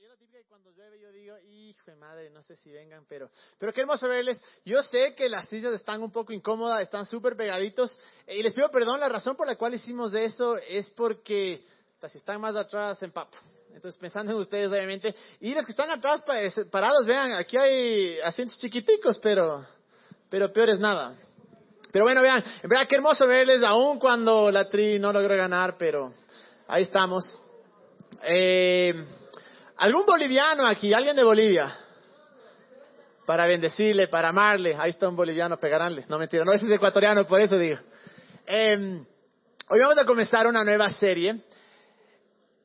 yo 0.00 0.08
lo 0.08 0.16
típico 0.16 0.38
que 0.38 0.44
cuando 0.48 0.70
llueve 0.70 0.98
yo 0.98 1.12
digo, 1.12 1.38
hijo 1.38 1.90
de 1.90 1.96
madre, 1.96 2.30
no 2.30 2.42
sé 2.42 2.56
si 2.56 2.72
vengan, 2.72 3.04
pero, 3.08 3.30
pero 3.58 3.72
qué 3.72 3.82
hermoso 3.82 4.08
verles. 4.08 4.42
Yo 4.64 4.82
sé 4.82 5.14
que 5.14 5.28
las 5.28 5.48
sillas 5.48 5.72
están 5.74 6.02
un 6.02 6.10
poco 6.10 6.32
incómodas, 6.32 6.82
están 6.82 7.06
súper 7.06 7.36
pegaditos, 7.36 7.96
y 8.26 8.42
les 8.42 8.54
pido 8.54 8.70
perdón, 8.70 8.98
la 8.98 9.08
razón 9.08 9.36
por 9.36 9.46
la 9.46 9.56
cual 9.56 9.74
hicimos 9.74 10.14
eso 10.14 10.56
es 10.56 10.90
porque 10.90 11.64
si 12.08 12.18
están 12.18 12.40
más 12.40 12.56
atrás 12.56 13.00
en 13.02 13.12
papo. 13.12 13.36
Entonces, 13.72 13.98
pensando 13.98 14.32
en 14.32 14.38
ustedes, 14.38 14.70
obviamente. 14.70 15.14
Y 15.40 15.54
los 15.54 15.64
que 15.64 15.72
están 15.72 15.90
atrás 15.90 16.24
parados, 16.70 17.06
vean, 17.06 17.32
aquí 17.32 17.56
hay 17.56 18.18
asientos 18.20 18.58
chiquiticos, 18.58 19.18
pero, 19.18 19.64
pero 20.28 20.52
peor 20.52 20.70
es 20.70 20.80
nada. 20.80 21.14
Pero 21.92 22.04
bueno, 22.04 22.20
vean, 22.20 22.42
en 22.62 22.70
qué 22.88 22.96
hermoso 22.96 23.26
verles, 23.26 23.62
aún 23.62 23.98
cuando 23.98 24.50
la 24.50 24.68
Tri 24.68 24.98
no 24.98 25.12
logró 25.12 25.36
ganar, 25.36 25.76
pero 25.78 26.12
ahí 26.66 26.82
estamos. 26.82 27.24
Eh, 28.24 28.92
¿Algún 29.76 30.06
boliviano 30.06 30.66
aquí? 30.66 30.92
¿Alguien 30.92 31.16
de 31.16 31.24
Bolivia? 31.24 31.76
Para 33.26 33.46
bendecirle, 33.46 34.08
para 34.08 34.28
amarle. 34.28 34.76
Ahí 34.78 34.90
está 34.90 35.08
un 35.08 35.16
boliviano, 35.16 35.58
pegaránle. 35.58 36.04
No 36.08 36.18
mentira, 36.18 36.44
no, 36.44 36.52
ese 36.52 36.66
es 36.66 36.72
ecuatoriano, 36.72 37.26
por 37.26 37.40
eso 37.40 37.56
digo. 37.56 37.78
Eh, 38.46 39.04
hoy 39.68 39.80
vamos 39.80 39.98
a 39.98 40.04
comenzar 40.04 40.46
una 40.46 40.64
nueva 40.64 40.90
serie. 40.90 41.40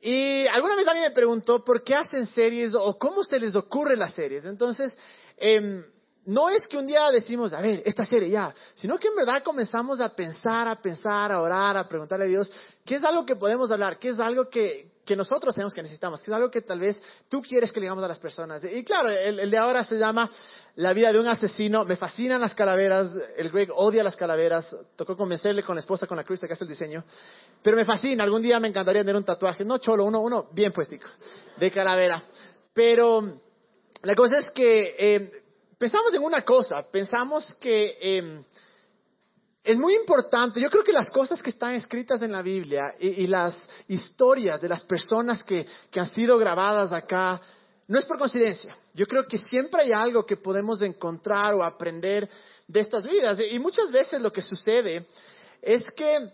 Y 0.01 0.45
alguna 0.47 0.75
vez 0.75 0.87
alguien 0.87 1.05
me 1.09 1.11
preguntó 1.11 1.63
por 1.63 1.83
qué 1.83 1.95
hacen 1.95 2.25
series 2.27 2.73
o 2.75 2.97
cómo 2.97 3.23
se 3.23 3.39
les 3.39 3.55
ocurre 3.55 3.97
las 3.97 4.13
series. 4.13 4.45
Entonces, 4.45 4.95
eh, 5.37 5.83
no 6.27 6.49
es 6.49 6.67
que 6.67 6.77
un 6.77 6.85
día 6.85 7.09
decimos, 7.11 7.53
a 7.53 7.61
ver, 7.61 7.81
esta 7.85 8.03
serie 8.03 8.29
ya, 8.29 8.53
sino 8.75 8.97
que 8.97 9.07
en 9.07 9.15
verdad 9.15 9.41
comenzamos 9.43 10.01
a 10.01 10.13
pensar, 10.13 10.67
a 10.67 10.75
pensar, 10.75 11.31
a 11.31 11.41
orar, 11.41 11.77
a 11.77 11.87
preguntarle 11.87 12.25
a 12.25 12.29
Dios, 12.29 12.51
¿qué 12.85 12.95
es 12.95 13.03
algo 13.03 13.25
que 13.25 13.37
podemos 13.37 13.71
hablar? 13.71 13.97
¿Qué 13.97 14.09
es 14.09 14.19
algo 14.19 14.49
que, 14.49 14.91
que 15.07 15.15
nosotros 15.15 15.55
tenemos 15.55 15.73
que 15.73 15.81
necesitamos? 15.81 16.21
¿Qué 16.21 16.29
es 16.29 16.35
algo 16.35 16.51
que 16.51 16.61
tal 16.61 16.79
vez 16.79 17.01
tú 17.29 17.41
quieres 17.41 17.71
que 17.71 17.79
le 17.79 17.85
digamos 17.85 18.03
a 18.03 18.07
las 18.07 18.19
personas? 18.19 18.63
Y 18.63 18.83
claro, 18.83 19.09
el, 19.09 19.39
el 19.39 19.49
de 19.49 19.57
ahora 19.57 19.83
se 19.83 19.97
llama 19.97 20.29
La 20.75 20.93
vida 20.93 21.11
de 21.11 21.19
un 21.19 21.27
asesino. 21.27 21.85
Me 21.85 21.95
fascinan 21.95 22.41
las 22.41 22.53
calaveras. 22.53 23.09
El 23.37 23.49
Greg 23.49 23.69
odia 23.73 24.03
las 24.03 24.15
calaveras. 24.15 24.75
Tocó 24.95 25.17
convencerle 25.17 25.63
con 25.63 25.75
la 25.75 25.79
esposa, 25.79 26.05
con 26.05 26.17
la 26.17 26.23
cruz 26.23 26.39
que 26.39 26.53
hace 26.53 26.65
el 26.65 26.69
diseño. 26.69 27.03
Pero 27.63 27.77
me 27.77 27.85
fascina. 27.85 28.23
Algún 28.23 28.41
día 28.41 28.59
me 28.59 28.67
encantaría 28.67 29.01
tener 29.01 29.15
un 29.15 29.23
tatuaje. 29.23 29.65
No 29.65 29.79
cholo, 29.79 30.03
uno, 30.03 30.19
uno 30.19 30.49
bien 30.51 30.71
puestico. 30.73 31.07
De 31.57 31.71
calavera. 31.71 32.21
Pero 32.73 33.21
la 34.03 34.15
cosa 34.15 34.37
es 34.37 34.51
que... 34.51 34.95
Eh, 34.99 35.43
pensamos 35.77 36.13
en 36.13 36.23
una 36.23 36.43
cosa, 36.43 36.85
pensamos 36.91 37.53
que 37.55 37.97
eh, 38.01 38.41
es 39.67 39.77
muy 39.77 39.95
importante, 39.95 40.61
yo 40.61 40.69
creo 40.69 40.81
que 40.81 40.93
las 40.93 41.09
cosas 41.09 41.43
que 41.43 41.49
están 41.49 41.73
escritas 41.73 42.21
en 42.21 42.31
la 42.31 42.41
Biblia 42.41 42.95
y, 43.01 43.27
las 43.27 43.69
historias 43.89 44.61
de 44.61 44.69
las 44.69 44.81
personas 44.83 45.43
que, 45.43 45.67
que, 45.91 45.99
han 45.99 46.07
sido 46.07 46.37
grabadas 46.37 46.93
acá, 46.93 47.41
no 47.89 47.99
es 47.99 48.05
por 48.05 48.17
coincidencia. 48.17 48.73
Yo 48.93 49.05
creo 49.05 49.27
que 49.27 49.37
siempre 49.37 49.81
hay 49.81 49.91
algo 49.91 50.25
que 50.25 50.37
podemos 50.37 50.81
encontrar 50.81 51.53
o 51.53 51.65
aprender 51.65 52.29
de 52.65 52.79
estas 52.79 53.03
vidas. 53.03 53.39
Y 53.51 53.59
muchas 53.59 53.91
veces 53.91 54.21
lo 54.21 54.31
que 54.31 54.41
sucede 54.41 55.05
es 55.61 55.91
que 55.91 56.31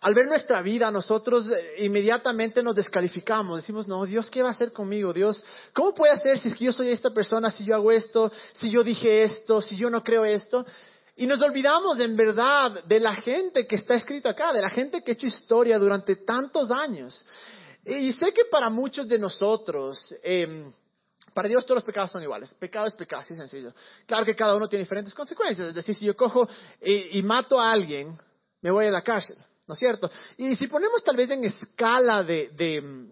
al 0.00 0.14
ver 0.14 0.28
nuestra 0.28 0.62
vida, 0.62 0.92
nosotros 0.92 1.50
inmediatamente 1.78 2.62
nos 2.62 2.76
descalificamos. 2.76 3.56
Decimos, 3.56 3.88
no, 3.88 4.04
Dios, 4.06 4.30
¿qué 4.30 4.42
va 4.42 4.50
a 4.50 4.52
hacer 4.52 4.70
conmigo? 4.70 5.12
Dios, 5.12 5.44
¿cómo 5.72 5.92
puede 5.92 6.12
hacer 6.12 6.38
si 6.38 6.48
es 6.48 6.54
que 6.54 6.66
yo 6.66 6.72
soy 6.72 6.90
esta 6.90 7.10
persona, 7.10 7.50
si 7.50 7.64
yo 7.64 7.74
hago 7.74 7.90
esto, 7.90 8.30
si 8.52 8.70
yo 8.70 8.84
dije 8.84 9.24
esto, 9.24 9.60
si 9.60 9.76
yo 9.76 9.90
no 9.90 10.04
creo 10.04 10.24
esto? 10.24 10.64
Y 11.16 11.26
nos 11.26 11.40
olvidamos 11.40 12.00
en 12.00 12.16
verdad 12.16 12.84
de 12.84 12.98
la 12.98 13.14
gente 13.14 13.66
que 13.66 13.76
está 13.76 13.94
escrito 13.94 14.28
acá, 14.28 14.52
de 14.52 14.60
la 14.60 14.68
gente 14.68 15.02
que 15.02 15.12
ha 15.12 15.14
hecho 15.14 15.26
historia 15.26 15.78
durante 15.78 16.16
tantos 16.16 16.70
años. 16.72 17.24
Y 17.84 18.10
sé 18.12 18.32
que 18.32 18.46
para 18.46 18.68
muchos 18.68 19.06
de 19.06 19.18
nosotros, 19.18 20.12
eh, 20.24 20.64
para 21.32 21.48
Dios 21.48 21.64
todos 21.64 21.76
los 21.76 21.84
pecados 21.84 22.10
son 22.10 22.22
iguales. 22.22 22.52
Pecado 22.54 22.86
es 22.86 22.94
pecado, 22.94 23.22
así 23.22 23.36
sencillo. 23.36 23.72
Claro 24.06 24.24
que 24.24 24.34
cada 24.34 24.56
uno 24.56 24.68
tiene 24.68 24.84
diferentes 24.84 25.14
consecuencias. 25.14 25.68
Es 25.68 25.74
decir, 25.74 25.94
si 25.94 26.04
yo 26.06 26.16
cojo 26.16 26.48
y, 26.80 27.22
mato 27.22 27.60
a 27.60 27.70
alguien, 27.70 28.16
me 28.60 28.70
voy 28.70 28.86
a 28.86 28.90
la 28.90 29.02
cárcel. 29.02 29.36
¿no 29.66 29.72
es 29.72 29.78
cierto? 29.78 30.10
Y 30.36 30.54
si 30.56 30.66
ponemos 30.66 31.02
tal 31.02 31.16
vez 31.16 31.30
en 31.30 31.44
escala 31.44 32.22
de, 32.22 32.50
de, 32.50 33.08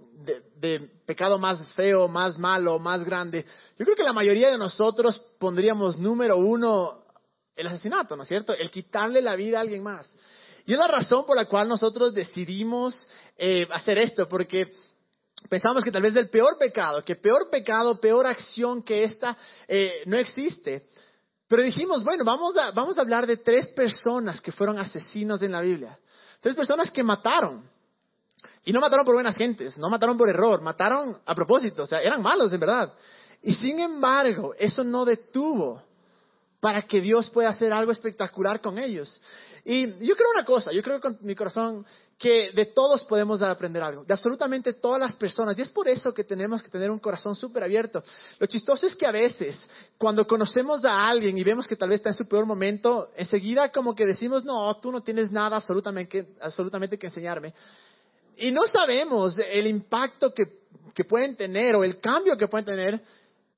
de, 0.56 0.80
pecado 1.06 1.38
más 1.38 1.66
feo, 1.74 2.08
más 2.08 2.38
malo, 2.38 2.78
más 2.78 3.04
grande, 3.04 3.44
yo 3.78 3.84
creo 3.84 3.96
que 3.96 4.02
la 4.02 4.12
mayoría 4.12 4.50
de 4.50 4.58
nosotros 4.58 5.18
pondríamos 5.38 5.98
número 5.98 6.36
uno 6.36 7.01
el 7.56 7.66
asesinato, 7.66 8.16
¿no 8.16 8.22
es 8.22 8.28
cierto? 8.28 8.52
El 8.54 8.70
quitarle 8.70 9.20
la 9.20 9.36
vida 9.36 9.58
a 9.58 9.60
alguien 9.60 9.82
más. 9.82 10.08
Y 10.64 10.72
es 10.72 10.78
la 10.78 10.88
razón 10.88 11.26
por 11.26 11.36
la 11.36 11.46
cual 11.46 11.68
nosotros 11.68 12.14
decidimos 12.14 13.06
eh, 13.36 13.66
hacer 13.70 13.98
esto, 13.98 14.28
porque 14.28 14.72
pensamos 15.48 15.82
que 15.84 15.90
tal 15.90 16.02
vez 16.02 16.14
el 16.16 16.30
peor 16.30 16.56
pecado, 16.58 17.04
que 17.04 17.16
peor 17.16 17.50
pecado, 17.50 18.00
peor 18.00 18.26
acción 18.26 18.82
que 18.82 19.04
esta 19.04 19.36
eh, 19.66 20.02
no 20.06 20.16
existe. 20.16 20.86
Pero 21.48 21.62
dijimos, 21.62 22.04
bueno, 22.04 22.24
vamos 22.24 22.56
a, 22.56 22.70
vamos 22.70 22.96
a 22.96 23.02
hablar 23.02 23.26
de 23.26 23.38
tres 23.38 23.68
personas 23.68 24.40
que 24.40 24.52
fueron 24.52 24.78
asesinos 24.78 25.42
en 25.42 25.52
la 25.52 25.60
Biblia. 25.60 25.98
Tres 26.40 26.54
personas 26.54 26.90
que 26.90 27.02
mataron. 27.02 27.62
Y 28.64 28.72
no 28.72 28.80
mataron 28.80 29.04
por 29.04 29.14
buenas 29.14 29.36
gentes, 29.36 29.76
no 29.76 29.90
mataron 29.90 30.16
por 30.16 30.28
error, 30.28 30.62
mataron 30.62 31.20
a 31.26 31.34
propósito, 31.34 31.82
o 31.82 31.86
sea, 31.86 32.00
eran 32.00 32.22
malos 32.22 32.52
en 32.52 32.60
verdad. 32.60 32.92
Y 33.42 33.52
sin 33.54 33.80
embargo, 33.80 34.54
eso 34.56 34.84
no 34.84 35.04
detuvo 35.04 35.82
para 36.62 36.82
que 36.82 37.00
Dios 37.00 37.28
pueda 37.30 37.48
hacer 37.48 37.72
algo 37.72 37.90
espectacular 37.90 38.60
con 38.60 38.78
ellos. 38.78 39.20
Y 39.64 39.84
yo 40.06 40.14
creo 40.14 40.30
una 40.32 40.44
cosa, 40.44 40.70
yo 40.70 40.80
creo 40.80 41.00
con 41.00 41.18
mi 41.22 41.34
corazón 41.34 41.84
que 42.16 42.52
de 42.52 42.66
todos 42.66 43.02
podemos 43.02 43.42
aprender 43.42 43.82
algo, 43.82 44.04
de 44.04 44.14
absolutamente 44.14 44.74
todas 44.74 45.00
las 45.00 45.16
personas. 45.16 45.58
Y 45.58 45.62
es 45.62 45.70
por 45.70 45.88
eso 45.88 46.14
que 46.14 46.22
tenemos 46.22 46.62
que 46.62 46.68
tener 46.68 46.88
un 46.92 47.00
corazón 47.00 47.34
súper 47.34 47.64
abierto. 47.64 48.04
Lo 48.38 48.46
chistoso 48.46 48.86
es 48.86 48.94
que 48.94 49.04
a 49.04 49.10
veces, 49.10 49.68
cuando 49.98 50.24
conocemos 50.24 50.84
a 50.84 51.08
alguien 51.08 51.36
y 51.36 51.42
vemos 51.42 51.66
que 51.66 51.74
tal 51.74 51.88
vez 51.88 51.96
está 51.96 52.10
en 52.10 52.16
su 52.16 52.28
peor 52.28 52.46
momento, 52.46 53.08
enseguida 53.16 53.70
como 53.70 53.92
que 53.92 54.06
decimos, 54.06 54.44
no, 54.44 54.72
tú 54.76 54.92
no 54.92 55.00
tienes 55.00 55.32
nada 55.32 55.56
absolutamente, 55.56 56.28
absolutamente 56.40 56.96
que 56.96 57.08
enseñarme. 57.08 57.52
Y 58.36 58.52
no 58.52 58.68
sabemos 58.68 59.36
el 59.36 59.66
impacto 59.66 60.32
que, 60.32 60.60
que 60.94 61.02
pueden 61.02 61.34
tener 61.34 61.74
o 61.74 61.82
el 61.82 61.98
cambio 61.98 62.36
que 62.36 62.46
pueden 62.46 62.66
tener 62.66 63.02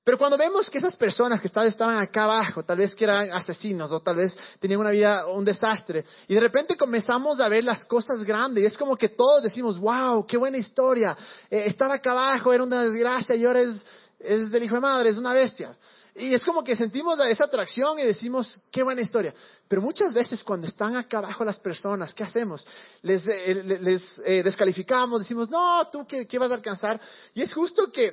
pero 0.04 0.18
cuando 0.18 0.36
vemos 0.36 0.68
que 0.68 0.76
esas 0.76 0.94
personas 0.94 1.40
que 1.40 1.46
estaban 1.46 1.96
acá 1.96 2.24
abajo, 2.24 2.62
tal 2.62 2.76
vez 2.76 2.94
que 2.94 3.04
eran 3.04 3.32
asesinos 3.32 3.90
o 3.90 4.00
tal 4.00 4.16
vez 4.16 4.36
tenían 4.60 4.80
una 4.80 4.90
vida, 4.90 5.26
un 5.28 5.46
desastre, 5.46 6.04
y 6.28 6.34
de 6.34 6.40
repente 6.40 6.76
comenzamos 6.76 7.40
a 7.40 7.48
ver 7.48 7.64
las 7.64 7.86
cosas 7.86 8.22
grandes, 8.22 8.62
y 8.62 8.66
es 8.66 8.76
como 8.76 8.96
que 8.96 9.08
todos 9.08 9.42
decimos, 9.42 9.78
wow, 9.78 10.26
qué 10.26 10.36
buena 10.36 10.58
historia, 10.58 11.16
eh, 11.48 11.64
estaba 11.66 11.94
acá 11.94 12.10
abajo, 12.10 12.52
era 12.52 12.62
una 12.62 12.82
desgracia 12.82 13.34
y 13.34 13.46
ahora 13.46 13.62
es, 13.62 13.82
es 14.18 14.50
del 14.50 14.64
hijo 14.64 14.74
de 14.74 14.82
madre, 14.82 15.08
es 15.08 15.16
una 15.16 15.32
bestia. 15.32 15.74
Y 16.16 16.32
es 16.32 16.44
como 16.44 16.62
que 16.62 16.76
sentimos 16.76 17.18
esa 17.26 17.44
atracción 17.44 17.98
y 17.98 18.04
decimos, 18.04 18.68
qué 18.70 18.84
buena 18.84 19.00
historia. 19.00 19.34
Pero 19.66 19.82
muchas 19.82 20.14
veces 20.14 20.44
cuando 20.44 20.68
están 20.68 20.94
acá 20.94 21.18
abajo 21.18 21.44
las 21.44 21.58
personas, 21.58 22.14
¿qué 22.14 22.22
hacemos? 22.22 22.64
Les, 23.02 23.26
eh, 23.26 23.80
les 23.80 24.20
eh, 24.24 24.42
descalificamos, 24.44 25.22
decimos, 25.22 25.50
no, 25.50 25.88
tú 25.90 26.06
qué, 26.06 26.24
qué 26.28 26.38
vas 26.38 26.52
a 26.52 26.54
alcanzar. 26.54 27.00
Y 27.34 27.42
es 27.42 27.52
justo 27.52 27.90
que 27.90 28.12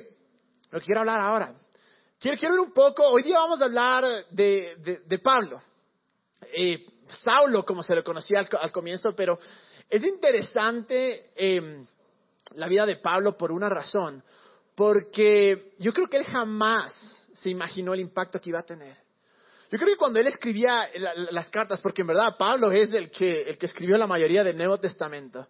lo 0.72 0.80
que 0.80 0.86
quiero 0.86 1.00
hablar 1.00 1.20
ahora. 1.20 1.54
Quiero, 2.22 2.38
quiero 2.38 2.54
ver 2.54 2.60
un 2.60 2.72
poco, 2.72 3.04
hoy 3.08 3.24
día 3.24 3.36
vamos 3.36 3.60
a 3.60 3.64
hablar 3.64 4.04
de, 4.30 5.00
de, 5.04 5.18
Pablo. 5.18 5.60
Eh, 6.56 6.86
Saulo, 7.08 7.64
como 7.64 7.82
se 7.82 7.96
lo 7.96 8.04
conocía 8.04 8.46
al, 8.60 8.70
comienzo, 8.70 9.12
pero 9.16 9.40
es 9.90 10.04
interesante 10.04 11.32
eh, 11.34 11.84
la 12.52 12.68
vida 12.68 12.86
de 12.86 12.94
Pablo 12.94 13.36
por 13.36 13.50
una 13.50 13.68
razón, 13.68 14.22
porque 14.76 15.74
yo 15.80 15.92
creo 15.92 16.06
que 16.06 16.18
él 16.18 16.24
jamás 16.24 17.28
se 17.32 17.50
imaginó 17.50 17.92
el 17.92 17.98
impacto 17.98 18.40
que 18.40 18.50
iba 18.50 18.60
a 18.60 18.62
tener. 18.62 18.96
Yo 19.72 19.76
creo 19.76 19.88
que 19.88 19.98
cuando 19.98 20.20
él 20.20 20.28
escribía 20.28 20.90
la, 20.94 21.14
la, 21.14 21.32
las 21.32 21.50
cartas, 21.50 21.80
porque 21.80 22.02
en 22.02 22.06
verdad 22.06 22.36
Pablo 22.38 22.70
es 22.70 22.88
el 22.92 23.10
que, 23.10 23.42
el 23.42 23.58
que 23.58 23.66
escribió 23.66 23.98
la 23.98 24.06
mayoría 24.06 24.44
del 24.44 24.56
Nuevo 24.56 24.78
Testamento, 24.78 25.48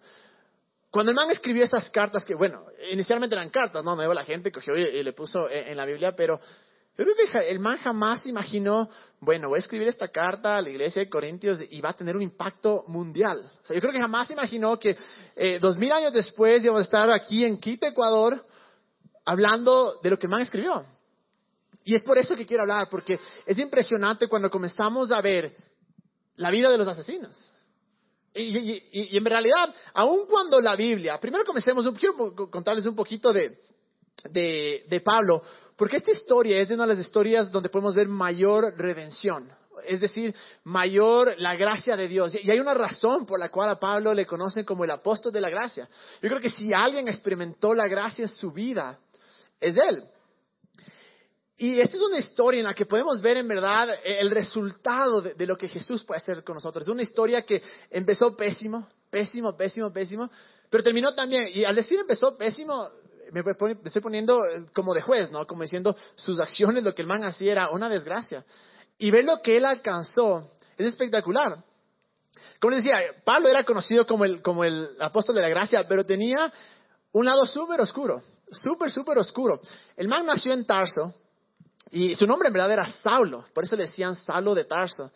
cuando 0.93 1.11
el 1.11 1.17
man 1.17 1.31
escribió 1.31 1.65
esas 1.65 1.89
cartas, 1.89 2.23
que 2.23 2.35
bueno, 2.35 2.67
inicialmente 2.91 3.35
eran 3.35 3.49
cartas, 3.49 3.83
no, 3.83 3.97
no 3.97 4.13
la 4.13 4.25
gente 4.27 4.53
cogió 4.53 4.77
y, 4.77 5.03
le 5.03 5.15
puso 5.15 5.49
en, 5.49 5.75
la 5.75 5.87
Biblia, 5.87 6.15
pero 6.15 6.39
yo 6.99 7.05
creo 7.05 7.17
que 7.17 7.51
el 7.51 7.59
man 7.59 7.79
jamás 7.79 8.27
imaginó, 8.27 8.89
bueno, 9.19 9.49
voy 9.49 9.57
a 9.57 9.61
escribir 9.61 9.89
esta 9.89 10.09
carta 10.09 10.59
a 10.59 10.63
la 10.63 10.69
iglesia 10.69 11.03
de 11.03 11.09
Corintios 11.09 11.59
y 11.71 11.81
va 11.81 11.91
a 11.91 11.95
tener 11.95 12.15
un 12.15 12.23
impacto 12.23 12.85
mundial. 12.89 13.41
O 13.63 13.67
sea, 13.67 13.75
yo 13.75 13.81
creo 13.81 13.95
que 13.95 14.01
jamás 14.01 14.31
imaginó 14.31 14.79
que 14.79 14.97
eh, 15.35 15.59
dos 15.59 15.79
mil 15.79 15.91
años 15.91 16.13
después 16.13 16.63
íbamos 16.63 16.81
a 16.81 16.85
estar 16.85 17.11
aquí 17.11 17.45
en 17.45 17.59
Quito, 17.59 17.87
Ecuador, 17.87 18.45
hablando 19.25 20.01
de 20.03 20.11
lo 20.11 20.19
que 20.19 20.27
el 20.27 20.31
man 20.31 20.43
escribió. 20.43 20.85
Y 21.85 21.95
es 21.95 22.03
por 22.05 22.19
eso 22.19 22.37
que 22.37 22.45
quiero 22.45 22.63
hablar, 22.63 22.89
porque 22.91 23.19
es 23.47 23.59
impresionante 23.59 24.29
cuando 24.29 24.51
comenzamos 24.51 25.11
a 25.13 25.21
ver 25.23 25.53
la 26.37 26.51
vida 26.51 26.71
de 26.71 26.79
los 26.79 26.89
asesinos. 26.89 27.53
Y, 28.35 28.59
y, 28.59 29.09
y, 29.13 29.17
en 29.17 29.25
realidad, 29.25 29.75
aun 29.95 30.27
cuando 30.27 30.61
la 30.61 30.77
Biblia, 30.77 31.19
primero 31.19 31.45
comencemos, 31.45 31.87
quiero 31.99 32.35
contarles 32.51 32.87
un 32.87 32.97
poquito 32.97 33.33
de, 33.33 33.59
de, 34.31 34.85
de, 34.89 35.01
Pablo, 35.01 35.43
porque 35.77 35.97
esta 35.97 36.11
historia 36.11 36.59
es 36.61 36.69
de 36.69 36.75
una 36.75 36.85
de 36.85 36.95
las 36.95 37.05
historias 37.05 37.51
donde 37.51 37.69
podemos 37.69 37.95
ver 37.95 38.09
mayor 38.09 38.75
redención, 38.77 39.49
es 39.87 40.01
decir, 40.01 40.35
mayor 40.65 41.35
la 41.39 41.57
gracia 41.57 41.97
de 41.97 42.09
Dios. 42.09 42.37
Y 42.41 42.51
hay 42.51 42.61
una 42.61 42.75
razón 42.75 43.27
por 43.27 43.41
la 43.41 43.49
cual 43.49 43.71
a 43.71 43.81
Pablo 43.81 44.15
le 44.15 44.27
conocen 44.27 44.65
como 44.65 44.85
el 44.85 44.91
apóstol 44.91 45.33
de 45.33 45.41
la 45.41 45.51
gracia. 45.51 45.89
Yo 46.21 46.29
creo 46.29 46.41
que 46.41 46.51
si 46.51 46.73
alguien 46.73 47.09
experimentó 47.09 47.75
la 47.75 47.89
gracia 47.89 48.23
en 48.23 48.29
su 48.29 48.53
vida, 48.53 48.99
es 49.61 49.75
de 49.75 49.83
Él. 49.83 50.05
Y 51.57 51.81
esta 51.81 51.97
es 51.97 52.03
una 52.03 52.19
historia 52.19 52.59
en 52.59 52.67
la 52.67 52.75
que 52.75 52.87
podemos 52.87 53.21
ver 53.21 53.37
en 53.37 53.47
verdad 53.47 53.89
el 54.05 54.31
resultado 54.31 55.21
de, 55.21 55.47
lo 55.47 55.57
que 55.57 55.69
Jesús 55.69 56.05
puede 56.05 56.21
hacer 56.21 56.43
con 56.43 56.55
nosotros. 56.55 56.83
Es 56.83 56.89
una 56.89 57.03
historia 57.03 57.43
que 57.43 57.63
empezó 57.91 58.37
pésimo, 58.37 58.89
pésimo, 59.11 59.57
pésimo, 59.57 59.93
pésimo, 59.93 60.31
pero 60.69 60.83
terminó 60.83 61.15
también, 61.15 61.49
y 61.55 61.65
al 61.65 61.77
decir 61.77 62.01
empezó 62.01 62.37
pésimo, 62.37 62.89
me, 63.33 63.43
estoy 63.85 64.03
poniendo 64.03 64.39
como 64.75 64.93
de 64.93 65.01
juez, 65.01 65.31
¿no? 65.31 65.47
Como 65.47 65.63
diciendo 65.63 65.97
sus 66.15 66.39
acciones, 66.39 66.85
lo 66.85 66.95
que 66.95 67.03
el 67.03 67.09
man 67.09 67.25
hacía 67.25 67.53
era 67.53 67.71
una 67.71 67.89
desgracia. 67.89 68.45
Y 68.99 69.11
ver 69.11 69.25
lo 69.25 69.41
que 69.41 69.57
él 69.57 69.65
alcanzó 69.65 70.51
es 70.77 70.87
espectacular. 70.87 71.65
Como 72.61 72.73
les 72.73 72.85
decía, 72.85 73.01
Pablo 73.25 73.49
era 73.49 73.65
conocido 73.65 74.07
como 74.07 74.25
el, 74.25 74.43
como 74.43 74.65
el 74.65 74.89
apóstol 75.01 75.35
de 75.35 75.43
la 75.43 75.49
gracia, 75.49 75.87
pero 75.89 76.05
tenía 76.05 76.53
un 77.13 77.25
lado 77.25 77.47
súper 77.47 77.81
oscuro, 77.81 78.23
súper, 78.51 78.91
súper 78.91 79.19
oscuro. 79.19 79.61
El 79.97 80.09
man 80.09 80.27
nació 80.27 80.53
en 80.53 80.67
Tarso 80.67 81.15
y 81.91 82.15
su 82.15 82.27
nombre 82.27 82.49
en 82.49 82.55
verdad 82.55 82.73
era 82.73 82.87
Saulo, 82.87 83.47
por 83.55 83.65
eso 83.65 83.77
le 83.77 83.85
decían 83.85 84.15
Saulo 84.15 84.55
de 84.55 84.65
Tarso. 84.65 85.11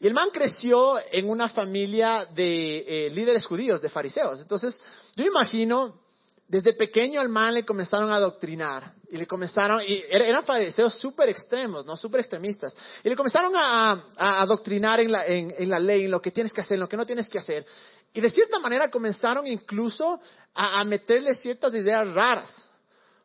Y 0.00 0.06
el 0.06 0.14
man 0.14 0.30
creció 0.32 0.94
en 1.12 1.28
una 1.28 1.48
familia 1.48 2.26
de 2.34 3.06
eh, 3.06 3.10
líderes 3.10 3.46
judíos, 3.46 3.80
de 3.80 3.88
fariseos. 3.88 4.40
Entonces, 4.40 4.80
yo 5.14 5.24
imagino 5.24 6.01
desde 6.48 6.74
pequeño 6.74 7.20
al 7.20 7.28
man 7.28 7.54
le 7.54 7.64
comenzaron 7.64 8.10
a 8.10 8.16
adoctrinar 8.16 8.92
y 9.08 9.16
le 9.18 9.26
comenzaron, 9.26 9.82
y 9.86 10.02
eran 10.08 10.44
fariseos 10.44 10.94
súper 10.94 11.28
extremos, 11.28 11.84
¿no? 11.84 11.98
Súper 11.98 12.20
extremistas. 12.20 12.74
Y 13.04 13.10
le 13.10 13.16
comenzaron 13.16 13.52
a, 13.54 14.04
adoctrinar 14.16 15.00
en 15.00 15.12
la, 15.12 15.26
en, 15.26 15.68
la, 15.68 15.78
ley, 15.78 16.04
en 16.04 16.10
lo 16.10 16.22
que 16.22 16.30
tienes 16.30 16.50
que 16.50 16.62
hacer, 16.62 16.76
en 16.76 16.80
lo 16.80 16.88
que 16.88 16.96
no 16.96 17.04
tienes 17.04 17.28
que 17.28 17.38
hacer. 17.38 17.66
Y 18.14 18.22
de 18.22 18.30
cierta 18.30 18.58
manera 18.58 18.90
comenzaron 18.90 19.46
incluso 19.46 20.18
a, 20.54 20.82
meterle 20.84 21.34
ciertas 21.34 21.74
ideas 21.74 22.10
raras. 22.14 22.70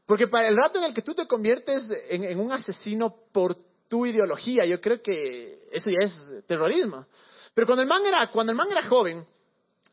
Porque 0.05 0.27
para 0.27 0.49
el 0.49 0.57
rato 0.57 0.79
en 0.79 0.85
el 0.85 0.93
que 0.93 1.01
tú 1.01 1.13
te 1.13 1.25
conviertes 1.25 1.89
en, 2.09 2.37
un 2.37 2.51
asesino 2.51 3.15
por 3.31 3.55
tu 3.87 4.05
ideología, 4.05 4.65
yo 4.65 4.81
creo 4.81 5.01
que 5.01 5.69
eso 5.71 5.89
ya 5.89 6.05
es 6.05 6.45
terrorismo. 6.47 7.05
Pero 7.53 7.65
cuando 7.65 7.81
el 7.81 7.87
man 7.87 8.05
era, 8.05 8.27
cuando 8.27 8.51
el 8.51 8.57
man 8.57 8.67
era 8.69 8.83
joven, 8.83 9.25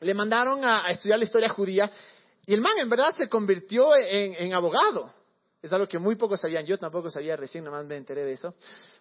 le 0.00 0.14
mandaron 0.14 0.64
a 0.64 0.90
estudiar 0.90 1.18
la 1.18 1.24
historia 1.24 1.48
judía 1.48 1.90
y 2.46 2.55
el 2.55 2.61
man 2.61 2.79
en 2.79 2.88
verdad 2.88 3.14
se 3.14 3.29
convirtió 3.29 3.94
en, 3.96 4.52
abogado. 4.52 5.11
Es 5.62 5.73
algo 5.73 5.88
que 5.88 5.99
muy 5.99 6.17
pocos 6.17 6.41
sabían, 6.41 6.67
yo 6.67 6.79
tampoco 6.79 7.11
sabía, 7.11 7.37
recién 7.37 7.64
nomás 7.64 7.87
me 7.87 7.96
enteré 7.96 8.25
de 8.25 8.32
eso. 8.32 8.55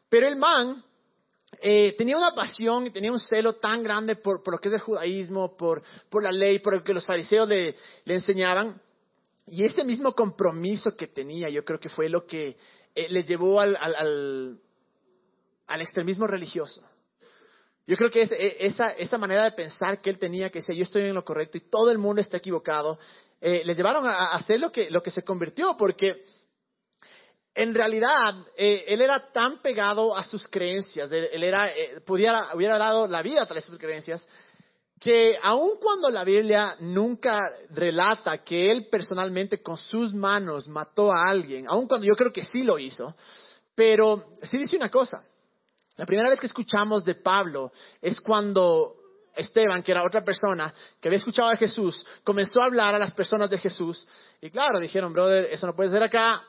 Pero 0.07 0.27
el 0.27 0.37
man 0.37 0.81
eh, 1.61 1.93
tenía 1.97 2.17
una 2.17 2.33
pasión 2.33 2.87
y 2.87 2.91
tenía 2.91 3.11
un 3.11 3.19
celo 3.19 3.55
tan 3.55 3.83
grande 3.83 4.15
por, 4.15 4.41
lo 4.49 4.57
que 4.59 4.69
es 4.69 4.75
el 4.75 4.79
judaísmo, 4.79 5.57
por, 5.57 5.81
la 6.21 6.31
ley, 6.31 6.59
por 6.59 6.75
lo 6.75 6.83
que 6.83 6.93
los 6.93 7.05
fariseos 7.05 7.47
le, 7.49 7.75
enseñaban. 8.05 8.79
Y 9.45 9.65
ese 9.65 9.83
mismo 9.83 10.13
compromiso 10.13 10.95
que 10.95 11.07
tenía, 11.07 11.49
yo 11.49 11.65
creo 11.65 11.79
que 11.79 11.89
fue 11.89 12.07
lo 12.07 12.25
que 12.25 12.55
eh, 12.95 13.07
le 13.09 13.23
llevó 13.25 13.59
al, 13.59 14.57
extremismo 15.67 16.27
religioso. 16.27 16.81
Yo 17.85 17.97
creo 17.97 18.09
que 18.09 18.21
es, 18.21 18.31
e, 18.31 18.65
esa, 18.65 18.91
esa 18.91 19.17
manera 19.17 19.43
de 19.43 19.51
pensar 19.51 19.99
que 19.99 20.09
él 20.09 20.17
tenía, 20.17 20.49
que 20.49 20.59
decía 20.59 20.73
yo 20.73 20.83
estoy 20.83 21.01
en 21.03 21.13
lo 21.13 21.25
correcto 21.25 21.57
y 21.57 21.69
todo 21.69 21.91
el 21.91 21.97
mundo 21.97 22.21
está 22.21 22.37
equivocado, 22.37 22.97
eh, 23.45 23.61
le 23.65 23.75
llevaron 23.75 24.07
a, 24.07 24.31
hacer 24.31 24.57
lo 24.57 24.71
que, 24.71 24.89
lo 24.89 25.03
que 25.03 25.11
se 25.11 25.21
convirtió, 25.21 25.75
porque 25.75 26.15
en 27.53 27.73
realidad 27.73 28.35
eh, 28.55 28.85
él 28.87 29.01
era 29.01 29.33
tan 29.33 29.61
pegado 29.61 30.15
a 30.15 30.23
sus 30.23 30.47
creencias, 30.47 31.11
él, 31.11 31.43
era, 31.43 31.69
eh, 31.69 31.99
pudiera, 32.05 32.55
hubiera 32.55 32.77
dado 32.77 33.05
la 33.05 33.21
vida 33.21 33.41
a 33.41 33.45
través 33.45 33.65
de 33.65 33.71
sus 33.71 33.79
creencias, 33.79 34.25
que 34.97 35.37
aun 35.41 35.71
cuando 35.81 36.09
la 36.09 36.23
Biblia 36.23 36.77
nunca 36.79 37.41
relata 37.71 38.45
que 38.45 38.71
él 38.71 38.87
personalmente 38.89 39.61
con 39.61 39.77
sus 39.77 40.13
manos 40.13 40.69
mató 40.69 41.11
a 41.11 41.23
alguien, 41.27 41.65
aun 41.67 41.85
cuando 41.85 42.07
yo 42.07 42.15
creo 42.15 42.31
que 42.31 42.45
sí 42.45 42.63
lo 42.63 42.79
hizo, 42.79 43.13
pero 43.75 44.37
sí 44.43 44.57
dice 44.57 44.77
una 44.77 44.89
cosa, 44.89 45.21
la 45.97 46.05
primera 46.05 46.29
vez 46.29 46.39
que 46.39 46.47
escuchamos 46.47 47.03
de 47.03 47.15
Pablo 47.15 47.73
es 48.01 48.21
cuando 48.21 49.02
Esteban, 49.35 49.81
que 49.81 49.91
era 49.91 50.03
otra 50.03 50.23
persona 50.23 50.73
que 51.01 51.07
había 51.07 51.17
escuchado 51.17 51.49
a 51.49 51.55
Jesús, 51.55 52.05
comenzó 52.23 52.61
a 52.61 52.65
hablar 52.65 52.95
a 52.95 52.99
las 52.99 53.13
personas 53.13 53.49
de 53.49 53.57
Jesús. 53.57 54.05
Y 54.41 54.49
claro, 54.49 54.79
dijeron, 54.79 55.11
brother, 55.13 55.45
eso 55.45 55.65
no 55.65 55.75
puede 55.75 55.89
ser 55.89 56.03
acá, 56.03 56.43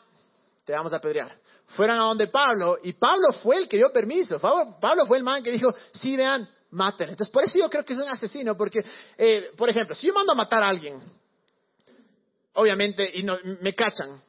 te 0.64 0.72
vamos 0.72 0.92
a 0.92 0.96
apedrear. 0.96 1.36
Fueron 1.69 1.96
a 1.98 2.04
donde 2.04 2.26
Pablo, 2.26 2.78
y 2.82 2.92
Pablo 2.92 3.32
fue 3.42 3.56
el 3.56 3.69
que 3.69 3.76
dio 3.76 3.92
permiso. 3.92 4.38
Pablo 4.38 5.06
fue 5.06 5.19
el 5.19 5.25
man 5.25 5.42
que 5.42 5.50
dijo, 5.50 5.75
sí, 5.92 6.16
vean, 6.16 6.48
maten. 6.70 7.10
Entonces, 7.10 7.32
por 7.32 7.44
eso 7.44 7.58
yo 7.58 7.70
creo 7.70 7.84
que 7.84 7.94
es 7.94 7.98
un 7.98 8.08
asesino, 8.08 8.56
porque, 8.56 8.84
eh, 9.16 9.50
por 9.56 9.69
ejemplo, 9.69 9.94
si 9.94 10.06
yo 10.06 10.14
mando 10.14 10.32
a 10.32 10.36
matar 10.36 10.62
a 10.62 10.69
alguien, 10.69 11.00
obviamente, 12.54 13.10
y 13.14 13.25
me 13.60 13.75
cachan, 13.75 14.20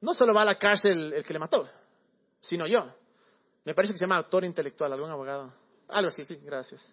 no 0.00 0.14
solo 0.14 0.32
va 0.32 0.42
a 0.42 0.46
la 0.46 0.54
cárcel 0.56 1.12
el 1.12 1.24
que 1.24 1.32
le 1.32 1.38
mató, 1.38 1.68
sino 2.40 2.66
yo. 2.66 2.86
Me 3.64 3.74
parece 3.74 3.94
que 3.94 3.98
se 3.98 4.04
llama 4.04 4.16
autor 4.16 4.44
intelectual, 4.44 4.92
algún 4.92 5.10
abogado. 5.10 5.52
Algo 5.88 6.10
así, 6.10 6.24
sí, 6.24 6.40
gracias. 6.44 6.86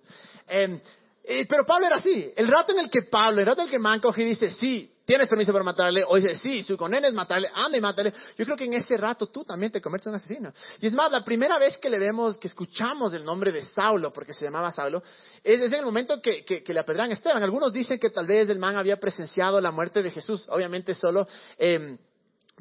Eh, 0.47 0.81
eh, 1.23 1.45
pero 1.47 1.65
Pablo 1.65 1.88
era 1.88 1.97
así. 1.97 2.31
El 2.35 2.47
rato 2.47 2.71
en 2.71 2.79
el 2.79 2.89
que 2.89 3.03
Pablo, 3.03 3.41
el 3.41 3.45
rato 3.45 3.62
en 3.62 3.68
el 3.68 3.71
que 3.71 3.79
man 3.79 4.00
coge 4.00 4.23
y 4.23 4.25
dice, 4.25 4.51
sí, 4.51 4.91
tienes 5.06 5.27
permiso 5.27 5.51
para 5.51 5.63
matarle, 5.63 6.03
o 6.07 6.15
dice, 6.15 6.35
sí, 6.35 6.63
su 6.63 6.77
condena 6.77 7.07
es 7.07 7.13
matarle, 7.13 7.50
anda 7.53 7.77
y 7.77 7.81
mátale. 7.81 8.13
Yo 8.38 8.45
creo 8.45 8.57
que 8.57 8.65
en 8.65 8.73
ese 8.73 8.97
rato 8.97 9.27
tú 9.27 9.44
también 9.44 9.71
te 9.71 9.81
conviertes 9.81 10.07
en 10.07 10.13
un 10.13 10.15
asesino. 10.15 10.53
Y 10.79 10.88
es 10.88 10.94
más, 10.94 11.12
la 11.12 11.23
primera 11.23 11.59
vez 11.59 11.77
que 11.77 11.89
le 11.89 12.00
vemos, 12.00 12.38
que 12.38 12.47
escuchamos 12.47 13.13
el 13.13 13.23
nombre 13.23 13.51
de 13.51 13.62
Saulo, 13.63 14.13
porque 14.13 14.33
se 14.33 14.45
llamaba 14.45 14.71
Saulo, 14.71 15.03
es 15.44 15.59
desde 15.59 15.77
el 15.77 15.85
momento 15.85 16.21
que, 16.21 16.44
que, 16.45 16.73
le 16.73 16.79
apedrean 16.79 17.09
a 17.09 17.13
Esteban. 17.13 17.44
Algunos 17.44 17.73
dicen 17.73 18.00
que 18.00 18.09
tal 18.09 18.25
vez 18.25 18.50
el 18.50 18.59
man 18.59 18.77
había 18.77 18.97
presenciado 18.97 19.59
la 19.59 19.71
muerte 19.71 20.01
de 20.01 20.12
Jesús, 20.12 20.47
obviamente 20.50 20.95
solo 20.95 21.27
em, 21.57 21.97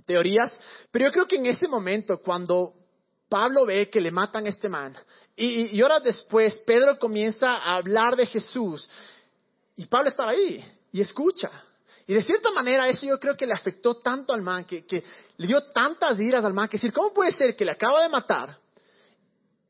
teorías, 0.04 0.58
pero 0.90 1.06
yo 1.06 1.12
creo 1.12 1.26
que 1.26 1.36
en 1.36 1.46
ese 1.46 1.68
momento, 1.68 2.18
cuando 2.18 2.74
Pablo 3.30 3.64
ve 3.64 3.88
que 3.88 4.00
le 4.00 4.10
matan 4.10 4.44
a 4.44 4.48
este 4.48 4.68
man. 4.68 4.94
Y, 5.36 5.80
horas 5.80 6.02
después, 6.02 6.56
Pedro 6.66 6.98
comienza 6.98 7.56
a 7.56 7.76
hablar 7.76 8.16
de 8.16 8.26
Jesús. 8.26 8.90
Y 9.76 9.86
Pablo 9.86 10.10
estaba 10.10 10.32
ahí 10.32 10.62
y 10.92 11.00
escucha. 11.00 11.48
Y 12.06 12.12
de 12.12 12.22
cierta 12.22 12.50
manera 12.50 12.88
eso 12.88 13.06
yo 13.06 13.18
creo 13.18 13.36
que 13.36 13.46
le 13.46 13.54
afectó 13.54 13.94
tanto 13.98 14.34
al 14.34 14.42
man, 14.42 14.64
que, 14.64 14.84
que 14.84 15.02
le 15.36 15.46
dio 15.46 15.62
tantas 15.72 16.18
iras 16.18 16.44
al 16.44 16.52
man, 16.52 16.68
que 16.68 16.76
decir, 16.76 16.92
¿cómo 16.92 17.14
puede 17.14 17.30
ser 17.30 17.56
que 17.56 17.64
le 17.64 17.70
acaba 17.70 18.02
de 18.02 18.08
matar 18.08 18.58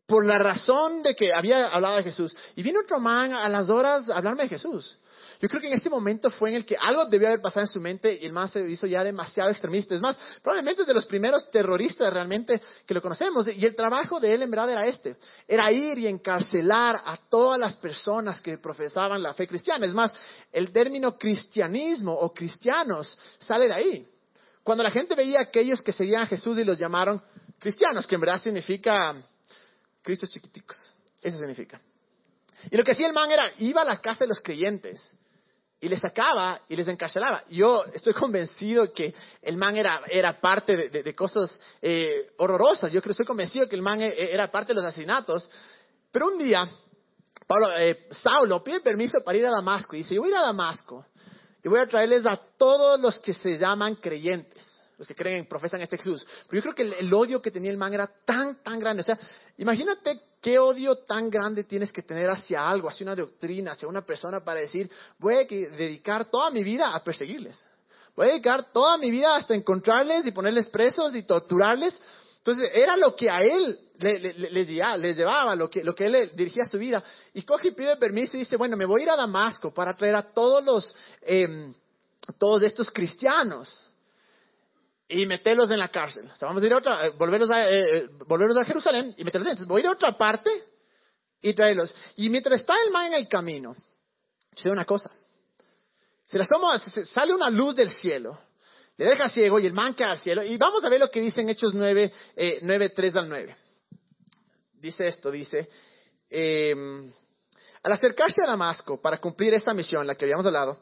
por 0.06 0.24
la 0.24 0.38
razón 0.38 1.02
de 1.02 1.14
que 1.14 1.32
había 1.32 1.68
hablado 1.68 1.98
de 1.98 2.02
Jesús? 2.02 2.34
Y 2.56 2.62
viene 2.62 2.80
otro 2.80 2.98
man 2.98 3.32
a 3.32 3.48
las 3.48 3.68
horas 3.68 4.08
a 4.08 4.16
hablarme 4.16 4.44
de 4.44 4.48
Jesús. 4.48 4.98
Yo 5.40 5.48
creo 5.48 5.62
que 5.62 5.68
en 5.68 5.72
ese 5.72 5.88
momento 5.88 6.30
fue 6.30 6.50
en 6.50 6.56
el 6.56 6.66
que 6.66 6.76
algo 6.76 7.06
debió 7.06 7.28
haber 7.28 7.40
pasado 7.40 7.62
en 7.62 7.72
su 7.72 7.80
mente 7.80 8.18
y 8.20 8.26
el 8.26 8.32
más 8.32 8.50
se 8.50 8.60
hizo 8.68 8.86
ya 8.86 9.02
demasiado 9.02 9.48
extremista. 9.48 9.94
Es 9.94 10.02
más, 10.02 10.18
probablemente 10.42 10.82
es 10.82 10.86
de 10.86 10.92
los 10.92 11.06
primeros 11.06 11.50
terroristas 11.50 12.12
realmente 12.12 12.60
que 12.84 12.92
lo 12.92 13.00
conocemos. 13.00 13.48
Y 13.48 13.64
el 13.64 13.74
trabajo 13.74 14.20
de 14.20 14.34
él 14.34 14.42
en 14.42 14.50
verdad 14.50 14.68
era 14.68 14.86
este. 14.86 15.16
Era 15.48 15.72
ir 15.72 15.98
y 15.98 16.06
encarcelar 16.06 17.00
a 17.06 17.16
todas 17.30 17.58
las 17.58 17.74
personas 17.76 18.42
que 18.42 18.58
profesaban 18.58 19.22
la 19.22 19.32
fe 19.32 19.46
cristiana. 19.46 19.86
Es 19.86 19.94
más, 19.94 20.12
el 20.52 20.72
término 20.72 21.16
cristianismo 21.16 22.12
o 22.12 22.34
cristianos 22.34 23.18
sale 23.38 23.66
de 23.66 23.72
ahí. 23.72 24.08
Cuando 24.62 24.84
la 24.84 24.90
gente 24.90 25.14
veía 25.14 25.38
a 25.38 25.44
aquellos 25.44 25.80
que 25.80 25.94
seguían 25.94 26.20
a 26.20 26.26
Jesús 26.26 26.58
y 26.58 26.64
los 26.64 26.78
llamaron 26.78 27.22
cristianos, 27.58 28.06
que 28.06 28.14
en 28.14 28.20
verdad 28.20 28.42
significa 28.42 29.16
Cristo 30.02 30.26
chiquiticos. 30.26 30.76
Eso 31.22 31.38
significa. 31.38 31.80
Y 32.70 32.76
lo 32.76 32.84
que 32.84 32.92
hacía 32.92 33.06
el 33.06 33.14
man 33.14 33.30
era, 33.32 33.50
iba 33.56 33.80
a 33.80 33.86
la 33.86 34.02
casa 34.02 34.24
de 34.24 34.28
los 34.28 34.40
creyentes 34.40 35.16
y 35.80 35.88
les 35.88 36.00
sacaba 36.00 36.60
y 36.68 36.76
les 36.76 36.86
encarcelaba. 36.88 37.42
Yo 37.48 37.84
estoy 37.94 38.12
convencido 38.12 38.92
que 38.92 39.14
el 39.42 39.56
man 39.56 39.76
era, 39.76 40.02
era 40.08 40.38
parte 40.38 40.90
de, 40.90 41.14
cosas 41.14 41.58
eh, 41.80 42.32
horrorosas. 42.36 42.92
Yo 42.92 43.00
creo, 43.00 43.12
estoy 43.12 43.26
convencido 43.26 43.68
que 43.68 43.76
el 43.76 43.82
man 43.82 44.00
eh, 44.02 44.14
era 44.30 44.50
parte 44.50 44.68
de 44.68 44.74
los 44.74 44.84
asesinatos. 44.84 45.50
Pero 46.12 46.28
un 46.28 46.38
día, 46.38 46.68
Pablo, 47.46 47.76
eh, 47.78 48.08
Saulo 48.10 48.62
pide 48.62 48.80
permiso 48.80 49.20
para 49.24 49.38
ir 49.38 49.46
a 49.46 49.50
Damasco 49.50 49.96
y 49.96 50.00
dice, 50.00 50.14
yo 50.14 50.20
voy 50.20 50.30
a 50.30 50.32
ir 50.32 50.38
a 50.38 50.46
Damasco 50.46 51.06
y 51.62 51.68
voy 51.68 51.80
a 51.80 51.86
traerles 51.86 52.26
a 52.26 52.38
todos 52.58 53.00
los 53.00 53.18
que 53.20 53.32
se 53.32 53.58
llaman 53.58 53.94
creyentes 53.96 54.79
los 55.00 55.08
que 55.08 55.14
creen, 55.14 55.48
profesan 55.48 55.80
este 55.80 55.96
Jesús. 55.96 56.26
Pero 56.46 56.62
yo 56.62 56.62
creo 56.62 56.74
que 56.74 56.98
el, 56.98 57.14
odio 57.14 57.40
que 57.40 57.50
tenía 57.50 57.70
el 57.70 57.78
man 57.78 57.94
era 57.94 58.06
tan, 58.06 58.62
tan 58.62 58.78
grande. 58.78 59.00
O 59.00 59.04
sea, 59.04 59.18
imagínate 59.56 60.20
qué 60.42 60.58
odio 60.58 60.94
tan 60.94 61.30
grande 61.30 61.64
tienes 61.64 61.90
que 61.90 62.02
tener 62.02 62.28
hacia 62.28 62.68
algo, 62.68 62.86
hacia 62.86 63.06
una 63.06 63.16
doctrina, 63.16 63.72
hacia 63.72 63.88
una 63.88 64.04
persona 64.04 64.44
para 64.44 64.60
decir, 64.60 64.90
voy 65.18 65.36
a 65.36 65.44
dedicar 65.46 66.26
toda 66.26 66.50
mi 66.50 66.62
vida 66.62 66.94
a 66.94 67.02
perseguirles. 67.02 67.58
Voy 68.14 68.26
a 68.26 68.28
dedicar 68.32 68.72
toda 68.74 68.98
mi 68.98 69.10
vida 69.10 69.34
hasta 69.36 69.54
encontrarles 69.54 70.26
y 70.26 70.32
ponerles 70.32 70.68
presos 70.68 71.16
y 71.16 71.22
torturarles. 71.22 71.98
Entonces, 72.36 72.70
era 72.74 72.94
lo 72.98 73.16
que 73.16 73.30
a 73.30 73.42
él 73.42 73.80
les, 74.00 74.68
llevaba, 75.16 75.56
lo 75.56 75.70
que, 75.70 75.82
lo 75.82 75.94
que 75.94 76.04
él 76.08 76.30
dirigía 76.34 76.64
su 76.64 76.76
vida. 76.76 77.02
Y 77.32 77.40
coge 77.40 77.68
y 77.68 77.70
pide 77.70 77.96
permiso 77.96 78.36
y 78.36 78.40
dice, 78.40 78.58
bueno, 78.58 78.76
me 78.76 78.84
voy 78.84 79.00
a 79.00 79.04
ir 79.04 79.10
a 79.12 79.16
Damasco 79.16 79.72
para 79.72 79.96
traer 79.96 80.16
a 80.16 80.22
todos 80.24 80.62
los, 80.62 80.94
eh, 81.22 81.72
todos 82.38 82.62
estos 82.64 82.90
cristianos 82.90 83.86
y 85.10 85.26
meterlos 85.26 85.70
en 85.70 85.78
la 85.78 85.88
cárcel. 85.88 86.30
O 86.32 86.36
sea, 86.36 86.46
vamos 86.46 86.62
a 86.62 86.66
ir 86.66 86.72
a 86.72 86.78
otra, 86.78 87.06
eh, 87.06 87.10
volverlos 87.18 87.50
a, 87.50 87.68
eh, 87.68 87.96
eh, 87.98 88.08
volverlos 88.26 88.56
a 88.56 88.64
Jerusalén 88.64 89.12
y 89.18 89.24
meterlos 89.24 89.48
Entonces, 89.48 89.68
voy 89.68 89.80
a 89.80 89.84
ir 89.84 89.86
a 89.88 89.92
otra 89.92 90.16
parte 90.16 90.50
y 91.42 91.52
traerlos. 91.52 91.94
Y 92.16 92.30
mientras 92.30 92.60
está 92.60 92.74
el 92.84 92.92
man 92.92 93.06
en 93.06 93.14
el 93.14 93.28
camino, 93.28 93.74
sé 94.54 94.70
una 94.70 94.84
cosa. 94.84 95.10
Se 96.24 96.38
la 96.38 96.46
sale 97.06 97.34
una 97.34 97.50
luz 97.50 97.74
del 97.74 97.90
cielo. 97.90 98.38
le 98.96 99.06
deja 99.06 99.28
ciego 99.28 99.58
y 99.58 99.66
el 99.66 99.72
man 99.72 99.94
cae 99.94 100.12
al 100.12 100.18
cielo. 100.18 100.44
Y 100.44 100.56
vamos 100.56 100.84
a 100.84 100.88
ver 100.88 101.00
lo 101.00 101.10
que 101.10 101.20
dice 101.20 101.40
en 101.40 101.48
Hechos 101.48 101.74
9, 101.74 102.12
eh, 102.36 102.58
9 102.62 102.90
3 102.90 103.16
al 103.16 103.28
9. 103.28 103.56
Dice 104.74 105.08
esto, 105.08 105.30
dice, 105.30 105.68
eh, 106.28 106.72
al 107.82 107.92
acercarse 107.92 108.42
a 108.42 108.46
Damasco 108.46 109.00
para 109.00 109.18
cumplir 109.18 109.54
esta 109.54 109.74
misión, 109.74 110.06
la 110.06 110.14
que 110.14 110.26
habíamos 110.26 110.46
hablado, 110.46 110.80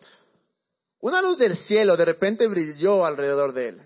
una 1.01 1.23
luz 1.23 1.39
del 1.39 1.57
cielo 1.57 1.97
de 1.97 2.05
repente 2.05 2.47
brilló 2.47 3.07
alrededor 3.07 3.53
de 3.55 3.69
él. 3.69 3.83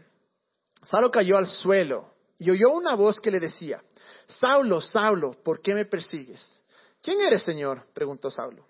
Saulo 0.84 1.10
cayó 1.10 1.36
al 1.36 1.46
suelo 1.46 2.12
y 2.38 2.50
oyó 2.50 2.70
una 2.72 2.94
voz 2.94 3.20
que 3.20 3.30
le 3.30 3.40
decía, 3.40 3.82
Saulo, 4.26 4.80
Saulo, 4.80 5.32
¿por 5.42 5.60
qué 5.62 5.74
me 5.74 5.84
persigues? 5.84 6.60
¿Quién 7.00 7.20
eres, 7.20 7.42
Señor? 7.42 7.82
preguntó 7.94 8.30
Saulo. 8.30 8.66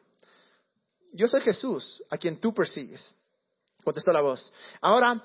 Yo 1.12 1.28
soy 1.28 1.40
Jesús, 1.40 2.02
a 2.10 2.16
quien 2.16 2.40
tú 2.40 2.54
persigues, 2.54 3.14
contestó 3.84 4.10
la 4.12 4.22
voz. 4.22 4.52
Ahora, 4.80 5.22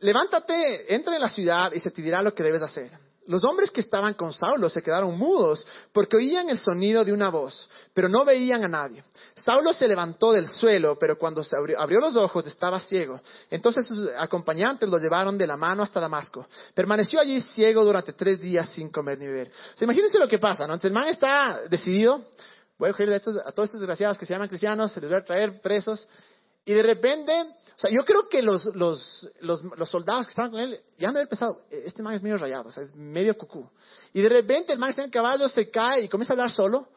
levántate, 0.00 0.92
entra 0.94 1.14
en 1.14 1.20
la 1.20 1.28
ciudad 1.28 1.72
y 1.72 1.80
se 1.80 1.90
te 1.90 2.02
dirá 2.02 2.22
lo 2.22 2.34
que 2.34 2.42
debes 2.42 2.62
hacer. 2.62 3.09
Los 3.30 3.44
hombres 3.44 3.70
que 3.70 3.80
estaban 3.80 4.14
con 4.14 4.32
Saulo 4.32 4.68
se 4.68 4.82
quedaron 4.82 5.16
mudos 5.16 5.64
porque 5.92 6.16
oían 6.16 6.50
el 6.50 6.58
sonido 6.58 7.04
de 7.04 7.12
una 7.12 7.28
voz, 7.28 7.70
pero 7.94 8.08
no 8.08 8.24
veían 8.24 8.64
a 8.64 8.68
nadie. 8.68 9.04
Saulo 9.36 9.72
se 9.72 9.86
levantó 9.86 10.32
del 10.32 10.48
suelo, 10.48 10.98
pero 10.98 11.16
cuando 11.16 11.44
se 11.44 11.54
abrió, 11.54 12.00
los 12.00 12.16
ojos 12.16 12.44
estaba 12.48 12.80
ciego. 12.80 13.20
Entonces 13.48 13.86
sus 13.86 14.10
acompañantes 14.18 14.88
lo 14.88 14.98
llevaron 14.98 15.38
de 15.38 15.46
la 15.46 15.56
mano 15.56 15.84
hasta 15.84 16.00
Damasco. 16.00 16.48
Permaneció 16.74 17.20
allí 17.20 17.40
ciego 17.40 17.84
durante 17.84 18.14
tres 18.14 18.40
días 18.40 18.68
sin 18.70 18.90
comer 18.90 19.16
ni 19.20 19.28
beber. 19.28 19.52
O 19.80 19.84
imagínense 19.84 20.18
lo 20.18 20.26
que 20.26 20.40
pasa, 20.40 20.66
¿no? 20.66 20.76
Man 20.90 21.06
está 21.06 21.60
decidido, 21.70 22.24
voy 22.78 22.88
a 22.90 22.92
coger 22.92 23.12
a 23.12 23.20
todos 23.20 23.68
estos 23.68 23.80
desgraciados 23.80 24.18
que 24.18 24.26
se 24.26 24.34
llaman 24.34 24.48
cristianos, 24.48 24.90
se 24.90 25.00
les 25.00 25.08
voy 25.08 25.20
a 25.20 25.24
traer 25.24 25.60
presos, 25.60 26.08
y 26.70 26.74
de 26.74 26.82
repente 26.82 27.32
o 27.76 27.80
sea, 27.80 27.90
yo 27.90 28.04
creo 28.04 28.28
que 28.28 28.42
los, 28.42 28.66
los, 28.76 29.26
los, 29.40 29.88
soldados 29.88 30.26
que 30.26 30.32
estaban 30.32 30.50
con 30.50 30.60
él 30.60 30.78
ya 30.98 31.08
han 31.08 31.14
de 31.14 31.20
haber 31.20 31.30
pensado, 31.30 31.62
e-, 31.70 31.84
este 31.86 32.02
man 32.02 32.12
es 32.12 32.22
medio 32.22 32.36
rayado, 32.36 32.68
o 32.68 32.70
sea, 32.70 32.82
es 32.82 32.94
medio 32.94 33.38
cucú. 33.38 33.66
Y 34.12 34.20
de 34.20 34.28
repente 34.28 34.74
el 34.74 34.78
man 34.78 34.90
está 34.90 35.00
en 35.00 35.06
el 35.06 35.10
caballo, 35.10 35.48
se 35.48 35.70
cae 35.70 36.02
y 36.02 36.08
comienza 36.10 36.34
a 36.34 36.36
hablar 36.36 36.50
solo. 36.50 36.90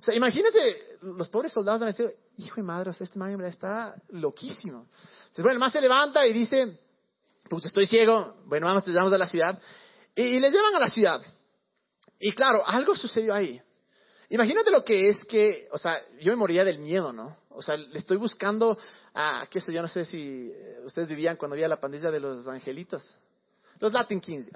O 0.00 0.02
sea, 0.02 0.14
imagínense, 0.14 0.96
los 1.02 1.28
pobres 1.28 1.52
soldados 1.52 1.82
han 1.82 1.88
decir, 1.88 2.10
hijo 2.38 2.56
de 2.56 2.62
madre, 2.62 2.88
o 2.88 2.94
sea, 2.94 3.04
este 3.04 3.18
man 3.18 3.38
está 3.44 3.94
loquísimo. 4.08 4.86
Entonces, 4.88 5.42
bueno, 5.42 5.52
el 5.52 5.58
man 5.58 5.70
se 5.72 5.80
levanta 5.82 6.26
y 6.26 6.32
dice, 6.32 6.80
pues 7.50 7.66
estoy 7.66 7.84
ciego, 7.84 8.36
bueno, 8.46 8.66
vamos, 8.66 8.82
te 8.82 8.92
llevamos 8.92 9.12
a 9.12 9.18
la 9.18 9.26
ciudad. 9.26 9.60
Y, 10.14 10.22
y 10.22 10.40
les 10.40 10.54
llevan 10.54 10.74
a 10.74 10.80
la 10.80 10.88
ciudad. 10.88 11.20
Y 12.18 12.32
claro, 12.32 12.66
algo 12.66 12.96
sucedió 12.96 13.34
ahí. 13.34 13.60
Imagínate 14.30 14.70
lo 14.70 14.82
que 14.86 15.10
es 15.10 15.22
que, 15.26 15.68
o 15.70 15.76
sea, 15.76 16.00
yo 16.18 16.32
me 16.32 16.36
moría 16.36 16.64
del 16.64 16.78
miedo, 16.78 17.12
¿no? 17.12 17.36
O 17.50 17.62
sea, 17.62 17.76
le 17.76 17.98
estoy 17.98 18.16
buscando 18.16 18.78
a, 19.12 19.46
qué 19.50 19.60
sé 19.60 19.72
yo, 19.72 19.82
no 19.82 19.88
sé 19.88 20.04
si 20.04 20.52
eh, 20.54 20.80
ustedes 20.84 21.08
vivían 21.08 21.36
cuando 21.36 21.54
había 21.54 21.68
la 21.68 21.80
pandilla 21.80 22.10
de 22.10 22.20
los 22.20 22.46
angelitos. 22.46 23.12
Los 23.80 23.92
Latin 23.92 24.20
Kings. 24.20 24.46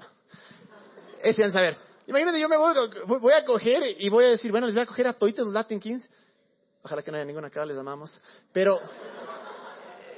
Ese 1.21 1.43
a 1.43 1.51
saber. 1.51 1.77
Imagínate, 2.07 2.39
yo 2.39 2.47
me 2.47 2.57
voy, 2.57 2.73
voy, 3.19 3.33
a 3.33 3.43
coger 3.43 3.95
y 3.99 4.09
voy 4.09 4.25
a 4.25 4.29
decir, 4.29 4.51
bueno, 4.51 4.67
les 4.67 4.75
voy 4.75 4.83
a 4.83 4.85
coger 4.85 5.07
a 5.07 5.13
toitos 5.13 5.45
los 5.45 5.53
Latin 5.53 5.79
Kings. 5.79 6.07
Ojalá 6.83 7.01
que 7.01 7.11
no 7.11 7.17
haya 7.17 7.25
ninguna 7.25 7.47
acá, 7.47 7.65
les 7.65 7.77
amamos. 7.77 8.15
Pero 8.53 8.79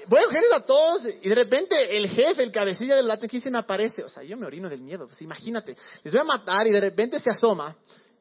voy 0.08 0.20
a 0.20 0.26
cogerles 0.26 0.52
a 0.54 0.66
todos 0.66 1.08
y 1.22 1.30
de 1.30 1.36
repente 1.36 1.98
el 1.98 2.08
jefe, 2.10 2.44
el 2.44 2.52
cabecilla 2.52 2.96
del 2.96 3.08
Latin 3.08 3.30
Kings 3.30 3.44
se 3.44 3.50
me 3.50 3.58
aparece. 3.58 4.04
O 4.04 4.10
sea, 4.10 4.22
yo 4.24 4.36
me 4.38 4.46
orino 4.46 4.70
del 4.70 4.82
miedo. 4.82 5.08
Pues 5.08 5.22
imagínate, 5.22 5.76
les 6.04 6.14
voy 6.14 6.22
a 6.22 6.26
matar 6.26 6.68
y 6.68 6.72
de 6.72 6.82
repente 6.82 7.20
se 7.20 7.30
asoma 7.32 7.76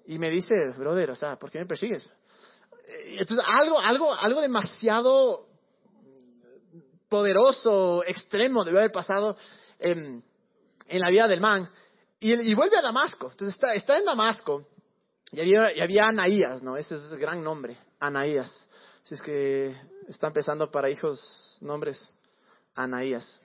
y 0.07 0.19
me 0.19 0.31
dice, 0.31 0.55
brother, 0.79 1.11
o 1.11 1.17
sea, 1.17 1.37
¿por 1.37 1.51
qué 1.51 1.59
me 1.59 1.67
persigues? 1.67 2.09
Entonces, 2.87 3.45
algo, 3.47 3.79
algo, 3.81 4.15
algo 4.15 4.41
demasiado 4.41 5.47
poderoso, 7.09 8.05
extremo, 8.07 8.65
debe 8.65 8.79
haber 8.79 8.93
pasado 8.93 9.37
en, 9.79 10.23
la 10.89 11.11
vida 11.11 11.29
del 11.29 11.41
man. 11.41 11.69
Y, 12.21 12.55
vuelve 12.55 12.77
a 12.77 12.83
Damasco. 12.83 13.31
Entonces 13.31 13.55
está, 13.55 13.75
está 13.75 13.99
en 13.99 14.05
Damasco. 14.05 14.67
Y 15.33 15.41
había, 15.41 15.77
y 15.77 15.81
había 15.81 16.05
Anaías, 16.05 16.63
¿no? 16.63 16.77
Ese 16.77 16.97
es 16.97 17.11
el 17.11 17.19
gran 17.19 17.43
nombre, 17.43 17.77
Anaías. 17.99 18.69
Si 19.03 19.15
es 19.15 19.23
que 19.23 19.77
está 20.09 20.29
empezando 20.29 20.71
para 20.71 20.89
hijos 20.89 21.59
nombres, 21.61 22.09
Anaías. 22.75 23.41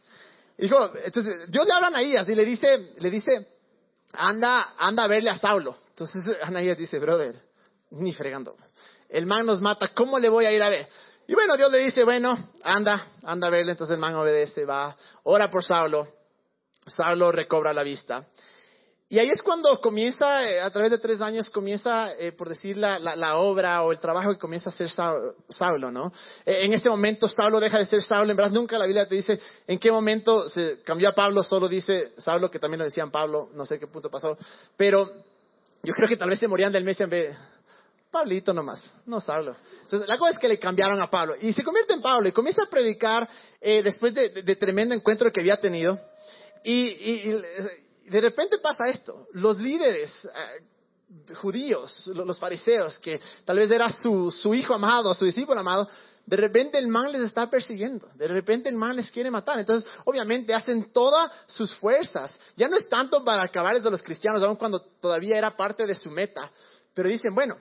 Dijo, 0.57 0.91
entonces 1.03 1.50
Dios 1.50 1.65
le 1.65 1.74
habla 1.74 1.88
a 1.88 1.89
Anaías 1.89 2.29
y 2.29 2.36
le 2.36 2.45
dice, 2.45 2.93
le 3.00 3.10
dice, 3.10 3.48
anda, 4.13 4.75
anda 4.77 5.03
a 5.03 5.07
verle 5.07 5.31
a 5.31 5.36
Saulo. 5.36 5.75
Entonces 5.89 6.24
Anaías 6.43 6.77
dice, 6.77 7.00
brother, 7.00 7.41
ni 7.91 8.13
fregando 8.13 8.55
el 9.12 9.25
man 9.25 9.46
nos 9.46 9.62
mata, 9.62 9.89
¿cómo 9.89 10.20
le 10.20 10.30
voy 10.30 10.46
a 10.46 10.51
ir 10.51 10.62
a 10.62 10.70
ver? 10.70 10.88
Y 11.27 11.34
bueno, 11.34 11.56
Dios 11.56 11.72
le 11.72 11.80
dice, 11.80 12.03
bueno, 12.03 12.38
anda, 12.63 13.08
anda 13.24 13.48
a 13.48 13.50
verle, 13.50 13.72
entonces 13.72 13.94
el 13.94 14.00
man 14.00 14.15
obedece, 14.15 14.65
va, 14.65 14.96
ora 15.24 15.50
por 15.50 15.63
Saulo, 15.63 16.08
Saulo 16.88 17.32
recobra 17.32 17.74
la 17.74 17.84
vista. 17.84 18.25
Y 19.08 19.20
ahí 19.20 19.30
es 19.30 19.41
cuando 19.41 19.82
comienza, 19.82 20.50
eh, 20.50 20.62
a 20.62 20.70
través 20.70 20.89
de 20.89 20.98
tres 20.98 21.20
años, 21.20 21.50
comienza, 21.50 22.13
eh, 22.13 22.32
por 22.32 22.48
decir, 22.48 22.77
la, 22.77 23.36
obra 23.36 23.84
o 23.84 23.91
el 23.91 24.00
trabajo 24.00 24.32
que 24.32 24.39
comienza 24.39 24.70
a 24.70 24.74
hacer 24.74 24.89
Saulo, 24.89 25.91
¿no? 25.91 26.13
Eh, 26.46 26.63
en 26.63 26.72
ese 26.72 26.89
momento 26.89 27.27
Saulo 27.27 27.60
deja 27.60 27.77
de 27.77 27.88
ser 27.88 28.01
Saulo, 28.01 28.32
en 28.32 28.38
verdad 28.38 28.53
nunca 28.53 28.77
la 28.77 28.86
Biblia 28.86 29.06
te 29.10 29.15
dice 29.15 29.38
en 29.68 29.80
qué 29.80 29.91
momento 29.91 30.48
se 30.48 30.82
cambió 30.84 31.10
a 31.10 31.12
Pablo, 31.12 31.44
solo 31.44 31.68
dice 31.68 32.13
Saulo, 32.20 32.50
que 32.50 32.58
también 32.58 32.80
lo 32.80 32.86
decían 32.86 33.12
Pablo, 33.12 33.50
no 33.53 33.65
sé 33.65 33.77
qué 33.77 33.88
punto 33.88 34.10
pasó, 34.10 34.38
pero 34.77 35.06
yo 35.84 35.94
creo 35.94 36.08
que 36.08 36.15
tal 36.15 36.30
vez 36.30 36.39
se 36.39 36.48
morían 36.48 36.72
del 36.72 36.86
Mesías 36.86 37.08
en 37.08 37.10
vez 37.10 37.38
Pablito 38.12 38.53
nomás, 38.53 38.84
no 39.06 39.22
Saulo. 39.22 39.56
Entonces, 39.84 40.08
la 40.08 40.18
cosa 40.18 40.32
es 40.32 40.38
que 40.38 40.50
le 40.50 40.60
cambiaron 40.60 41.01
a 41.01 41.10
Pablo 41.10 41.36
y 41.41 41.53
se 41.53 41.63
convierte 41.63 41.94
en 41.94 42.01
Pablo 42.01 42.27
y 42.27 42.34
comienza 42.34 42.63
a 42.63 42.70
predicar 42.70 43.27
eh, 43.62 43.82
después 43.82 44.13
de, 44.13 44.56
tremendo 44.58 44.94
encuentro 44.94 45.32
que 45.32 45.39
había 45.39 45.56
tenido. 45.56 45.98
Y, 46.63 47.32
de 47.32 48.20
repente 48.20 48.58
pasa 48.58 48.89
esto. 48.89 49.27
Los 49.32 49.58
líderes 49.58 50.25
eh, 50.25 51.36
judíos, 51.36 52.08
los, 52.08 52.38
fariseos, 52.38 53.00
que 53.00 53.22
tal 53.46 53.58
vez 53.58 53.72
era 53.72 53.89
su, 53.89 54.53
hijo 54.53 54.74
amado, 54.74 55.15
su 55.15 55.24
discípulo 55.24 55.62
amado, 55.62 55.88
de 56.25 56.36
repente 56.36 56.77
el 56.77 56.89
man 56.89 57.13
les 57.13 57.22
está 57.22 57.50
persiguiendo, 57.50 58.08
de 58.15 58.27
repente 58.27 58.68
el 58.68 58.75
man 58.75 58.96
les 58.98 59.10
quiere 59.10 59.32
matar. 59.32 59.58
Entonces, 59.58 59.89
obviamente 60.03 60.53
hacen 60.53 60.91
todas 60.91 61.32
sus 61.48 61.74
fuerzas. 61.75 62.38
Ya 62.58 62.68
no 62.68 62.75
es 62.75 62.89
tanto 62.89 63.24
para 63.24 63.46
acabar 63.46 63.82
de 63.82 63.89
los 63.89 64.03
cristianos, 64.03 64.44
aun 64.44 64.58
cuando 64.58 64.82
todavía 65.00 65.38
era 65.38 65.56
parte 65.56 65.86
de 65.88 65.96
su 65.96 66.12
meta, 66.12 66.51
pero 66.94 67.08
dicen, 67.08 67.34
bueno, 67.34 67.56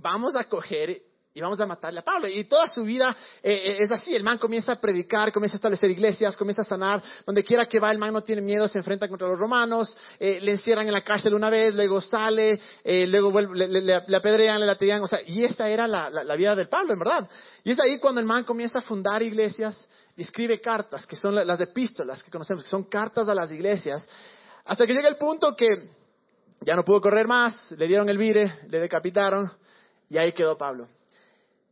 vamos 0.00 0.36
a 0.36 0.44
coger 0.44 1.02
y 1.36 1.40
vamos 1.40 1.60
a 1.60 1.66
matarle 1.66 1.98
a 1.98 2.04
Pablo. 2.04 2.28
Y 2.28 2.44
toda 2.44 2.68
su 2.68 2.84
vida 2.84 3.14
eh, 3.42 3.52
eh, 3.52 3.76
es 3.80 3.90
así. 3.90 4.14
El 4.14 4.22
man 4.22 4.38
comienza 4.38 4.72
a 4.72 4.80
predicar, 4.80 5.32
comienza 5.32 5.56
a 5.56 5.58
establecer 5.58 5.90
iglesias, 5.90 6.36
comienza 6.36 6.62
a 6.62 6.64
sanar. 6.64 7.02
Donde 7.26 7.42
quiera 7.42 7.66
que 7.66 7.80
va, 7.80 7.90
el 7.90 7.98
man 7.98 8.12
no 8.12 8.22
tiene 8.22 8.40
miedo, 8.40 8.68
se 8.68 8.78
enfrenta 8.78 9.08
contra 9.08 9.26
los 9.26 9.36
romanos, 9.36 9.96
eh, 10.20 10.38
le 10.40 10.52
encierran 10.52 10.86
en 10.86 10.92
la 10.92 11.02
cárcel 11.02 11.34
una 11.34 11.50
vez, 11.50 11.74
luego 11.74 12.00
sale, 12.00 12.60
luego 12.84 13.32
vuelve, 13.32 13.66
le, 13.66 14.16
apedrean, 14.16 14.60
le 14.60 14.66
latean. 14.66 15.02
O 15.02 15.08
sea, 15.08 15.20
y 15.26 15.42
esa 15.42 15.68
era 15.68 15.88
la, 15.88 16.36
vida 16.36 16.54
de 16.54 16.66
Pablo, 16.66 16.92
en 16.92 17.00
verdad. 17.00 17.28
Y 17.64 17.72
es 17.72 17.80
ahí 17.80 17.98
cuando 17.98 18.20
el 18.20 18.26
man 18.26 18.44
comienza 18.44 18.78
a 18.78 18.82
fundar 18.82 19.20
iglesias 19.22 19.88
escribe 20.16 20.60
cartas, 20.60 21.04
que 21.06 21.16
son 21.16 21.34
las 21.34 21.60
epístolas 21.60 22.22
que 22.22 22.30
conocemos, 22.30 22.62
que 22.62 22.70
son 22.70 22.84
cartas 22.84 23.26
a 23.26 23.34
las 23.34 23.50
iglesias. 23.50 24.06
Hasta 24.64 24.86
que 24.86 24.94
llega 24.94 25.08
el 25.08 25.16
punto 25.16 25.56
que 25.56 25.66
ya 26.60 26.76
no 26.76 26.84
pudo 26.84 27.00
correr 27.00 27.26
más, 27.26 27.72
le 27.72 27.88
dieron 27.88 28.08
el 28.08 28.16
vire, 28.16 28.60
le 28.68 28.78
decapitaron 28.78 29.50
y 30.14 30.18
ahí 30.18 30.32
quedó 30.32 30.56
Pablo. 30.56 30.86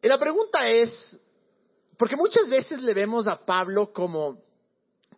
Y 0.02 0.08
la 0.08 0.18
pregunta 0.18 0.66
es, 0.66 1.16
porque 1.96 2.16
muchas 2.16 2.48
veces 2.48 2.82
le 2.82 2.92
vemos 2.92 3.28
a 3.28 3.46
Pablo 3.46 3.92
como, 3.92 4.36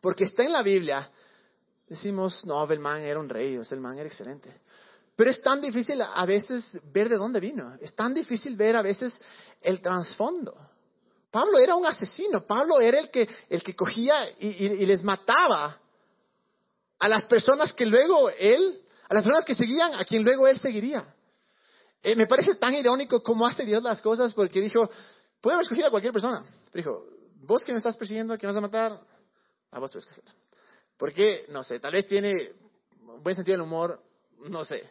porque 0.02 0.24
está 0.24 0.42
en 0.42 0.52
la 0.52 0.62
Biblia, 0.62 1.10
decimos, 1.88 2.44
no, 2.44 2.70
el 2.70 2.80
man 2.80 3.00
era 3.00 3.18
un 3.18 3.30
rey, 3.30 3.58
el 3.68 3.80
man 3.80 3.98
era 3.98 4.06
excelente. 4.06 4.52
Pero 5.16 5.30
es 5.30 5.40
tan 5.40 5.62
difícil 5.62 6.02
a 6.02 6.26
veces 6.26 6.78
ver 6.92 7.08
de 7.08 7.16
dónde 7.16 7.40
vino, 7.40 7.74
es 7.80 7.94
tan 7.94 8.12
difícil 8.12 8.56
ver 8.56 8.76
a 8.76 8.82
veces 8.82 9.16
el 9.62 9.80
trasfondo. 9.80 10.54
Pablo 11.30 11.58
era 11.58 11.76
un 11.76 11.86
asesino, 11.86 12.42
Pablo 12.46 12.78
era 12.78 13.00
el 13.00 13.10
que, 13.10 13.26
el 13.48 13.62
que 13.62 13.74
cogía 13.74 14.28
y 14.38 14.84
les 14.84 15.02
mataba 15.02 15.80
a 16.98 17.08
las 17.08 17.24
personas 17.24 17.72
que 17.72 17.86
luego 17.86 18.28
él, 18.28 18.82
a 19.08 19.14
las 19.14 19.22
personas 19.22 19.46
que 19.46 19.54
seguían, 19.54 19.94
a 19.94 20.04
quien 20.04 20.22
luego 20.22 20.46
él 20.46 20.58
seguiría. 20.58 21.13
Eh, 22.04 22.14
me 22.14 22.26
parece 22.26 22.54
tan 22.56 22.74
irónico 22.74 23.22
cómo 23.22 23.46
hace 23.46 23.64
Dios 23.64 23.82
las 23.82 24.02
cosas 24.02 24.34
porque 24.34 24.60
dijo, 24.60 24.90
puede 25.40 25.54
haber 25.54 25.64
escogido 25.64 25.88
a 25.88 25.90
cualquier 25.90 26.12
persona. 26.12 26.44
Pero 26.70 26.84
dijo, 26.84 27.06
vos 27.46 27.64
que 27.64 27.72
me 27.72 27.78
estás 27.78 27.96
persiguiendo, 27.96 28.36
que 28.36 28.46
me 28.46 28.52
vas 28.52 28.58
a 28.58 28.60
matar, 28.60 29.00
a 29.70 29.78
vos 29.78 29.90
te 29.90 29.98
voy 29.98 30.06
a 30.06 30.32
Porque, 30.98 31.46
no 31.48 31.64
sé, 31.64 31.80
tal 31.80 31.92
vez 31.92 32.06
tiene 32.06 32.52
buen 33.22 33.34
sentido 33.34 33.56
del 33.56 33.66
humor, 33.66 33.98
no 34.50 34.66
sé. 34.66 34.86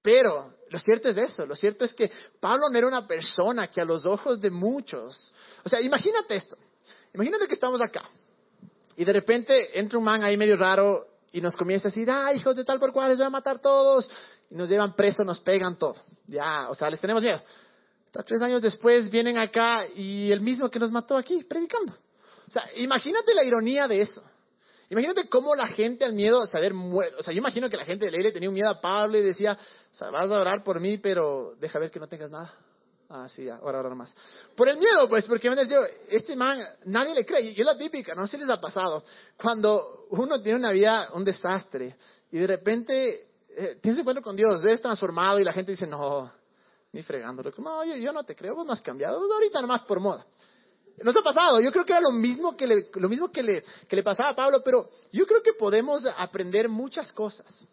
Pero 0.00 0.54
lo 0.70 0.78
cierto 0.78 1.10
es 1.10 1.18
eso, 1.18 1.44
lo 1.44 1.56
cierto 1.56 1.84
es 1.84 1.92
que 1.92 2.10
Pablo 2.40 2.70
no 2.70 2.78
era 2.78 2.86
una 2.86 3.06
persona 3.06 3.68
que 3.68 3.82
a 3.82 3.84
los 3.84 4.06
ojos 4.06 4.40
de 4.40 4.50
muchos, 4.50 5.32
o 5.62 5.68
sea, 5.68 5.80
imagínate 5.82 6.36
esto, 6.36 6.56
imagínate 7.12 7.46
que 7.46 7.54
estamos 7.54 7.80
acá 7.82 8.08
y 8.96 9.04
de 9.04 9.12
repente 9.12 9.78
entra 9.78 9.98
un 9.98 10.04
man 10.04 10.22
ahí 10.22 10.36
medio 10.36 10.56
raro 10.56 11.06
y 11.32 11.40
nos 11.40 11.56
comienza 11.56 11.88
a 11.88 11.90
decir, 11.90 12.10
ah, 12.10 12.32
hijos 12.32 12.56
de 12.56 12.64
tal 12.64 12.78
por 12.78 12.92
cual, 12.92 13.10
les 13.10 13.18
voy 13.18 13.26
a 13.26 13.30
matar 13.30 13.60
todos, 13.60 14.08
nos 14.50 14.68
llevan 14.68 14.94
presos, 14.94 15.24
nos 15.26 15.40
pegan 15.40 15.78
todo. 15.78 15.96
Ya, 16.26 16.68
o 16.68 16.74
sea, 16.74 16.90
les 16.90 17.00
tenemos 17.00 17.22
miedo. 17.22 17.40
tres 18.12 18.42
años 18.42 18.62
después 18.62 19.10
vienen 19.10 19.38
acá 19.38 19.86
y 19.94 20.30
el 20.30 20.40
mismo 20.40 20.70
que 20.70 20.78
nos 20.78 20.90
mató 20.90 21.16
aquí, 21.16 21.44
predicando. 21.44 21.92
O 22.48 22.50
sea, 22.50 22.68
imagínate 22.76 23.34
la 23.34 23.44
ironía 23.44 23.88
de 23.88 24.02
eso. 24.02 24.22
Imagínate 24.88 25.28
cómo 25.28 25.54
la 25.56 25.66
gente 25.66 26.04
al 26.04 26.12
miedo 26.12 26.42
a 26.42 26.46
saber, 26.46 26.72
o 26.72 27.22
sea, 27.22 27.32
yo 27.32 27.38
imagino 27.38 27.68
que 27.68 27.76
la 27.76 27.84
gente 27.84 28.04
de 28.04 28.12
ley 28.12 28.22
le 28.22 28.30
tenía 28.30 28.48
un 28.48 28.54
miedo 28.54 28.70
a 28.70 28.80
Pablo 28.80 29.18
y 29.18 29.22
decía, 29.22 29.52
o 29.52 29.94
sea, 29.94 30.10
vas 30.10 30.30
a 30.30 30.40
orar 30.40 30.62
por 30.62 30.78
mí, 30.78 30.98
pero 30.98 31.54
deja 31.58 31.80
ver 31.80 31.90
que 31.90 31.98
no 31.98 32.06
tengas 32.06 32.30
nada. 32.30 32.54
Ah, 33.08 33.28
sí, 33.28 33.48
ahora, 33.48 33.78
ahora 33.78 33.94
más. 33.94 34.14
Por 34.56 34.68
el 34.68 34.78
miedo, 34.78 35.08
pues, 35.08 35.26
porque 35.26 35.48
yo, 35.48 35.78
este 36.08 36.34
man, 36.34 36.60
nadie 36.86 37.14
le 37.14 37.24
cree. 37.24 37.52
Y 37.52 37.60
es 37.60 37.66
la 37.66 37.78
típica, 37.78 38.14
no 38.14 38.26
sé 38.26 38.36
si 38.36 38.42
les 38.42 38.50
ha 38.50 38.60
pasado. 38.60 39.04
Cuando 39.36 40.06
uno 40.10 40.40
tiene 40.40 40.58
una 40.58 40.72
vida, 40.72 41.10
un 41.14 41.24
desastre, 41.24 41.96
y 42.32 42.38
de 42.38 42.46
repente 42.46 43.28
eh, 43.56 43.78
tienes 43.80 43.98
encuentro 43.98 44.22
con 44.22 44.36
Dios, 44.36 44.62
eres 44.62 44.82
transformado 44.82 45.40
y 45.40 45.44
la 45.44 45.52
gente 45.52 45.72
dice, 45.72 45.86
no, 45.86 46.30
ni 46.92 47.02
fregándolo. 47.02 47.50
No, 47.56 47.84
yo, 47.84 47.96
yo 47.96 48.12
no 48.12 48.22
te 48.22 48.36
creo, 48.36 48.54
vos 48.54 48.66
no 48.66 48.72
has 48.72 48.82
cambiado. 48.82 49.18
ahorita 49.32 49.62
nomás 49.62 49.82
por 49.82 49.98
moda. 49.98 50.26
Nos 51.02 51.16
ha 51.16 51.22
pasado, 51.22 51.60
yo 51.60 51.72
creo 51.72 51.84
que 51.84 51.92
era 51.92 52.00
lo 52.00 52.10
mismo 52.10 52.56
que 52.56 52.66
le, 52.66 52.90
lo 52.94 53.08
mismo 53.08 53.30
que 53.30 53.42
le, 53.42 53.64
que 53.88 53.96
le 53.96 54.02
pasaba 54.02 54.30
a 54.30 54.36
Pablo, 54.36 54.62
pero 54.62 54.88
yo 55.12 55.26
creo 55.26 55.42
que 55.42 55.54
podemos 55.54 56.04
aprender 56.16 56.68
muchas 56.68 57.12
cosas. 57.12 57.66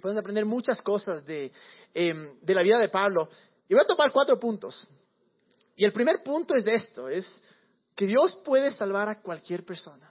Podemos 0.00 0.20
aprender 0.20 0.44
muchas 0.44 0.82
cosas 0.82 1.24
de, 1.24 1.50
em, 1.94 2.38
de 2.40 2.54
la 2.54 2.62
vida 2.62 2.78
de 2.78 2.90
Pablo. 2.90 3.28
Y 3.66 3.74
voy 3.74 3.82
a 3.82 3.86
tomar 3.86 4.12
cuatro 4.12 4.38
puntos. 4.38 4.86
Y 5.76 5.84
el 5.84 5.92
primer 5.92 6.22
punto 6.22 6.54
es 6.54 6.66
esto, 6.66 7.08
es 7.08 7.42
que 7.94 8.06
Dios 8.06 8.36
puede 8.44 8.70
salvar 8.70 9.08
a 9.08 9.20
cualquier 9.20 9.64
persona, 9.64 10.10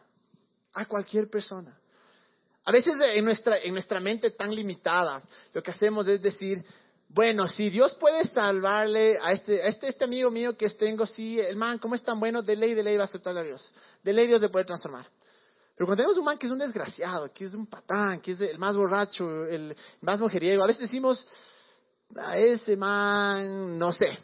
a 0.74 0.86
cualquier 0.86 1.29
persona. 1.29 1.77
A 2.65 2.72
veces 2.72 2.96
en 3.13 3.25
nuestra, 3.25 3.58
en 3.58 3.74
nuestra 3.74 4.00
mente 4.00 4.32
tan 4.32 4.53
limitada, 4.53 5.22
lo 5.53 5.62
que 5.62 5.72
hacemos 5.72 6.08
es 6.08 6.22
decir, 6.22 6.63
bueno, 7.10 7.48
si 7.48 7.70
Dios 7.70 7.93
puede 7.96 8.25
salvarle 8.25 9.20
a 9.22 9.34
este, 9.34 9.67
este, 9.67 9.89
este 9.89 10.03
amigo 10.05 10.32
mío 10.32 10.58
que 10.58 10.70
tengo, 10.70 11.05
sí, 11.05 11.39
el 11.39 11.55
man, 11.55 11.77
como 11.77 11.96
es 11.96 12.03
tan 12.03 12.20
bueno, 12.20 12.41
de 12.41 12.55
ley, 12.55 12.74
de 12.74 12.84
ley 12.84 12.98
va 12.98 13.03
a 13.03 13.05
aceptarle 13.05 13.41
a 13.41 13.43
Dios. 13.43 13.74
De 14.01 14.13
ley 14.13 14.27
Dios 14.27 14.41
le 14.41 14.50
puede 14.50 14.65
transformar. 14.65 15.08
Pero 15.75 15.88
cuando 15.88 15.96
tenemos 15.98 16.17
un 16.17 16.25
man 16.25 16.38
que 16.38 16.46
es 16.46 16.51
un 16.51 16.60
desgraciado, 16.60 17.32
que 17.34 17.46
es 17.46 17.53
un 17.53 17.67
patán, 17.67 18.22
que 18.22 18.32
es 18.32 18.41
el 18.41 18.58
más 18.58 18.75
borracho, 18.75 19.46
el 19.46 19.75
más 20.01 20.20
mujeriego, 20.20 20.63
a 20.63 20.67
veces 20.67 20.82
decimos, 20.82 21.27
a 22.15 22.38
ese 22.38 22.75
man, 22.75 23.77
no 23.77 23.91
sé. 23.91 24.17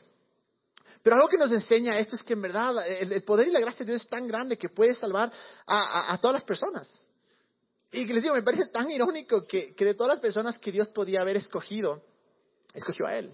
Pero 1.02 1.16
algo 1.16 1.28
que 1.28 1.38
nos 1.38 1.52
enseña 1.52 1.98
esto 1.98 2.16
es 2.16 2.24
que 2.24 2.34
en 2.34 2.42
verdad 2.42 2.76
el, 2.88 3.24
poder 3.24 3.48
y 3.48 3.52
la 3.52 3.60
gracia 3.60 3.86
de 3.86 3.94
Dios 3.94 4.04
es 4.04 4.10
tan 4.10 4.28
grande 4.28 4.58
que 4.58 4.70
puede 4.70 4.94
salvar 4.94 5.32
a, 5.66 6.18
todas 6.22 6.34
las 6.34 6.44
personas. 6.44 7.00
Y 7.92 8.06
que 8.06 8.14
les 8.14 8.24
digo, 8.24 8.36
me 8.36 8.44
parece 8.44 8.68
tan 8.68 8.90
irónico 8.92 9.48
que, 9.48 9.74
de 9.78 9.94
todas 9.96 10.14
las 10.14 10.20
personas 10.20 10.60
que 10.60 10.72
Dios 10.72 10.92
podía 10.92 11.22
haber 11.22 11.38
escogido, 11.38 12.04
escogió 12.74 13.08
a 13.08 13.18
Él. 13.18 13.34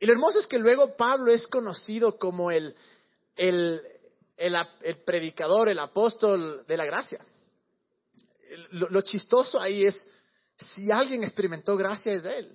Y 0.00 0.06
lo 0.06 0.12
hermoso 0.12 0.40
es 0.40 0.46
que 0.46 0.58
luego 0.58 0.96
Pablo 0.96 1.30
es 1.30 1.46
conocido 1.46 2.18
como 2.18 2.50
el, 2.50 2.74
el, 3.36 3.82
el, 4.38 4.56
predicador, 5.04 5.68
el 5.68 5.78
apóstol 5.78 6.64
de 6.66 6.76
la 6.76 6.86
gracia. 6.86 7.22
lo, 8.70 9.00
chistoso 9.02 9.60
ahí 9.60 9.84
es, 9.84 10.08
si 10.56 10.90
alguien 10.90 11.22
experimentó 11.22 11.76
gracia 11.76 12.14
es 12.14 12.24
Él. 12.24 12.50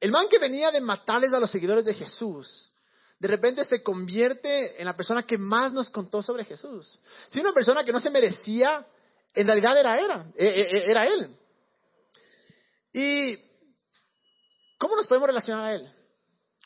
El 0.00 0.10
man 0.10 0.26
que 0.28 0.38
venía 0.38 0.70
de 0.70 0.82
matarles 0.82 1.32
a 1.32 1.40
los 1.40 1.50
seguidores 1.50 1.86
de 1.86 1.94
Jesús, 1.94 2.70
de 3.18 3.28
repente 3.28 3.64
se 3.64 3.82
convierte 3.82 4.78
en 4.78 4.84
la 4.84 4.94
persona 4.94 5.22
que 5.22 5.38
más 5.38 5.72
nos 5.72 5.88
contó 5.88 6.22
sobre 6.22 6.44
Jesús. 6.44 7.00
Si 7.30 7.40
una 7.40 7.54
persona 7.54 7.82
que 7.82 7.92
no 7.92 8.00
se 8.00 8.10
merecía, 8.10 8.86
en 9.34 9.46
realidad 9.46 9.78
era, 9.78 9.98
era, 9.98 10.26
e, 10.36 10.46
e, 10.46 10.78
e, 10.78 10.90
era 10.90 11.06
él. 11.06 11.36
¿Y 12.92 13.36
cómo 14.78 14.96
nos 14.96 15.06
podemos 15.06 15.28
relacionar 15.28 15.64
a 15.66 15.74
él? 15.74 15.88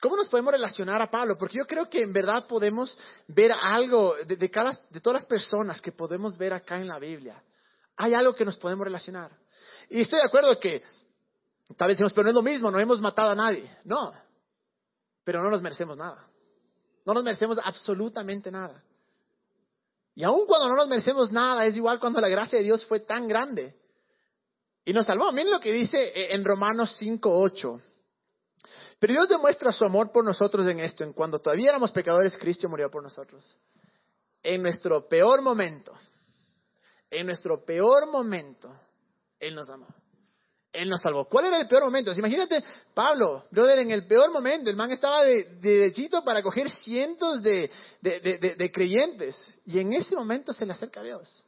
¿Cómo 0.00 0.16
nos 0.16 0.28
podemos 0.28 0.52
relacionar 0.52 1.02
a 1.02 1.10
Pablo? 1.10 1.37
Porque 1.38 1.58
yo 1.58 1.66
creo 1.66 1.88
que 1.88 2.02
en 2.02 2.12
verdad 2.12 2.46
podemos 2.46 2.96
ver 3.26 3.52
algo 3.52 4.14
de, 4.16 4.37
de, 4.37 4.48
de 4.90 5.00
todas 5.00 5.22
las 5.22 5.26
personas 5.26 5.80
que 5.80 5.90
podemos 5.90 6.37
ver 6.38 6.52
acá 6.52 6.76
en 6.76 6.87
la 6.87 6.98
Biblia. 6.98 7.42
Hay 7.96 8.14
algo 8.14 8.34
que 8.34 8.44
nos 8.44 8.56
podemos 8.58 8.84
relacionar. 8.84 9.32
Y 9.90 10.02
estoy 10.02 10.20
de 10.20 10.26
acuerdo 10.26 10.60
que 10.60 10.84
Tal 11.76 11.88
vez 11.88 11.96
decimos, 11.96 12.12
pero 12.12 12.25
no 12.25 12.30
es 12.30 12.34
lo 12.34 12.42
mismo, 12.42 12.70
no 12.70 12.78
hemos 12.78 13.00
matado 13.00 13.31
a 13.31 13.35
nadie. 13.35 13.68
No, 13.85 14.12
pero 15.24 15.42
no 15.42 15.50
nos 15.50 15.61
merecemos 15.61 15.96
nada. 15.96 16.26
No 17.04 17.14
nos 17.14 17.24
merecemos 17.24 17.59
absolutamente 17.62 18.50
nada. 18.50 18.83
Y 20.18 20.24
aun 20.24 20.46
cuando 20.46 20.68
no 20.68 20.74
nos 20.74 20.88
merecemos 20.88 21.31
nada, 21.31 21.64
es 21.64 21.76
igual 21.76 22.00
cuando 22.00 22.20
la 22.20 22.28
gracia 22.28 22.59
de 22.59 22.64
Dios 22.64 22.85
fue 22.87 22.98
tan 22.98 23.28
grande. 23.28 23.72
Y 24.85 24.92
nos 24.92 25.07
salvó. 25.07 25.31
Miren 25.31 25.52
lo 25.52 25.61
que 25.61 25.72
dice 25.72 26.35
en 26.35 26.44
Romanos 26.44 27.00
5.8. 27.00 27.81
Pero 28.98 29.12
Dios 29.12 29.28
demuestra 29.28 29.70
su 29.70 29.85
amor 29.85 30.11
por 30.11 30.24
nosotros 30.24 30.66
en 30.66 30.81
esto, 30.81 31.04
en 31.04 31.12
cuando 31.12 31.38
todavía 31.38 31.66
éramos 31.68 31.92
pecadores, 31.92 32.37
Cristo 32.37 32.68
murió 32.68 32.90
por 32.90 33.00
nosotros. 33.00 33.61
En 34.42 34.61
nuestro 34.61 35.07
peor 35.07 35.40
momento, 35.40 35.92
en 37.09 37.26
nuestro 37.26 37.64
peor 37.64 38.11
momento, 38.11 38.74
Él 39.38 39.54
nos 39.54 39.70
amó. 39.70 39.87
Él 40.79 40.88
nos 40.88 41.01
salvó. 41.01 41.25
¿Cuál 41.25 41.47
era 41.47 41.61
el 41.61 41.67
peor 41.67 41.85
momento? 41.85 42.12
Imagínate, 42.12 42.62
Pablo, 42.95 43.45
brother, 43.51 43.81
en 43.81 43.91
el 43.91 44.07
peor 44.07 44.31
momento, 44.33 44.71
el 44.71 44.77
man 44.77 44.93
estaba 44.93 45.25
de, 45.25 45.45
derechito 45.61 46.23
para 46.23 46.41
coger 46.41 46.71
cientos 46.71 47.43
de, 47.43 47.69
de, 48.01 48.73
creyentes. 48.73 49.59
Y 49.67 49.81
en 49.81 49.93
ese 49.93 50.14
momento 50.14 50.53
se 50.53 50.64
le 50.64 50.73
acerca 50.73 51.01
a 51.01 51.03
Dios. 51.03 51.45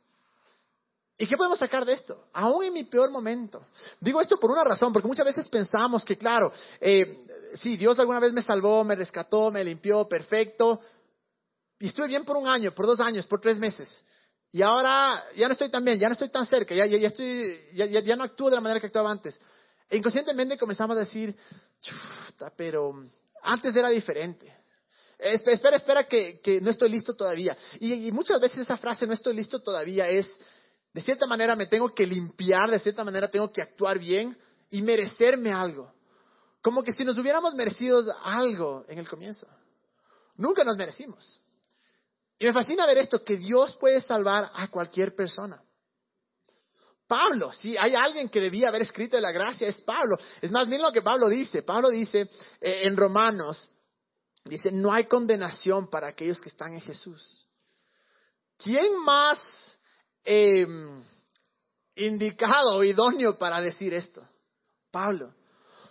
¿Y 1.17 1.27
qué 1.29 1.37
podemos 1.37 1.61
sacar 1.61 1.85
de 1.85 1.93
esto? 1.93 2.27
Aún 2.33 2.65
en 2.65 2.73
mi 2.73 2.85
peor 2.85 3.11
momento. 3.11 3.65
Digo 4.01 4.21
esto 4.21 4.37
por 4.37 4.51
una 4.51 4.65
razón, 4.65 4.93
porque 4.93 5.07
muchas 5.07 5.27
veces 5.27 5.49
pensamos 5.49 6.05
que, 6.05 6.17
claro, 6.17 6.53
eh, 6.81 7.27
sí, 7.55 7.77
Dios 7.77 7.97
alguna 8.01 8.19
vez 8.19 8.33
me 8.33 8.43
salvó, 8.43 8.83
me 8.83 8.97
rescató, 8.97 9.53
me 9.53 9.63
limpió, 9.63 10.09
perfecto. 10.09 10.81
Y 11.79 11.87
estuve 11.87 12.09
bien 12.09 12.25
por 12.25 12.37
un 12.37 12.49
año, 12.49 12.73
por 12.73 12.87
dos 12.87 12.99
años, 12.99 13.27
por 13.27 13.41
tres 13.41 13.59
meses. 13.59 13.89
Y 14.53 14.63
ahora 14.63 15.23
ya 15.37 15.47
no 15.47 15.53
estoy 15.53 15.71
tan 15.71 15.85
bien, 15.85 15.99
ya 15.99 16.09
no 16.09 16.13
estoy 16.13 16.29
tan 16.29 16.47
cerca, 16.47 16.75
ya, 16.75 16.85
ya, 16.87 17.07
estoy, 17.07 17.69
ya, 17.73 17.87
ya, 17.87 18.17
no 18.17 18.25
actúo 18.25 18.51
de 18.51 18.57
la 18.57 18.61
manera 18.61 18.81
que 18.81 18.87
actuaba 18.87 19.11
antes. 19.11 19.39
E 19.89 19.97
inconscientemente 19.97 20.59
comenzamos 20.59 20.97
a 20.97 21.01
decir, 21.01 21.35
pero 22.57 22.93
antes 23.43 23.75
era 23.75 23.89
diferente. 23.89 24.53
Espera, 25.19 25.77
espera, 25.77 26.05
que, 26.05 26.41
que 26.41 26.61
no 26.61 26.71
estoy 26.71 26.89
listo 26.89 27.15
todavía. 27.15 27.57
Y, 27.79 28.09
y, 28.09 28.13
muchas 28.13 28.41
veces 28.41 28.61
esa 28.61 28.77
frase, 28.77 29.07
no 29.07 29.13
estoy 29.13 29.37
listo 29.37 29.61
todavía, 29.61 30.09
es, 30.09 30.27
de 30.93 31.01
cierta 31.01 31.27
manera 31.27 31.55
me 31.55 31.67
tengo 31.67 31.95
que 31.95 32.07
limpiar, 32.07 32.71
de 32.71 32.79
cierta 32.79 33.05
manera 33.05 33.31
tengo 33.31 33.53
que 33.53 33.63
actuar 33.63 33.99
bien 33.99 34.37
y 34.71 34.83
merecerme 34.83 35.53
algo. 35.53 35.93
Como 36.63 36.83
que 36.83 36.93
si 36.93 37.05
nos 37.05 37.19
hubiéramos 37.19 37.55
merecido 37.55 38.03
algo 38.23 38.85
en 38.89 38.99
el 38.99 39.09
comienzo. 39.09 39.47
Nunca 40.37 40.65
nos 40.65 40.77
merecimos. 40.77 41.41
Y 42.41 42.47
me 42.47 42.55
fascina 42.55 42.87
ver 42.87 42.99
esto, 42.99 43.23
que 43.23 43.37
Dios 43.37 43.77
puede 43.77 44.01
salvar 44.01 44.51
a 44.55 44.69
cualquier 44.69 45.15
persona. 45.15 45.63
Pablo, 47.07 47.53
si 47.53 47.77
hay 47.77 47.95
alguien 47.95 48.31
que 48.31 48.41
debía 48.41 48.69
haber 48.69 48.81
escrito 48.83 49.17
de 49.17 49.23
la 49.23 49.31
gracia, 49.31 49.69
es 49.69 49.81
Pablo. 49.83 50.17
Es 50.41 50.51
más, 50.51 50.67
miren 50.67 50.87
lo 50.87 50.93
que 50.93 51.03
Pablo 51.03 51.29
dice. 51.29 51.63
Pablo 51.63 51.91
dice 51.91 52.31
eh, 52.61 52.83
en 52.85 52.97
Romanos, 52.97 53.69
dice, 54.45 54.71
no 54.71 54.91
hay 54.91 55.05
condenación 55.05 55.91
para 55.91 56.09
aquellos 56.09 56.41
que 56.41 56.49
están 56.49 56.73
en 56.73 56.81
Jesús. 56.81 57.47
¿Quién 58.57 59.03
más 59.05 59.77
em, 60.25 61.05
indicado 61.97 62.77
o 62.77 62.85
idóneo 62.85 63.37
para 63.37 63.61
decir 63.61 63.93
esto? 63.93 64.27
Pablo. 64.91 65.35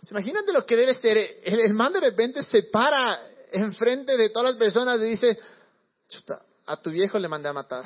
Imagínate 0.09 0.51
lo 0.51 0.65
que 0.65 0.75
debe 0.75 0.95
ser. 0.95 1.17
El, 1.43 1.73
man 1.75 1.93
de 1.93 1.99
repente 1.99 2.41
se 2.41 2.63
para 2.63 3.19
enfrente 3.51 4.17
de 4.17 4.29
todas 4.29 4.51
las 4.51 4.57
personas 4.57 4.99
y 4.99 5.03
dice, 5.03 5.38
a 6.65 6.77
tu 6.77 6.89
viejo 6.89 7.17
le 7.19 7.27
mandé 7.27 7.49
a 7.49 7.53
matar. 7.53 7.85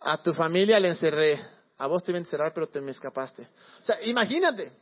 A 0.00 0.22
tu 0.22 0.32
familia 0.32 0.78
le 0.80 0.88
encerré. 0.88 1.40
A 1.78 1.86
vos 1.86 2.02
te 2.02 2.10
iba 2.12 2.18
a 2.18 2.20
encerrar, 2.20 2.52
pero 2.54 2.68
te 2.68 2.80
me 2.80 2.90
escapaste. 2.90 3.42
O 3.80 3.84
sea, 3.84 4.02
imagínate. 4.04 4.72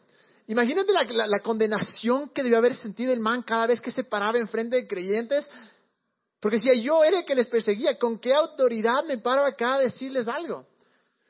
Imagínate 0.46 0.92
la, 0.92 1.38
condenación 1.42 2.30
que 2.30 2.42
debió 2.42 2.58
haber 2.58 2.74
sentido 2.74 3.12
el 3.12 3.20
man 3.20 3.42
cada 3.42 3.68
vez 3.68 3.80
que 3.80 3.90
se 3.90 4.04
paraba 4.04 4.38
enfrente 4.38 4.76
de 4.76 4.86
creyentes. 4.86 5.48
Porque 6.40 6.58
si 6.58 6.82
yo 6.82 7.04
era 7.04 7.20
el 7.20 7.24
que 7.24 7.34
les 7.34 7.46
perseguía, 7.46 7.98
¿con 7.98 8.18
qué 8.18 8.34
autoridad 8.34 9.04
me 9.04 9.18
paro 9.18 9.44
acá 9.44 9.74
a 9.74 9.80
decirles 9.80 10.26
algo? 10.26 10.66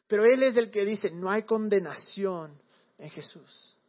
Pero 0.06 0.24
él 0.24 0.42
es 0.42 0.56
el 0.56 0.70
que 0.70 0.84
dice, 0.84 1.10
no 1.10 1.30
hay 1.30 1.42
condenación 1.42 2.58
en 2.98 3.10
Jesús 3.10 3.79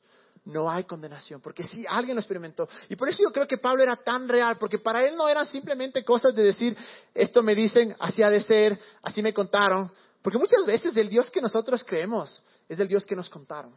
no 0.45 0.69
hay 0.69 0.85
condenación, 0.85 1.39
porque 1.41 1.63
si 1.63 1.85
alguien 1.87 2.15
lo 2.15 2.21
experimentó. 2.21 2.67
Y 2.89 2.95
por 2.95 3.09
eso 3.09 3.19
yo 3.21 3.31
creo 3.31 3.47
que 3.47 3.57
Pablo 3.57 3.83
era 3.83 3.95
tan 3.95 4.27
real, 4.27 4.57
porque 4.57 4.79
para 4.79 5.05
él 5.05 5.15
no 5.15 5.29
eran 5.29 5.45
simplemente 5.45 6.03
cosas 6.03 6.33
de 6.33 6.43
decir, 6.43 6.75
esto 7.13 7.43
me 7.43 7.53
dicen, 7.53 7.95
así 7.99 8.23
ha 8.23 8.29
de 8.29 8.41
ser, 8.41 8.79
así 9.03 9.21
me 9.21 9.33
contaron, 9.33 9.91
porque 10.21 10.39
muchas 10.39 10.65
veces 10.65 10.95
el 10.97 11.09
Dios 11.09 11.29
que 11.29 11.41
nosotros 11.41 11.83
creemos 11.83 12.43
es 12.67 12.79
el 12.79 12.87
Dios 12.87 13.05
que 13.05 13.15
nos 13.15 13.29
contaron, 13.29 13.73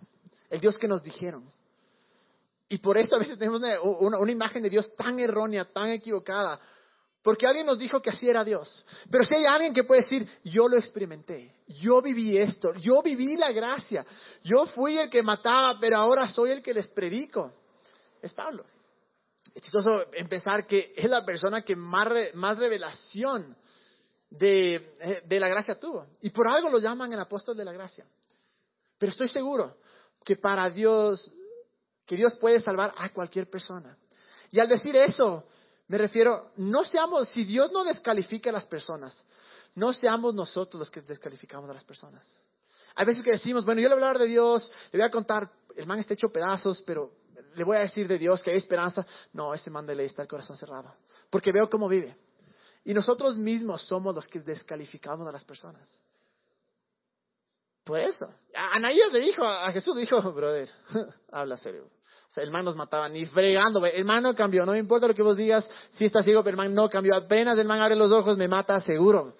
el 0.50 0.60
Dios 0.60 0.78
que 0.78 0.88
nos 0.88 1.02
dijeron. 1.02 1.44
Y 2.68 2.78
por 2.78 2.96
eso 2.96 3.16
a 3.16 3.18
veces 3.18 3.38
tenemos 3.38 3.60
una, 3.60 4.18
una 4.18 4.32
imagen 4.32 4.62
de 4.62 4.70
Dios 4.70 4.94
tan 4.96 5.18
errónea, 5.18 5.64
tan 5.64 5.90
equivocada, 5.90 6.58
porque 7.24 7.46
alguien 7.46 7.64
nos 7.64 7.78
dijo 7.78 8.02
que 8.02 8.10
así 8.10 8.28
era 8.28 8.44
Dios. 8.44 8.84
Pero 9.10 9.24
si 9.24 9.34
hay 9.34 9.46
alguien 9.46 9.72
que 9.72 9.84
puede 9.84 10.02
decir, 10.02 10.28
yo 10.44 10.68
lo 10.68 10.76
experimenté, 10.76 11.54
yo 11.66 12.02
viví 12.02 12.36
esto, 12.36 12.74
yo 12.74 13.00
viví 13.02 13.34
la 13.38 13.50
gracia, 13.50 14.04
yo 14.42 14.66
fui 14.66 14.98
el 14.98 15.08
que 15.08 15.22
mataba, 15.22 15.78
pero 15.80 15.96
ahora 15.96 16.28
soy 16.28 16.50
el 16.50 16.62
que 16.62 16.74
les 16.74 16.86
predico, 16.88 17.50
es 18.20 18.34
Pablo. 18.34 18.66
Es 19.54 19.62
chistoso 19.62 20.12
empezar 20.12 20.66
que 20.66 20.92
es 20.94 21.08
la 21.08 21.24
persona 21.24 21.62
que 21.62 21.74
más, 21.74 22.08
más 22.34 22.58
revelación 22.58 23.56
de, 24.28 24.74
eh, 25.00 25.22
de 25.24 25.40
la 25.40 25.48
gracia 25.48 25.80
tuvo. 25.80 26.06
Y 26.20 26.28
por 26.28 26.46
algo 26.46 26.68
lo 26.68 26.78
llaman 26.78 27.10
el 27.10 27.20
apóstol 27.20 27.56
de 27.56 27.64
la 27.64 27.72
gracia. 27.72 28.04
Pero 28.98 29.10
estoy 29.10 29.28
seguro 29.28 29.78
que 30.22 30.36
para 30.36 30.68
Dios, 30.68 31.32
que 32.04 32.16
Dios 32.16 32.36
puede 32.36 32.60
salvar 32.60 32.92
a 32.98 33.08
cualquier 33.14 33.48
persona. 33.48 33.96
Y 34.50 34.60
al 34.60 34.68
decir 34.68 34.94
eso, 34.94 35.46
me 35.88 35.98
refiero, 35.98 36.52
no 36.56 36.84
seamos, 36.84 37.28
si 37.28 37.44
Dios 37.44 37.70
no 37.72 37.84
descalifica 37.84 38.50
a 38.50 38.52
las 38.52 38.66
personas, 38.66 39.24
no 39.74 39.92
seamos 39.92 40.34
nosotros 40.34 40.78
los 40.78 40.90
que 40.90 41.00
descalificamos 41.00 41.68
a 41.68 41.74
las 41.74 41.84
personas. 41.84 42.26
Hay 42.94 43.06
veces 43.06 43.22
que 43.22 43.32
decimos, 43.32 43.64
bueno, 43.64 43.80
yo 43.80 43.88
le 43.88 43.94
voy 43.94 44.04
a 44.04 44.08
hablar 44.08 44.22
de 44.22 44.28
Dios, 44.28 44.70
le 44.92 44.98
voy 44.98 45.06
a 45.06 45.10
contar, 45.10 45.50
el 45.76 45.86
man 45.86 45.98
está 45.98 46.14
hecho 46.14 46.30
pedazos, 46.30 46.82
pero 46.82 47.12
le 47.54 47.64
voy 47.64 47.76
a 47.76 47.80
decir 47.80 48.06
de 48.06 48.18
Dios 48.18 48.42
que 48.42 48.50
hay 48.50 48.56
esperanza. 48.56 49.04
No, 49.32 49.52
ese 49.52 49.70
man 49.70 49.86
de 49.86 49.94
ley 49.94 50.06
está 50.06 50.22
el 50.22 50.28
corazón 50.28 50.56
cerrado, 50.56 50.94
porque 51.28 51.52
veo 51.52 51.68
cómo 51.68 51.88
vive. 51.88 52.16
Y 52.84 52.94
nosotros 52.94 53.36
mismos 53.36 53.82
somos 53.82 54.14
los 54.14 54.28
que 54.28 54.40
descalificamos 54.40 55.26
a 55.26 55.32
las 55.32 55.44
personas. 55.44 55.88
Por 57.82 58.00
eso. 58.00 58.26
Anaías 58.54 59.12
le 59.12 59.20
dijo 59.20 59.44
a 59.44 59.70
Jesús, 59.72 59.96
dijo, 59.96 60.20
brother, 60.32 60.70
habla 61.32 61.56
serio. 61.56 61.90
El 62.36 62.50
man 62.50 62.64
nos 62.64 62.76
mataba 62.76 63.08
ni 63.08 63.26
fregando. 63.26 63.84
El 63.84 64.04
man 64.04 64.22
no 64.22 64.34
cambió. 64.34 64.66
No 64.66 64.72
me 64.72 64.78
importa 64.78 65.06
lo 65.06 65.14
que 65.14 65.22
vos 65.22 65.36
digas. 65.36 65.68
Si 65.90 66.04
está 66.04 66.22
ciego, 66.22 66.42
pero 66.42 66.54
el 66.54 66.56
man 66.56 66.74
no 66.74 66.88
cambió. 66.88 67.14
Apenas 67.14 67.56
el 67.58 67.66
man 67.66 67.80
abre 67.80 67.96
los 67.96 68.10
ojos, 68.10 68.36
me 68.36 68.48
mata 68.48 68.80
seguro. 68.80 69.36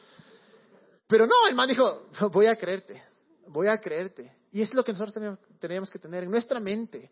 Pero 1.07 1.27
no, 1.27 1.47
el 1.49 1.55
man 1.55 1.69
dijo, 1.69 2.09
voy 2.33 2.47
a 2.47 2.57
creerte. 2.57 3.03
Voy 3.49 3.69
a 3.69 3.79
creerte. 3.79 4.33
Y 4.53 4.63
es 4.63 4.73
lo 4.73 4.85
que 4.85 4.93
nosotros 4.93 5.39
tenemos 5.59 5.91
que 5.91 5.99
tener 5.99 6.25
en 6.25 6.31
nuestra 6.31 6.61
mente. 6.61 7.11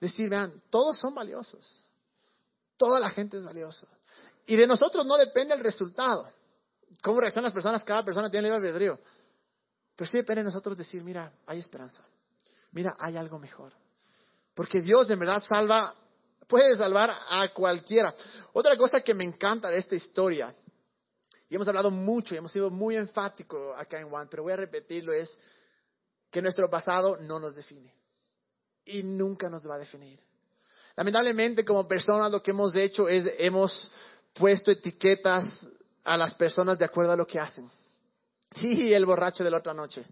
Decir, 0.00 0.28
vean, 0.28 0.52
todos 0.70 0.96
son 0.98 1.14
valiosos. 1.14 1.84
Toda 2.76 2.98
la 2.98 3.10
gente 3.10 3.36
es 3.36 3.44
valiosa. 3.44 3.86
Y 4.46 4.56
de 4.56 4.66
nosotros 4.66 5.04
no 5.04 5.16
depende 5.16 5.54
el 5.54 5.60
resultado. 5.60 6.28
¿Cómo 7.02 7.20
reaccionan 7.20 7.44
las 7.44 7.52
personas? 7.52 7.84
Cada 7.84 8.04
persona 8.04 8.30
tiene 8.30 8.48
libre 8.48 8.56
albedrío. 8.56 8.98
Pero 9.94 10.10
sí 10.10 10.16
depende 10.16 10.42
de 10.42 10.44
nosotros 10.44 10.76
decir, 10.76 11.02
mira, 11.02 11.32
hay 11.46 11.58
esperanza. 11.58 12.02
Mira, 12.72 12.96
hay 12.98 13.16
algo 13.16 13.38
mejor. 13.38 13.72
Porque 14.58 14.80
Dios 14.80 15.08
en 15.08 15.20
verdad 15.20 15.40
salva, 15.40 15.94
puede 16.48 16.76
salvar 16.76 17.16
a 17.28 17.46
cualquiera. 17.54 18.12
Otra 18.54 18.76
cosa 18.76 19.00
que 19.02 19.14
me 19.14 19.22
encanta 19.22 19.70
de 19.70 19.78
esta 19.78 19.94
historia, 19.94 20.52
y 21.48 21.54
hemos 21.54 21.68
hablado 21.68 21.92
mucho 21.92 22.34
y 22.34 22.38
hemos 22.38 22.50
sido 22.50 22.68
muy 22.68 22.96
enfáticos 22.96 23.72
acá 23.78 24.00
en 24.00 24.08
Juan, 24.08 24.26
pero 24.28 24.42
voy 24.42 24.54
a 24.54 24.56
repetirlo, 24.56 25.12
es 25.12 25.38
que 26.28 26.42
nuestro 26.42 26.68
pasado 26.68 27.18
no 27.18 27.38
nos 27.38 27.54
define. 27.54 27.94
Y 28.84 29.04
nunca 29.04 29.48
nos 29.48 29.64
va 29.64 29.76
a 29.76 29.78
definir. 29.78 30.18
Lamentablemente, 30.96 31.64
como 31.64 31.86
personas, 31.86 32.32
lo 32.32 32.42
que 32.42 32.50
hemos 32.50 32.74
hecho 32.74 33.08
es 33.08 33.32
hemos 33.38 33.92
puesto 34.34 34.72
etiquetas 34.72 35.70
a 36.02 36.16
las 36.16 36.34
personas 36.34 36.76
de 36.80 36.84
acuerdo 36.84 37.12
a 37.12 37.16
lo 37.16 37.28
que 37.28 37.38
hacen. 37.38 37.70
Sí, 38.56 38.92
el 38.92 39.06
borracho 39.06 39.44
de 39.44 39.52
la 39.52 39.58
otra 39.58 39.72
noche. 39.72 40.04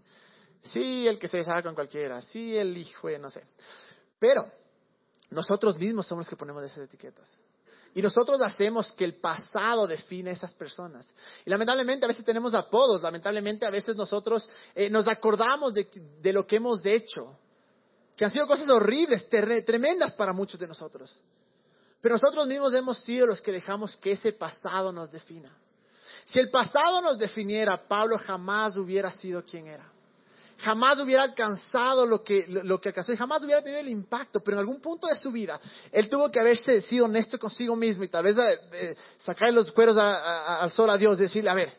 Sí, 0.61 1.05
el 1.05 1.19
que 1.19 1.27
se 1.27 1.35
deshaga 1.35 1.63
con 1.63 1.75
cualquiera. 1.75 2.21
Sí, 2.21 2.57
el 2.57 2.77
hijo, 2.77 3.09
no 3.19 3.29
sé. 3.29 3.43
Pero 4.19 4.45
nosotros 5.29 5.77
mismos 5.77 6.07
somos 6.07 6.25
los 6.25 6.29
que 6.29 6.35
ponemos 6.35 6.63
esas 6.63 6.85
etiquetas. 6.85 7.29
Y 7.93 8.01
nosotros 8.01 8.39
hacemos 8.41 8.91
que 8.91 9.05
el 9.05 9.15
pasado 9.15 9.87
define 9.87 10.29
a 10.29 10.33
esas 10.33 10.53
personas. 10.53 11.13
Y 11.45 11.49
lamentablemente 11.49 12.05
a 12.05 12.07
veces 12.07 12.25
tenemos 12.25 12.53
apodos, 12.53 13.01
lamentablemente 13.01 13.65
a 13.65 13.69
veces 13.69 13.95
nosotros 13.95 14.47
eh, 14.75 14.89
nos 14.89 15.07
acordamos 15.07 15.73
de, 15.73 15.87
de, 16.21 16.33
lo 16.33 16.45
que 16.45 16.57
hemos 16.57 16.85
hecho, 16.85 17.37
que 18.15 18.25
han 18.25 18.31
sido 18.31 18.47
cosas 18.47 18.69
horribles, 18.69 19.27
tremendas 19.29 20.13
para 20.13 20.33
muchos 20.33 20.59
de 20.59 20.67
nosotros. 20.67 21.21
Pero 22.01 22.15
nosotros 22.15 22.45
mismos 22.47 22.73
hemos 22.73 22.99
sido 22.99 23.25
los 23.25 23.41
que 23.41 23.51
dejamos 23.51 23.97
que 23.97 24.11
ese 24.11 24.31
pasado 24.33 24.91
nos 24.91 25.09
defina. 25.09 25.51
Si 26.25 26.39
el 26.39 26.49
pasado 26.49 27.01
nos 27.01 27.17
definiera, 27.17 27.87
Pablo 27.87 28.19
jamás 28.19 28.75
hubiera 28.77 29.11
sido 29.11 29.43
quien 29.43 29.67
era. 29.67 29.91
Jamás 30.59 30.99
hubiera 30.99 31.23
alcanzado 31.23 32.05
lo 32.05 32.23
que, 32.23 32.45
lo, 32.47 32.81
que 32.81 32.89
alcanzó 32.89 33.13
y 33.13 33.17
jamás 33.17 33.43
hubiera 33.43 33.61
tenido 33.61 33.79
el 33.79 33.89
impacto, 33.89 34.39
pero 34.39 34.57
en 34.57 34.59
algún 34.59 34.81
punto 34.81 35.07
de 35.07 35.15
su 35.15 35.31
vida, 35.31 35.59
él 35.91 36.09
tuvo 36.09 36.31
que 36.31 36.39
haberse 36.39 36.81
sido 36.81 37.05
honesto 37.05 37.37
consigo 37.37 37.75
mismo 37.75 38.03
y 38.03 38.09
tal 38.09 38.23
vez 38.23 38.37
eh, 38.37 38.59
eh, 38.73 38.95
sacar 39.19 39.53
los 39.53 39.71
cueros 39.71 39.95
al 39.97 40.71
sol 40.71 40.89
a 40.89 40.97
Dios, 40.97 41.17
decirle, 41.17 41.51
a 41.51 41.53
ver, 41.53 41.71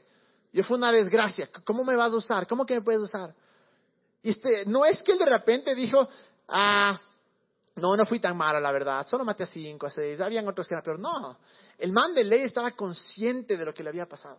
yo 0.53 0.62
fui 0.62 0.77
una 0.77 0.93
desgracia, 0.93 1.49
¿cómo 1.64 1.85
me 1.85 1.97
vas 1.97 2.12
a 2.12 2.17
usar? 2.17 2.47
¿Cómo 2.47 2.64
que 2.64 2.75
me 2.75 2.83
puedes 2.83 3.01
usar? 3.01 3.35
Y 4.23 4.31
este, 4.31 4.64
no 4.67 4.85
es 4.85 5.03
que 5.03 5.12
él 5.12 5.19
de 5.19 5.27
repente 5.27 5.75
dijo, 5.75 6.09
ah, 6.49 7.01
no, 7.77 7.97
no 7.97 8.07
fui 8.07 8.19
tan 8.19 8.37
malo, 8.37 8.61
la 8.61 8.73
verdad. 8.73 9.07
Solo 9.07 9.25
maté 9.25 9.45
a 9.45 9.47
cinco, 9.47 9.87
a 9.87 9.91
seis. 9.91 10.21
Habían 10.21 10.47
otros 10.49 10.67
que 10.67 10.75
eran 10.75 10.83
peor. 10.83 10.99
No. 10.99 11.38
El 11.79 11.93
man 11.93 12.14
de 12.14 12.25
ley 12.25 12.43
estaba 12.43 12.73
consciente 12.73 13.57
de 13.57 13.64
lo 13.64 13.73
que 13.73 13.83
le 13.83 13.91
había 13.91 14.07
pasado. 14.07 14.38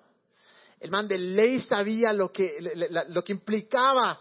El 0.80 0.92
man 0.92 1.08
de 1.08 1.18
ley 1.18 1.60
sabía 1.60 2.14
lo 2.14 2.32
que, 2.32 2.60
lo 3.10 3.24
que 3.24 3.34
implicaba 3.34 4.20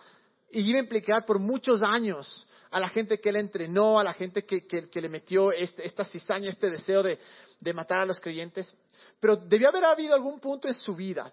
y 0.51 0.61
iba 0.69 0.79
a 0.79 0.83
implicar 0.83 1.25
por 1.25 1.39
muchos 1.39 1.83
años 1.83 2.49
a 2.71 2.81
la 2.81 2.89
gente 2.89 3.21
que 3.21 3.29
él 3.29 3.37
entrenó, 3.37 3.99
a 3.99 4.05
la 4.05 4.13
gente 4.13 4.45
que, 4.45 4.67
que, 4.67 5.01
le 5.01 5.09
metió 5.09 5.53
este, 5.53 5.87
esta 5.87 6.05
cizaña, 6.05 6.51
este 6.51 6.71
deseo 6.71 7.03
de, 7.03 7.19
de 7.61 7.73
matar 7.73 8.01
a 8.01 8.07
los 8.07 8.21
creyentes. 8.21 8.75
Pero 9.21 9.37
debió 9.37 9.69
haber 9.69 9.85
habido 9.85 10.15
algún 10.15 10.41
punto 10.41 10.69
en 10.69 10.75
su 10.75 10.95
vida 10.95 11.33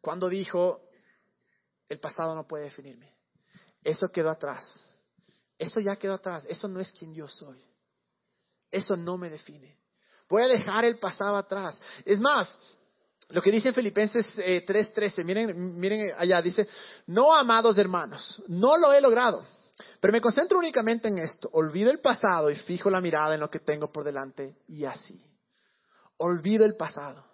cuando 0.00 0.28
dijo, 0.28 0.82
el 1.88 1.98
pasado 1.98 2.34
no 2.34 2.46
puede 2.46 2.64
definirme. 2.64 3.12
Eso 3.82 4.08
quedó 4.08 4.30
atrás 4.30 4.90
eso 5.60 5.78
ya 5.78 5.94
quedó 5.96 6.14
atrás. 6.14 6.46
Eso 6.48 6.66
no 6.68 6.80
es 6.80 6.90
quien 6.90 7.14
yo 7.14 7.28
soy. 7.28 7.62
Eso 8.70 8.96
no 8.96 9.18
me 9.18 9.28
define. 9.28 9.76
Voy 10.26 10.42
a 10.42 10.48
dejar 10.48 10.86
el 10.86 10.98
pasado 10.98 11.36
atrás. 11.36 11.78
Es 12.06 12.18
más, 12.18 12.58
lo 13.30 13.40
que 13.40 13.50
dice 13.50 13.68
en 13.68 13.74
Filipenses 13.74 14.26
3:13, 14.36 15.20
eh, 15.20 15.24
miren, 15.24 15.78
miren 15.78 16.12
allá, 16.16 16.42
dice, 16.42 16.66
no 17.06 17.34
amados 17.34 17.78
hermanos, 17.78 18.42
no 18.48 18.76
lo 18.76 18.92
he 18.92 19.00
logrado, 19.00 19.44
pero 20.00 20.12
me 20.12 20.20
concentro 20.20 20.58
únicamente 20.58 21.08
en 21.08 21.18
esto. 21.18 21.48
Olvido 21.52 21.90
el 21.90 22.00
pasado 22.00 22.50
y 22.50 22.56
fijo 22.56 22.90
la 22.90 23.00
mirada 23.00 23.34
en 23.34 23.40
lo 23.40 23.50
que 23.50 23.60
tengo 23.60 23.90
por 23.92 24.04
delante 24.04 24.56
y 24.68 24.84
así. 24.84 25.24
Olvido 26.18 26.64
el 26.64 26.76
pasado. 26.76 27.24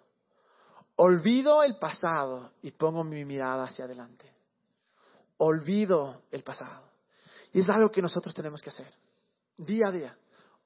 Olvido 0.95 1.63
el 1.63 1.77
pasado 1.77 2.53
y 2.61 2.71
pongo 2.71 3.03
mi 3.03 3.23
mirada 3.25 3.65
hacia 3.65 3.85
adelante. 3.85 4.31
Olvido 5.37 6.23
el 6.31 6.43
pasado. 6.43 6.87
Y 7.53 7.59
es 7.59 7.69
algo 7.69 7.91
que 7.91 8.01
nosotros 8.01 8.33
tenemos 8.33 8.61
que 8.61 8.69
hacer, 8.69 8.91
día 9.57 9.87
a 9.87 9.91
día, 9.91 10.17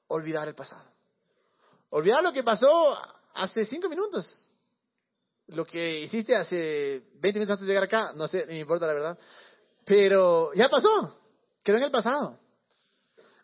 olvidar 0.08 0.48
el 0.48 0.54
pasado. 0.54 0.84
Olvidar 1.90 2.22
lo 2.22 2.32
que 2.32 2.42
pasó 2.42 2.66
hace 3.34 3.64
cinco 3.64 3.88
minutos. 3.88 4.40
Lo 5.52 5.64
que 5.64 6.00
hiciste 6.00 6.34
hace 6.34 7.02
20 7.20 7.38
minutos 7.38 7.52
antes 7.52 7.66
de 7.66 7.72
llegar 7.72 7.84
acá, 7.84 8.12
no 8.14 8.26
sé, 8.28 8.46
ni 8.46 8.54
me 8.54 8.60
importa 8.60 8.86
la 8.86 8.94
verdad. 8.94 9.18
Pero 9.84 10.52
ya 10.54 10.68
pasó, 10.68 11.18
quedó 11.62 11.76
en 11.76 11.84
el 11.84 11.90
pasado. 11.90 12.38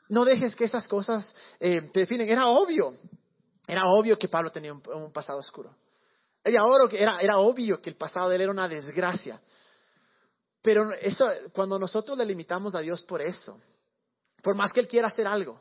No 0.08 0.24
dejes 0.24 0.56
que 0.56 0.64
esas 0.64 0.88
cosas 0.88 1.34
eh, 1.60 1.90
te 1.92 2.00
definen. 2.00 2.28
Era 2.28 2.46
obvio, 2.46 2.94
era 3.66 3.86
obvio 3.86 4.18
que 4.18 4.28
Pablo 4.28 4.50
tenía 4.50 4.72
un, 4.72 5.12
pasado 5.12 5.38
oscuro. 5.38 5.76
Era, 6.42 6.62
era, 6.92 7.20
era 7.20 7.38
obvio 7.38 7.80
que 7.82 7.90
el 7.90 7.96
pasado 7.96 8.30
de 8.30 8.36
él 8.36 8.42
era 8.42 8.52
una 8.52 8.68
desgracia. 8.68 9.40
Pero 10.62 10.92
eso, 10.92 11.26
cuando 11.52 11.78
nosotros 11.78 12.16
le 12.18 12.24
limitamos 12.24 12.74
a 12.74 12.80
Dios 12.80 13.02
por 13.02 13.22
eso, 13.22 13.60
por 14.42 14.54
más 14.54 14.72
que 14.72 14.80
Él 14.80 14.88
quiera 14.88 15.08
hacer 15.08 15.26
algo, 15.26 15.60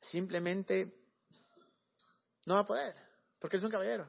simplemente 0.00 0.94
no 2.44 2.54
va 2.54 2.60
a 2.60 2.66
poder, 2.66 2.94
porque 3.38 3.56
es 3.56 3.64
un 3.64 3.70
caballero. 3.70 4.08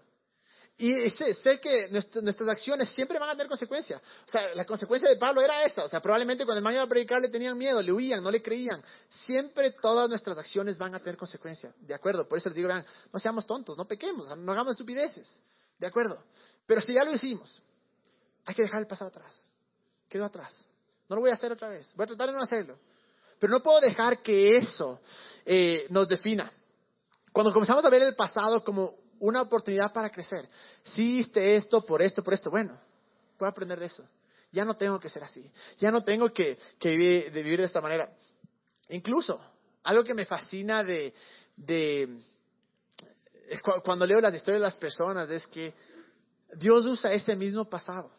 Y 0.80 1.10
sé, 1.10 1.60
que 1.60 1.90
nuestras 1.90 2.50
acciones 2.50 2.90
siempre 2.90 3.18
van 3.18 3.30
a 3.30 3.32
tener 3.32 3.48
consecuencias. 3.48 4.00
O 4.00 4.30
sea, 4.30 4.54
la 4.54 4.64
consecuencia 4.64 5.10
de 5.10 5.16
Pablo 5.16 5.42
era 5.42 5.64
esa. 5.64 5.84
O 5.84 5.90
sea, 5.90 6.00
probablemente 6.00 6.46
cuando 6.46 6.60
el 6.60 6.64
man 6.64 6.74
iba 6.74 6.84
a 6.84 6.88
predicar 6.88 7.20
le 7.20 7.30
tenían 7.30 7.58
miedo, 7.58 7.82
le 7.82 7.92
huían, 7.92 8.24
no 8.24 8.30
le 8.30 8.44
creían. 8.44 8.80
Siempre 9.10 9.72
todas 9.72 10.08
nuestras 10.08 10.38
acciones 10.38 10.78
van 10.78 10.94
a 10.94 11.00
tener 11.00 11.18
consecuencias. 11.18 11.74
De 11.80 11.96
acuerdo. 11.96 12.28
Por 12.28 12.38
eso 12.38 12.50
les 12.50 12.58
digo, 12.58 12.68
vean, 12.68 12.86
no 13.12 13.20
seamos 13.20 13.48
tontos, 13.48 13.76
no 13.76 13.88
pequemos, 13.88 14.28
no 14.38 14.52
hagamos 14.52 14.72
estupideces. 14.72 15.42
De 15.80 15.88
acuerdo. 15.88 16.24
Pero 16.68 16.80
si 16.82 16.94
ya 16.94 17.04
lo 17.04 17.12
hicimos, 17.12 17.60
hay 18.46 18.54
que 18.54 18.62
dejar 18.62 18.82
el 18.82 18.88
pasado 18.88 19.10
atrás. 19.10 19.52
Quedó 20.08 20.26
atrás. 20.26 20.70
No 21.10 21.16
lo 21.16 21.22
voy 21.24 21.32
a 21.32 21.34
hacer 21.34 21.52
otra 21.52 21.70
vez. 21.70 21.92
Voy 21.96 22.04
a 22.04 22.08
tratar 22.08 22.28
de 22.28 22.34
no 22.34 22.42
hacerlo. 22.42 22.78
Pero 23.40 23.52
no 23.52 23.64
puedo 23.64 23.80
dejar 23.80 24.22
que 24.22 24.58
eso 24.58 25.00
eh, 25.44 25.88
nos 25.90 26.08
defina. 26.08 26.52
Cuando 27.32 27.52
comenzamos 27.52 27.84
a 27.84 27.90
ver 27.90 28.04
el 28.04 28.16
pasado 28.16 28.64
como 28.64 29.07
una 29.20 29.42
oportunidad 29.42 29.92
para 29.94 30.10
crecer, 30.10 30.48
si 30.84 31.18
hiciste 31.20 31.56
esto 31.56 31.86
por 31.86 32.02
esto, 32.02 32.24
por 32.24 32.34
esto, 32.34 32.50
bueno, 32.50 32.78
puedo 33.38 33.50
aprender 33.50 33.80
de 33.80 33.88
eso. 33.88 34.08
Ya 34.52 34.64
no 34.64 34.76
tengo 34.76 35.00
que 35.00 35.10
ser 35.10 35.24
así. 35.24 35.52
Ya 35.78 35.92
no 35.92 36.04
tengo 36.04 36.32
que, 36.32 36.58
vivir, 36.82 37.32
de 37.32 37.44
vivir 37.44 37.60
de 37.60 37.66
esta 37.66 37.82
manera. 37.82 38.10
Incluso, 38.90 39.40
algo 39.84 40.04
que 40.04 40.14
me 40.14 40.26
fascina 40.26 40.84
de, 40.84 41.14
de 41.56 42.18
cuando 43.84 44.06
leo 44.06 44.22
las 44.22 44.34
historias 44.34 44.62
de 44.62 44.68
las 44.68 44.78
personas 44.78 45.30
es 45.30 45.46
que 45.48 45.74
Dios 46.56 46.86
usa 46.86 47.14
ese 47.14 47.36
mismo 47.36 47.70
pasado 47.70 48.10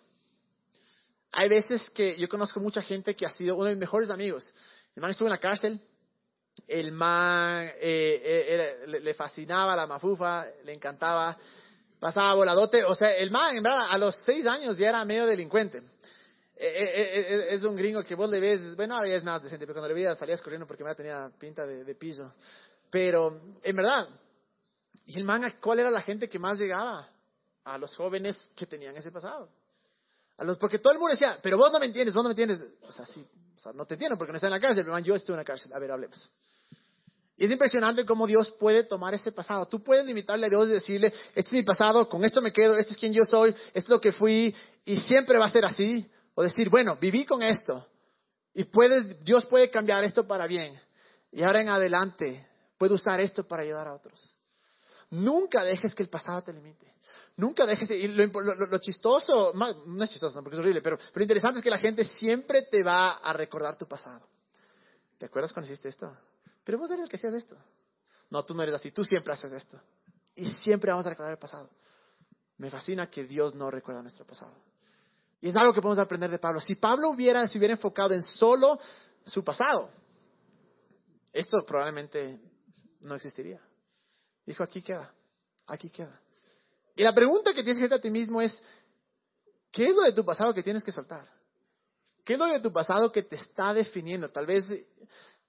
hay 1.33 1.49
veces 1.49 1.91
que 1.91 2.17
yo 2.17 2.29
conozco 2.29 2.61
mucha 2.61 2.83
gente 2.83 3.15
que 3.15 3.27
ha 3.27 3.31
sido 3.31 3.57
uno 3.57 3.67
de 3.67 3.73
mis 3.73 3.81
mejores 3.81 4.11
amigos. 4.11 4.53
El 4.95 5.03
man 5.03 5.11
estuvo 5.11 5.29
en 5.29 5.33
la 5.33 5.39
cárcel, 5.39 5.81
el 6.67 6.93
man 6.93 7.71
eh, 7.81 8.83
eh, 8.83 8.87
le, 8.87 9.15
fascinaba 9.15 9.77
la 9.77 9.87
mafufa, 9.87 10.47
le 10.65 10.73
encantaba, 10.73 11.37
pasaba 12.01 12.35
voladote. 12.35 12.85
O 12.85 12.95
sea, 12.95 13.13
el 13.17 13.31
man, 13.31 13.57
en 13.57 13.63
verdad, 13.63 13.87
a 13.91 13.99
los 13.99 14.17
seis 14.25 14.47
años 14.47 14.77
ya 14.77 14.89
era 14.89 15.05
medio 15.05 15.27
delincuente. 15.27 15.83
Eh, 16.61 16.67
eh, 16.67 17.55
es 17.55 17.63
un 17.63 17.77
gringo 17.77 18.03
que 18.03 18.17
vos 18.17 18.29
le 18.29 18.41
ves, 18.41 18.75
bueno, 18.75 18.97
ahora 18.97 19.09
ya 19.09 19.15
es 19.15 19.23
más 19.23 19.41
decente, 19.41 19.65
pero 19.65 19.75
cuando 19.75 19.89
le 19.89 19.95
veías 19.95 20.19
salías 20.19 20.43
corriendo 20.43 20.67
porque 20.67 20.83
me 20.83 20.93
tenía 20.97 21.31
pinta 21.39 21.65
de, 21.65 21.95
piso. 21.95 22.35
Pero, 22.91 23.41
en 23.63 23.77
verdad, 23.77 24.09
¿y 25.07 25.17
el 25.19 25.25
man 25.25 25.55
cuál 25.61 25.79
era 25.79 25.91
la 25.91 26.01
gente 26.01 26.29
que 26.29 26.39
más 26.39 26.59
llegaba? 26.59 27.09
A 27.65 27.79
los 27.79 27.95
jóvenes 27.95 28.51
que 28.57 28.67
tenían 28.67 28.97
ese 28.97 29.13
pasado. 29.13 29.49
A 30.37 30.45
los, 30.45 30.59
porque 30.59 30.81
todo 30.81 30.93
el 30.93 30.99
mundo 30.99 31.13
decía, 31.13 31.39
pero 31.41 31.57
vos 31.57 31.71
no 31.71 31.79
me 31.79 31.87
entiendes, 31.87 32.13
vos 32.13 32.25
no 32.25 32.31
me 32.31 32.33
entiendes. 32.33 32.61
O 32.83 32.91
sea, 32.91 33.07
sí, 33.07 33.25
o 33.55 33.59
sea, 33.61 33.73
no 33.73 33.87
te 33.87 33.95
entiendo 33.95 34.19
porque 34.19 34.33
no 34.33 34.37
está 34.37 34.49
en 34.49 34.55
la 34.55 34.61
cárcel, 34.61 34.83
pero 34.83 34.95
man, 34.95 35.05
yo 35.05 35.15
estoy 35.15 35.35
en 35.35 35.39
la 35.39 35.45
cárcel. 35.45 35.73
A 35.73 35.79
ver, 35.79 35.93
hablemos. 35.93 36.29
Y 37.39 37.45
es 37.45 37.51
impresionante 37.53 38.05
cómo 38.05 38.27
Dios 38.27 38.51
puede 38.59 38.83
tomar 38.83 39.15
ese 39.15 39.31
pasado. 39.31 39.65
Tú 39.67 39.81
puedes 39.81 40.05
limitarle 40.05 40.47
a 40.47 40.51
Dios 40.51 40.69
y 40.69 40.73
decirle, 40.73 41.15
este 41.37 41.51
es 41.51 41.53
mi 41.53 41.63
pasado, 41.63 42.09
con 42.09 42.25
esto 42.25 42.43
me 42.43 42.53
quedo, 42.53 42.77
esto 42.77 42.93
es 42.93 42.99
quien 42.99 43.13
yo 43.13 43.25
soy, 43.25 43.51
esto 43.51 43.73
es 43.75 43.89
lo 43.89 44.01
que 44.01 44.11
fui, 44.11 44.53
y 44.85 44.97
siempre 44.97 45.39
va 45.39 45.47
a 45.47 45.51
ser 45.51 45.65
así. 45.65 46.11
O 46.35 46.43
decir, 46.43 46.69
bueno, 46.69 46.97
viví 47.01 47.25
con 47.25 47.43
esto, 47.43 47.87
y 48.55 48.65
puedes, 48.65 49.25
Dios 49.25 49.47
puede 49.47 49.71
cambiar 49.71 50.03
esto 50.03 50.27
para 50.27 50.49
bien. 50.49 50.81
Y 51.31 51.43
ahora 51.43 51.61
en 51.61 51.69
adelante 51.69 52.45
puede 52.77 52.95
usar 52.95 53.21
esto 53.21 53.47
para 53.47 53.63
ayudar 53.63 53.87
a 53.87 53.95
otros. 53.95 54.37
Nunca 55.11 55.63
dejes 55.63 55.95
que 55.95 56.03
el 56.03 56.09
pasado 56.09 56.43
te 56.43 56.53
limite. 56.53 56.93
Nunca 57.37 57.67
dejes, 57.67 57.89
y 57.93 58.09
lo, 58.09 58.79
chistoso, 58.81 59.53
no 59.55 60.03
es 60.03 60.11
chistoso, 60.11 60.43
porque 60.43 60.57
es 60.57 60.61
horrible, 60.61 60.83
pero 60.83 60.99
lo 61.15 61.23
interesante 61.23 61.61
es 61.61 61.65
que 61.65 61.71
la 61.71 61.79
gente 61.79 62.05
siempre 62.05 62.63
te 62.63 62.83
va 62.83 63.19
a 63.19 63.33
recordar 63.33 63.79
tu 63.79 63.87
pasado. 63.87 64.27
¿Te 65.19 65.27
acuerdas 65.27 65.53
cuando 65.53 65.71
hiciste 65.71 65.89
esto? 65.89 66.13
Pero 66.69 66.77
vos 66.77 66.91
eres 66.91 67.05
el 67.05 67.09
que 67.09 67.17
hacías 67.17 67.33
esto. 67.33 67.57
No, 68.29 68.45
tú 68.45 68.53
no 68.53 68.63
eres 68.63 68.75
así, 68.75 68.91
tú 68.91 69.03
siempre 69.03 69.33
haces 69.33 69.51
esto. 69.53 69.81
Y 70.35 70.45
siempre 70.51 70.91
vamos 70.91 71.07
a 71.07 71.09
recordar 71.09 71.33
el 71.33 71.39
pasado. 71.39 71.71
Me 72.59 72.69
fascina 72.69 73.09
que 73.09 73.25
Dios 73.25 73.55
no 73.55 73.71
recuerda 73.71 74.03
nuestro 74.03 74.27
pasado. 74.27 74.53
Y 75.41 75.49
es 75.49 75.57
algo 75.57 75.73
que 75.73 75.81
podemos 75.81 75.99
aprender 75.99 76.31
de 76.31 76.39
Pablo. 76.39 76.61
Si 76.61 76.75
Pablo 76.75 77.09
hubiera, 77.09 77.47
se 77.47 77.57
hubiera 77.57 77.73
enfocado 77.73 78.13
en 78.13 78.23
solo 78.23 78.79
su 79.25 79.43
pasado, 79.43 79.89
esto 81.33 81.57
probablemente 81.67 82.39
no 83.01 83.15
existiría. 83.15 83.63
Dijo, 84.45 84.63
aquí 84.63 84.83
queda, 84.83 85.11
aquí 85.69 85.89
queda. 85.89 86.21
Y 86.97 87.03
la 87.03 87.15
pregunta 87.15 87.55
que 87.55 87.63
tienes 87.63 87.79
que 87.79 87.87
hacer 87.87 87.99
a 87.99 88.03
ti 88.03 88.11
mismo 88.11 88.43
es, 88.43 88.63
¿qué 89.73 89.89
es 89.89 89.95
lo 89.95 90.03
de 90.03 90.13
tu 90.13 90.23
pasado 90.23 90.53
que 90.53 90.63
tienes 90.63 90.85
que 90.85 90.93
soltar? 90.93 91.27
¿Qué 92.27 92.35
es 92.35 92.39
lo 92.39 92.45
de 92.45 92.61
tu 92.61 92.71
pasado 92.71 93.11
que 93.11 93.23
te 93.23 93.37
está 93.37 93.73
definiendo? 93.73 94.29
Tal 94.29 94.45
vez 94.45 94.67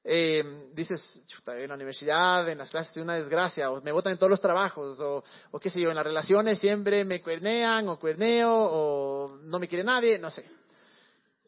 eh, 0.03 0.71
dices, 0.73 1.01
en 1.47 1.67
la 1.67 1.75
universidad, 1.75 2.47
en 2.49 2.57
las 2.57 2.69
clases, 2.69 2.95
es 2.95 3.03
una 3.03 3.15
desgracia, 3.15 3.69
o 3.71 3.81
me 3.81 3.91
votan 3.91 4.13
en 4.13 4.17
todos 4.17 4.29
los 4.29 4.41
trabajos, 4.41 4.99
o, 4.99 5.23
o 5.51 5.59
qué 5.59 5.69
sé 5.69 5.81
yo, 5.81 5.89
en 5.89 5.95
las 5.95 6.05
relaciones 6.05 6.59
siempre 6.59 7.03
me 7.03 7.21
cuernean, 7.21 7.87
o 7.89 7.99
cuerneo, 7.99 8.51
o 8.51 9.37
no 9.43 9.59
me 9.59 9.67
quiere 9.67 9.83
nadie, 9.83 10.17
no 10.17 10.29
sé. 10.29 10.45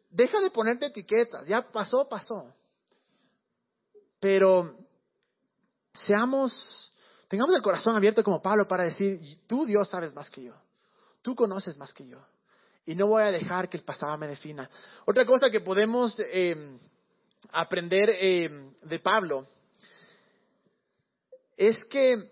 Deja 0.10 0.42
de 0.42 0.50
ponerte 0.50 0.88
etiquetas, 0.88 1.48
ya 1.48 1.62
pasó, 1.72 2.08
pasó. 2.10 2.54
Pero 4.20 4.78
seamos, 5.94 6.94
tengamos 7.30 7.56
el 7.56 7.62
corazón 7.62 7.96
abierto 7.96 8.24
como 8.24 8.42
Pablo 8.42 8.68
para 8.68 8.84
decir, 8.84 9.20
tú 9.48 9.66
Dios 9.66 9.90
sabes 9.90 10.14
más 10.14 10.30
que 10.30 10.44
yo, 10.44 10.54
tú 11.22 11.36
conoces 11.36 11.78
más 11.78 11.94
que 11.94 12.06
yo, 12.06 12.20
y 12.86 12.96
no 12.96 13.08
voy 13.08 13.24
a 13.24 13.32
dejar 13.32 13.70
que 13.70 13.78
el 13.78 13.84
pasado 13.84 14.18
me 14.18 14.28
defina. 14.28 14.70
Otra 15.06 15.26
cosa 15.26 15.50
que 15.50 15.62
podemos... 15.62 16.20
Eh, 16.20 16.78
aprender 17.50 18.10
eh, 18.10 18.74
de 18.84 19.00
Pablo 19.00 19.48
es 21.58 21.84
que 21.90 22.32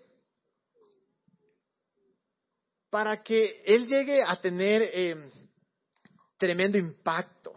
para 2.90 3.22
que 3.22 3.62
él 3.64 3.86
llegue 3.86 4.22
a 4.26 4.40
tener 4.40 4.82
eh, 4.82 5.30
tremendo 6.36 6.76
impacto, 6.76 7.54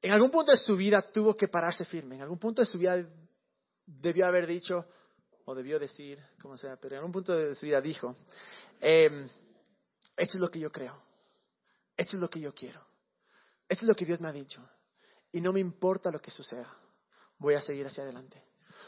en 0.00 0.12
algún 0.12 0.30
punto 0.30 0.52
de 0.52 0.58
su 0.58 0.76
vida 0.76 1.02
tuvo 1.10 1.36
que 1.36 1.48
pararse 1.48 1.84
firme, 1.84 2.16
en 2.16 2.22
algún 2.22 2.38
punto 2.38 2.62
de 2.62 2.66
su 2.66 2.78
vida 2.78 3.04
debió 3.84 4.26
haber 4.26 4.46
dicho, 4.46 4.86
o 5.44 5.54
debió 5.54 5.78
decir, 5.78 6.22
como 6.40 6.56
sea, 6.56 6.76
pero 6.76 6.94
en 6.94 6.98
algún 6.98 7.12
punto 7.12 7.34
de 7.34 7.54
su 7.54 7.66
vida 7.66 7.80
dijo, 7.80 8.16
eh, 8.80 9.28
esto 10.16 10.36
es 10.36 10.40
lo 10.40 10.50
que 10.50 10.60
yo 10.60 10.70
creo, 10.70 10.96
esto 11.96 12.16
es 12.16 12.20
lo 12.20 12.30
que 12.30 12.40
yo 12.40 12.54
quiero, 12.54 12.80
esto 13.68 13.84
es 13.84 13.88
lo 13.88 13.96
que 13.96 14.04
Dios 14.04 14.20
me 14.20 14.28
ha 14.28 14.32
dicho 14.32 14.64
y 15.32 15.40
no 15.40 15.52
me 15.52 15.60
importa 15.60 16.10
lo 16.10 16.20
que 16.20 16.30
suceda, 16.30 16.72
voy 17.38 17.54
a 17.54 17.60
seguir 17.60 17.86
hacia 17.86 18.04
adelante. 18.04 18.42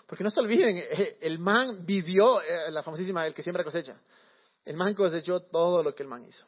Porque 0.06 0.24
no 0.24 0.30
se 0.30 0.40
olviden, 0.40 0.76
eh, 0.76 1.18
el 1.20 1.38
man 1.38 1.84
vivió 1.84 2.40
eh, 2.42 2.70
la 2.70 2.82
famosísima, 2.82 3.26
el 3.26 3.34
que 3.34 3.42
siembra 3.42 3.64
cosecha. 3.64 3.96
El 4.64 4.76
man 4.76 4.94
cosechó 4.94 5.40
todo 5.40 5.82
lo 5.82 5.94
que 5.94 6.02
el 6.02 6.08
man 6.08 6.22
hizo. 6.24 6.44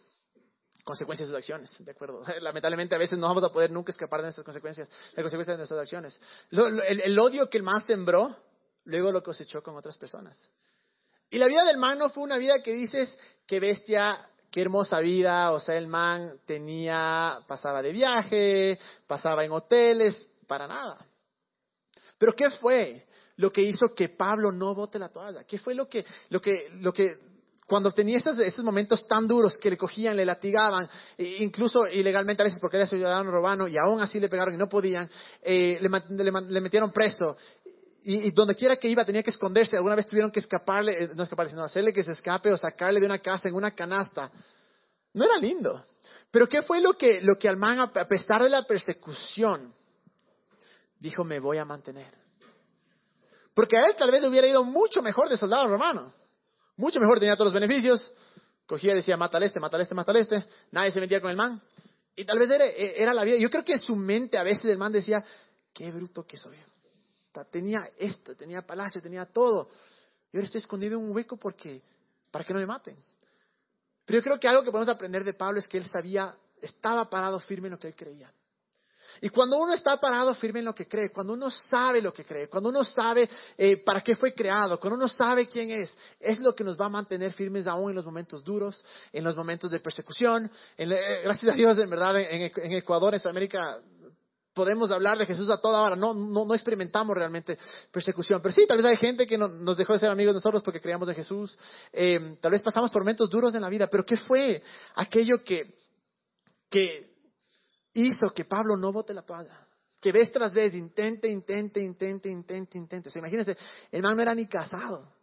Consecuencias 0.82 1.28
de 1.28 1.32
sus 1.32 1.38
acciones, 1.38 1.72
¿de 1.78 1.90
acuerdo? 1.90 2.22
Lamentablemente 2.40 2.94
a 2.94 2.98
veces 2.98 3.18
no 3.18 3.26
vamos 3.28 3.44
a 3.44 3.52
poder 3.52 3.70
nunca 3.70 3.90
escapar 3.90 4.20
de 4.20 4.26
nuestras 4.26 4.44
consecuencias, 4.44 4.88
las 4.88 5.22
consecuencias 5.22 5.54
de 5.54 5.58
nuestras 5.58 5.80
acciones. 5.80 6.20
el, 6.50 7.18
odio 7.18 7.48
que 7.48 7.58
el 7.58 7.62
man 7.64 7.80
sembró, 7.84 8.36
luego 8.84 9.10
lo 9.10 9.22
cosechó 9.22 9.62
con 9.62 9.76
otras 9.76 9.96
personas. 9.96 10.50
Y 11.30 11.38
la 11.38 11.46
vida 11.46 11.64
del 11.64 11.78
man 11.78 11.98
no 11.98 12.10
fue 12.10 12.22
una 12.22 12.36
vida 12.36 12.62
que 12.62 12.72
dices, 12.72 13.18
qué 13.46 13.60
bestia, 13.60 14.28
qué 14.54 14.62
hermosa 14.62 15.00
vida, 15.00 15.50
o 15.50 15.58
sea, 15.58 15.76
el 15.76 15.88
man 15.88 16.38
tenía, 16.46 17.40
pasaba 17.48 17.82
de 17.82 17.90
viaje, 17.90 18.78
pasaba 19.04 19.44
en 19.44 19.50
hoteles, 19.50 20.28
para 20.46 20.68
nada. 20.68 21.04
Pero 22.16 22.34
¿qué 22.36 22.50
fue 22.50 23.04
lo 23.38 23.50
que 23.50 23.62
hizo 23.62 23.92
que 23.96 24.10
Pablo 24.10 24.52
no 24.52 24.72
bote 24.72 25.00
la 25.00 25.08
toalla? 25.08 25.42
¿Qué 25.42 25.58
fue 25.58 25.74
lo 25.74 25.88
que, 25.88 26.06
lo 26.28 26.40
que, 26.40 26.68
lo 26.74 26.92
que, 26.92 27.16
cuando 27.66 27.90
tenía 27.90 28.18
esos, 28.18 28.38
esos 28.38 28.64
momentos 28.64 29.08
tan 29.08 29.26
duros 29.26 29.58
que 29.58 29.70
le 29.70 29.76
cogían, 29.76 30.16
le 30.16 30.24
latigaban, 30.24 30.88
e 31.18 31.42
incluso 31.42 31.88
ilegalmente 31.88 32.44
a 32.44 32.44
veces 32.44 32.60
porque 32.60 32.76
era 32.76 32.86
ciudadano 32.86 33.32
romano 33.32 33.66
y 33.66 33.76
aún 33.76 34.00
así 34.00 34.20
le 34.20 34.28
pegaron 34.28 34.54
y 34.54 34.56
no 34.56 34.68
podían, 34.68 35.10
eh, 35.42 35.80
le, 35.80 36.32
le, 36.44 36.60
metieron 36.60 36.92
preso 36.92 37.36
y, 38.06 38.30
donde 38.32 38.54
quiera 38.54 38.76
que 38.76 38.88
iba 38.88 39.04
tenía 39.04 39.22
que 39.22 39.30
esconderse. 39.30 39.76
Alguna 39.76 39.96
vez 39.96 40.06
tuvieron 40.06 40.30
que 40.30 40.40
escaparle, 40.40 41.04
eh, 41.04 41.10
no 41.14 41.22
escaparle, 41.22 41.50
sino 41.50 41.64
hacerle 41.64 41.92
que 41.92 42.04
se 42.04 42.12
escape 42.12 42.52
o 42.52 42.58
sacarle 42.58 43.00
de 43.00 43.06
una 43.06 43.18
casa 43.18 43.48
en 43.48 43.54
una 43.54 43.74
canasta. 43.74 44.30
No 45.14 45.24
era 45.24 45.38
lindo. 45.38 45.82
Pero 46.30 46.48
¿qué 46.48 46.62
fue 46.62 46.80
lo 46.80 46.94
que, 46.94 47.22
lo 47.22 47.38
que 47.38 47.48
Alman, 47.48 47.80
a 47.80 47.92
pesar 48.08 48.42
de 48.42 48.50
la 48.50 48.64
persecución, 48.64 49.72
dijo, 50.98 51.24
me 51.24 51.40
voy 51.40 51.56
a 51.58 51.64
mantener? 51.64 52.12
Porque 53.54 53.78
a 53.78 53.86
él 53.86 53.94
tal 53.96 54.10
vez 54.10 54.20
le 54.20 54.28
hubiera 54.28 54.48
ido 54.48 54.64
mucho 54.64 55.00
mejor 55.00 55.28
de 55.28 55.38
soldado 55.38 55.66
romano. 55.68 56.12
Mucho 56.76 57.00
mejor, 57.00 57.20
tenía 57.20 57.36
todos 57.36 57.52
los 57.52 57.60
beneficios. 57.60 58.12
Cogía 58.66 58.92
y 58.92 58.96
decía, 58.96 59.16
mata 59.16 59.38
al 59.38 59.44
este, 59.44 59.60
mata 59.60 59.76
al 59.76 59.82
este, 59.82 59.94
mata 59.94 60.10
al 60.10 60.18
este. 60.18 60.44
Nadie 60.72 60.90
se 60.90 61.00
metía 61.00 61.20
con 61.20 61.30
el 61.30 61.36
man. 61.36 61.62
Y 62.16 62.24
tal 62.24 62.38
vez 62.38 62.50
era, 62.50 62.66
era 62.66 63.14
la 63.14 63.24
vida. 63.24 63.36
Yo 63.38 63.48
creo 63.48 63.64
que 63.64 63.72
en 63.72 63.78
su 63.78 63.96
mente 63.96 64.36
a 64.36 64.42
veces 64.42 64.64
el 64.66 64.78
man 64.78 64.92
decía, 64.92 65.24
qué 65.72 65.90
bruto 65.90 66.26
que 66.26 66.36
soy 66.36 66.56
tenía 67.42 67.90
esto, 67.98 68.36
tenía 68.36 68.62
palacio, 68.62 69.02
tenía 69.02 69.24
todo. 69.26 69.68
Y 70.32 70.36
ahora 70.36 70.44
estoy 70.44 70.60
escondido 70.60 70.98
en 70.98 71.04
un 71.04 71.16
hueco 71.16 71.36
porque, 71.36 71.82
para 72.30 72.44
que 72.44 72.52
no 72.52 72.60
me 72.60 72.66
maten. 72.66 72.96
Pero 74.04 74.18
yo 74.18 74.22
creo 74.22 74.38
que 74.38 74.46
algo 74.46 74.62
que 74.62 74.70
podemos 74.70 74.94
aprender 74.94 75.24
de 75.24 75.34
Pablo 75.34 75.58
es 75.58 75.66
que 75.66 75.78
él 75.78 75.86
sabía, 75.86 76.34
estaba 76.60 77.08
parado 77.10 77.40
firme 77.40 77.66
en 77.66 77.72
lo 77.72 77.78
que 77.78 77.88
él 77.88 77.96
creía. 77.96 78.32
Y 79.20 79.28
cuando 79.28 79.58
uno 79.58 79.72
está 79.72 79.98
parado 79.98 80.34
firme 80.34 80.58
en 80.58 80.64
lo 80.64 80.74
que 80.74 80.88
cree, 80.88 81.10
cuando 81.10 81.32
uno 81.32 81.50
sabe 81.50 82.02
lo 82.02 82.12
que 82.12 82.24
cree, 82.24 82.48
cuando 82.48 82.68
uno 82.68 82.84
sabe 82.84 83.28
eh, 83.56 83.78
para 83.78 84.00
qué 84.00 84.16
fue 84.16 84.34
creado, 84.34 84.78
cuando 84.80 84.96
uno 84.96 85.08
sabe 85.08 85.46
quién 85.46 85.70
es, 85.70 85.96
es 86.18 86.40
lo 86.40 86.54
que 86.54 86.64
nos 86.64 86.78
va 86.78 86.86
a 86.86 86.90
mantener 86.90 87.32
firmes 87.32 87.66
aún 87.66 87.90
en 87.90 87.96
los 87.96 88.04
momentos 88.04 88.42
duros, 88.42 88.84
en 89.12 89.24
los 89.24 89.36
momentos 89.36 89.70
de 89.70 89.80
persecución. 89.80 90.50
Eh, 90.76 91.20
gracias 91.22 91.54
a 91.54 91.56
Dios, 91.56 91.78
en 91.78 91.90
verdad, 91.90 92.20
en, 92.20 92.52
en 92.54 92.72
Ecuador, 92.72 93.14
en 93.14 93.20
Sudamérica, 93.20 93.78
podemos 94.54 94.90
hablar 94.90 95.18
de 95.18 95.26
Jesús 95.26 95.50
a 95.50 95.60
toda 95.60 95.82
hora, 95.82 95.96
no, 95.96 96.14
no, 96.14 96.44
no 96.44 96.54
experimentamos 96.54 97.16
realmente 97.16 97.58
persecución. 97.90 98.40
Pero 98.40 98.54
sí, 98.54 98.66
tal 98.66 98.78
vez 98.78 98.86
hay 98.86 98.96
gente 98.96 99.26
que 99.26 99.36
no, 99.36 99.48
nos 99.48 99.76
dejó 99.76 99.92
de 99.92 99.98
ser 99.98 100.10
amigos 100.10 100.32
de 100.32 100.36
nosotros 100.36 100.62
porque 100.62 100.80
creíamos 100.80 101.08
en 101.08 101.14
Jesús. 101.16 101.58
Eh, 101.92 102.38
tal 102.40 102.52
vez 102.52 102.62
pasamos 102.62 102.90
por 102.90 103.02
momentos 103.02 103.28
duros 103.28 103.54
en 103.54 103.60
la 103.60 103.68
vida, 103.68 103.88
pero 103.90 104.06
¿qué 104.06 104.16
fue 104.16 104.62
aquello 104.94 105.42
que, 105.44 105.74
que 106.70 107.14
hizo 107.94 108.30
que 108.34 108.44
Pablo 108.44 108.76
no 108.76 108.92
bote 108.92 109.12
la 109.12 109.22
toalla? 109.22 109.66
Que 110.00 110.12
vez 110.12 110.30
tras 110.30 110.54
vez 110.54 110.74
intente, 110.74 111.28
intente, 111.28 111.82
intente, 111.82 112.30
intente, 112.30 112.78
intente. 112.78 113.08
O 113.08 113.12
sea, 113.12 113.20
imagínense, 113.20 113.56
el 113.90 114.02
man 114.02 114.16
no 114.16 114.22
era 114.22 114.34
ni 114.34 114.46
casado. 114.46 115.14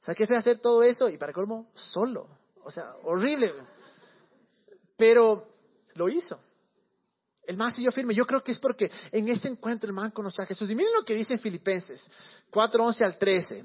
O 0.00 0.02
sea, 0.02 0.14
¿qué 0.14 0.26
fue 0.26 0.36
hacer 0.36 0.60
todo 0.60 0.82
eso? 0.82 1.08
Y 1.08 1.18
para 1.18 1.32
colmo, 1.32 1.70
solo. 1.74 2.28
O 2.62 2.70
sea, 2.70 2.84
horrible. 3.02 3.52
Pero 4.96 5.48
lo 5.94 6.08
hizo. 6.08 6.38
El 7.48 7.56
man 7.56 7.72
siguió 7.72 7.90
firme. 7.90 8.14
Yo 8.14 8.26
creo 8.26 8.44
que 8.44 8.52
es 8.52 8.58
porque 8.58 8.90
en 9.10 9.26
ese 9.26 9.48
encuentro 9.48 9.88
el 9.88 9.94
man 9.94 10.10
conoció 10.10 10.44
a 10.44 10.46
Jesús. 10.46 10.70
Y 10.70 10.74
miren 10.74 10.92
lo 10.92 11.02
que 11.02 11.14
dice 11.14 11.32
en 11.32 11.40
Filipenses 11.40 12.06
4, 12.50 12.84
11 12.84 13.04
al 13.06 13.16
13. 13.16 13.64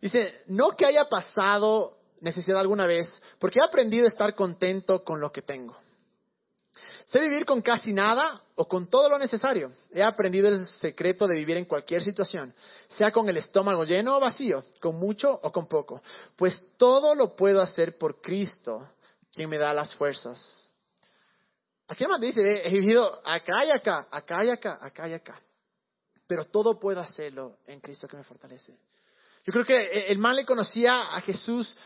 Dice, 0.00 0.40
no 0.46 0.70
que 0.70 0.86
haya 0.86 1.06
pasado 1.06 1.98
necesidad 2.22 2.60
alguna 2.60 2.86
vez, 2.86 3.22
porque 3.38 3.58
he 3.58 3.62
aprendido 3.62 4.06
a 4.06 4.08
estar 4.08 4.34
contento 4.34 5.04
con 5.04 5.20
lo 5.20 5.30
que 5.30 5.42
tengo. 5.42 5.76
Sé 7.04 7.20
vivir 7.20 7.44
con 7.44 7.60
casi 7.60 7.92
nada 7.92 8.40
o 8.54 8.66
con 8.66 8.88
todo 8.88 9.10
lo 9.10 9.18
necesario. 9.18 9.70
He 9.92 10.02
aprendido 10.02 10.48
el 10.48 10.66
secreto 10.66 11.26
de 11.26 11.36
vivir 11.36 11.58
en 11.58 11.66
cualquier 11.66 12.02
situación, 12.02 12.54
sea 12.88 13.10
con 13.10 13.28
el 13.28 13.36
estómago 13.36 13.84
lleno 13.84 14.16
o 14.16 14.20
vacío, 14.20 14.64
con 14.80 14.98
mucho 14.98 15.38
o 15.42 15.52
con 15.52 15.66
poco. 15.66 16.00
Pues 16.36 16.72
todo 16.78 17.14
lo 17.14 17.36
puedo 17.36 17.60
hacer 17.60 17.98
por 17.98 18.22
Cristo, 18.22 18.88
quien 19.30 19.50
me 19.50 19.58
da 19.58 19.74
las 19.74 19.94
fuerzas. 19.94 20.71
Aquí 21.88 22.06
más 22.06 22.20
dice, 22.20 22.66
he 22.66 22.70
vivido 22.70 23.20
acá 23.24 23.64
y 23.64 23.70
acá, 23.70 24.08
acá 24.10 24.44
y 24.44 24.50
acá, 24.50 24.78
acá 24.80 25.08
y 25.08 25.12
acá. 25.12 25.40
Pero 26.26 26.46
todo 26.46 26.78
puedo 26.78 27.00
hacerlo 27.00 27.58
en 27.66 27.80
Cristo 27.80 28.08
que 28.08 28.16
me 28.16 28.24
fortalece. 28.24 28.78
Yo 29.44 29.52
creo 29.52 29.64
que 29.64 30.06
el 30.06 30.18
mal 30.18 30.36
le 30.36 30.46
conocía 30.46 31.14
a 31.14 31.20
Jesús 31.20 31.76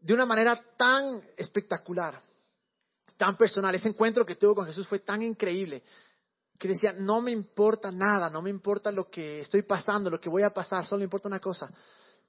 de 0.00 0.12
una 0.12 0.26
manera 0.26 0.60
tan 0.76 1.22
espectacular 1.36 2.20
tan 3.22 3.36
personal. 3.36 3.72
Ese 3.72 3.88
encuentro 3.88 4.26
que 4.26 4.34
tuvo 4.34 4.56
con 4.56 4.66
Jesús 4.66 4.88
fue 4.88 4.98
tan 4.98 5.22
increíble 5.22 5.82
que 6.58 6.66
decía, 6.66 6.92
no 6.92 7.20
me 7.20 7.30
importa 7.30 7.92
nada, 7.92 8.28
no 8.28 8.42
me 8.42 8.50
importa 8.50 8.90
lo 8.90 9.08
que 9.08 9.40
estoy 9.40 9.62
pasando, 9.62 10.10
lo 10.10 10.20
que 10.20 10.28
voy 10.28 10.42
a 10.42 10.50
pasar, 10.50 10.84
solo 10.84 11.04
importa 11.04 11.28
una 11.28 11.38
cosa, 11.38 11.70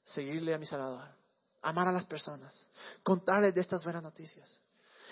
seguirle 0.03 0.53
a 0.53 0.59
mi 0.59 0.67
Salvador, 0.67 1.07
amar 1.63 1.87
a 1.87 1.91
las 1.91 2.05
personas, 2.05 2.69
contarles 3.01 3.55
de 3.55 3.61
estas 3.61 3.83
buenas 3.83 4.03
noticias. 4.03 4.61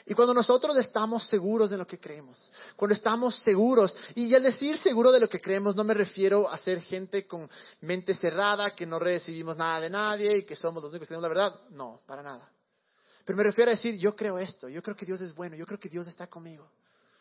Y 0.06 0.14
cuando 0.14 0.34
nosotros 0.34 0.76
estamos 0.78 1.28
seguros 1.28 1.70
de 1.70 1.78
lo 1.78 1.86
que 1.86 2.00
creemos, 2.00 2.52
cuando 2.76 2.94
estamos 2.94 3.36
seguros, 3.38 3.96
y 4.16 4.34
al 4.34 4.44
decir 4.44 4.78
seguro 4.78 5.12
de 5.12 5.20
lo 5.20 5.30
que 5.30 5.40
creemos 5.40 5.76
no 5.76 5.84
me 5.84 5.94
refiero 5.94 6.50
a 6.50 6.58
ser 6.58 6.82
gente 6.82 7.28
con 7.28 7.50
mente 7.82 8.14
cerrada, 8.14 8.72
que 8.72 8.86
no 8.86 9.00
recibimos 9.00 9.58
nada 9.58 9.80
de 9.80 9.90
nadie 9.90 10.40
y 10.40 10.44
que 10.44 10.56
somos 10.56 10.82
los 10.82 10.92
únicos 10.92 11.08
que 11.08 11.16
tenemos 11.16 11.24
la 11.24 11.30
verdad, 11.30 11.60
no, 11.72 12.02
para 12.06 12.24
nada. 12.24 12.50
Pero 13.26 13.38
me 13.38 13.44
refiero 13.44 13.70
a 13.70 13.76
decir, 13.76 13.96
yo 13.98 14.16
creo 14.16 14.40
esto, 14.40 14.68
yo 14.68 14.82
creo 14.82 14.96
que 14.96 15.06
Dios 15.06 15.22
es 15.22 15.36
bueno, 15.36 15.56
yo 15.56 15.66
creo 15.66 15.80
que 15.80 15.90
Dios 15.90 16.08
está 16.08 16.28
conmigo. 16.28 16.70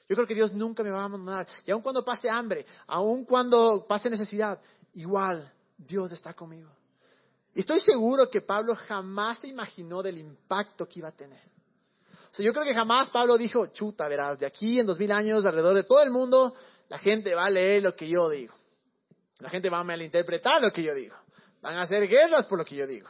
Yo 0.08 0.16
creo 0.16 0.26
que 0.26 0.34
Dios 0.34 0.52
nunca 0.52 0.82
me 0.82 0.90
va 0.90 1.02
a 1.02 1.04
abandonar. 1.04 1.46
Y 1.64 1.70
aun 1.70 1.82
cuando 1.82 2.04
pase 2.04 2.28
hambre, 2.28 2.66
aun 2.88 3.24
cuando 3.24 3.84
pase 3.86 4.10
necesidad, 4.10 4.60
igual 4.94 5.52
Dios 5.76 6.10
está 6.10 6.34
conmigo. 6.34 6.70
Y 7.54 7.60
estoy 7.60 7.80
seguro 7.80 8.28
que 8.30 8.40
Pablo 8.40 8.74
jamás 8.74 9.38
se 9.38 9.48
imaginó 9.48 10.02
del 10.02 10.18
impacto 10.18 10.88
que 10.88 10.98
iba 10.98 11.08
a 11.08 11.12
tener. 11.12 11.49
Sea, 12.32 12.44
yo 12.44 12.52
creo 12.52 12.64
que 12.64 12.74
jamás 12.74 13.10
Pablo 13.10 13.36
dijo, 13.36 13.66
chuta, 13.68 14.08
verás, 14.08 14.38
de 14.38 14.46
aquí 14.46 14.78
en 14.78 14.86
dos 14.86 14.98
mil 14.98 15.12
años, 15.12 15.44
alrededor 15.44 15.74
de 15.74 15.84
todo 15.84 16.02
el 16.02 16.10
mundo, 16.10 16.54
la 16.88 16.98
gente 16.98 17.34
va 17.34 17.46
a 17.46 17.50
leer 17.50 17.82
lo 17.82 17.94
que 17.94 18.08
yo 18.08 18.28
digo. 18.28 18.54
La 19.40 19.50
gente 19.50 19.70
va 19.70 19.78
a 19.78 19.84
malinterpretar 19.84 20.62
lo 20.62 20.72
que 20.72 20.82
yo 20.82 20.94
digo. 20.94 21.16
Van 21.62 21.76
a 21.76 21.82
hacer 21.82 22.06
guerras 22.08 22.46
por 22.46 22.58
lo 22.58 22.64
que 22.64 22.76
yo 22.76 22.86
digo. 22.86 23.08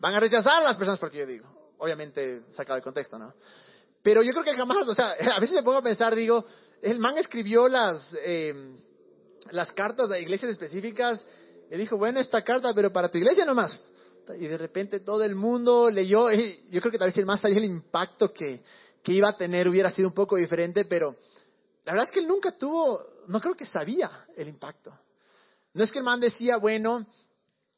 Van 0.00 0.14
a 0.14 0.20
rechazar 0.20 0.62
a 0.62 0.64
las 0.64 0.76
personas 0.76 0.98
por 0.98 1.08
lo 1.08 1.12
que 1.12 1.18
yo 1.18 1.26
digo 1.26 1.58
obviamente 1.78 2.42
sacado 2.50 2.74
del 2.74 2.82
contexto, 2.82 3.18
¿no? 3.18 3.34
Pero 4.02 4.22
yo 4.22 4.30
creo 4.32 4.44
que 4.44 4.54
jamás, 4.54 4.86
o 4.86 4.94
sea, 4.94 5.12
a 5.36 5.40
veces 5.40 5.56
me 5.56 5.62
pongo 5.62 5.78
a 5.78 5.82
pensar, 5.82 6.14
digo, 6.14 6.44
el 6.82 6.98
man 6.98 7.16
escribió 7.18 7.68
las, 7.68 8.14
eh, 8.22 8.76
las 9.50 9.72
cartas 9.72 10.08
de 10.08 10.20
iglesias 10.20 10.50
específicas 10.52 11.24
y 11.70 11.76
dijo, 11.76 11.96
bueno, 11.96 12.20
esta 12.20 12.42
carta, 12.42 12.72
pero 12.74 12.92
para 12.92 13.08
tu 13.08 13.18
iglesia 13.18 13.44
nomás. 13.44 13.78
Y 14.36 14.46
de 14.46 14.58
repente 14.58 15.00
todo 15.00 15.22
el 15.24 15.34
mundo 15.34 15.90
leyó, 15.90 16.30
y 16.30 16.68
yo 16.70 16.80
creo 16.80 16.92
que 16.92 16.98
tal 16.98 17.08
vez 17.08 17.16
el 17.18 17.26
más 17.26 17.44
allá 17.44 17.56
el 17.56 17.64
impacto 17.64 18.32
que, 18.32 18.62
que 19.02 19.12
iba 19.12 19.28
a 19.28 19.36
tener 19.36 19.68
hubiera 19.68 19.90
sido 19.90 20.08
un 20.08 20.14
poco 20.14 20.36
diferente, 20.36 20.84
pero 20.84 21.16
la 21.84 21.92
verdad 21.92 22.06
es 22.06 22.12
que 22.12 22.20
él 22.20 22.26
nunca 22.26 22.56
tuvo, 22.56 23.00
no 23.28 23.40
creo 23.40 23.54
que 23.54 23.66
sabía 23.66 24.26
el 24.36 24.48
impacto. 24.48 24.92
No 25.74 25.84
es 25.84 25.92
que 25.92 25.98
el 25.98 26.04
man 26.04 26.20
decía, 26.20 26.56
bueno, 26.56 27.06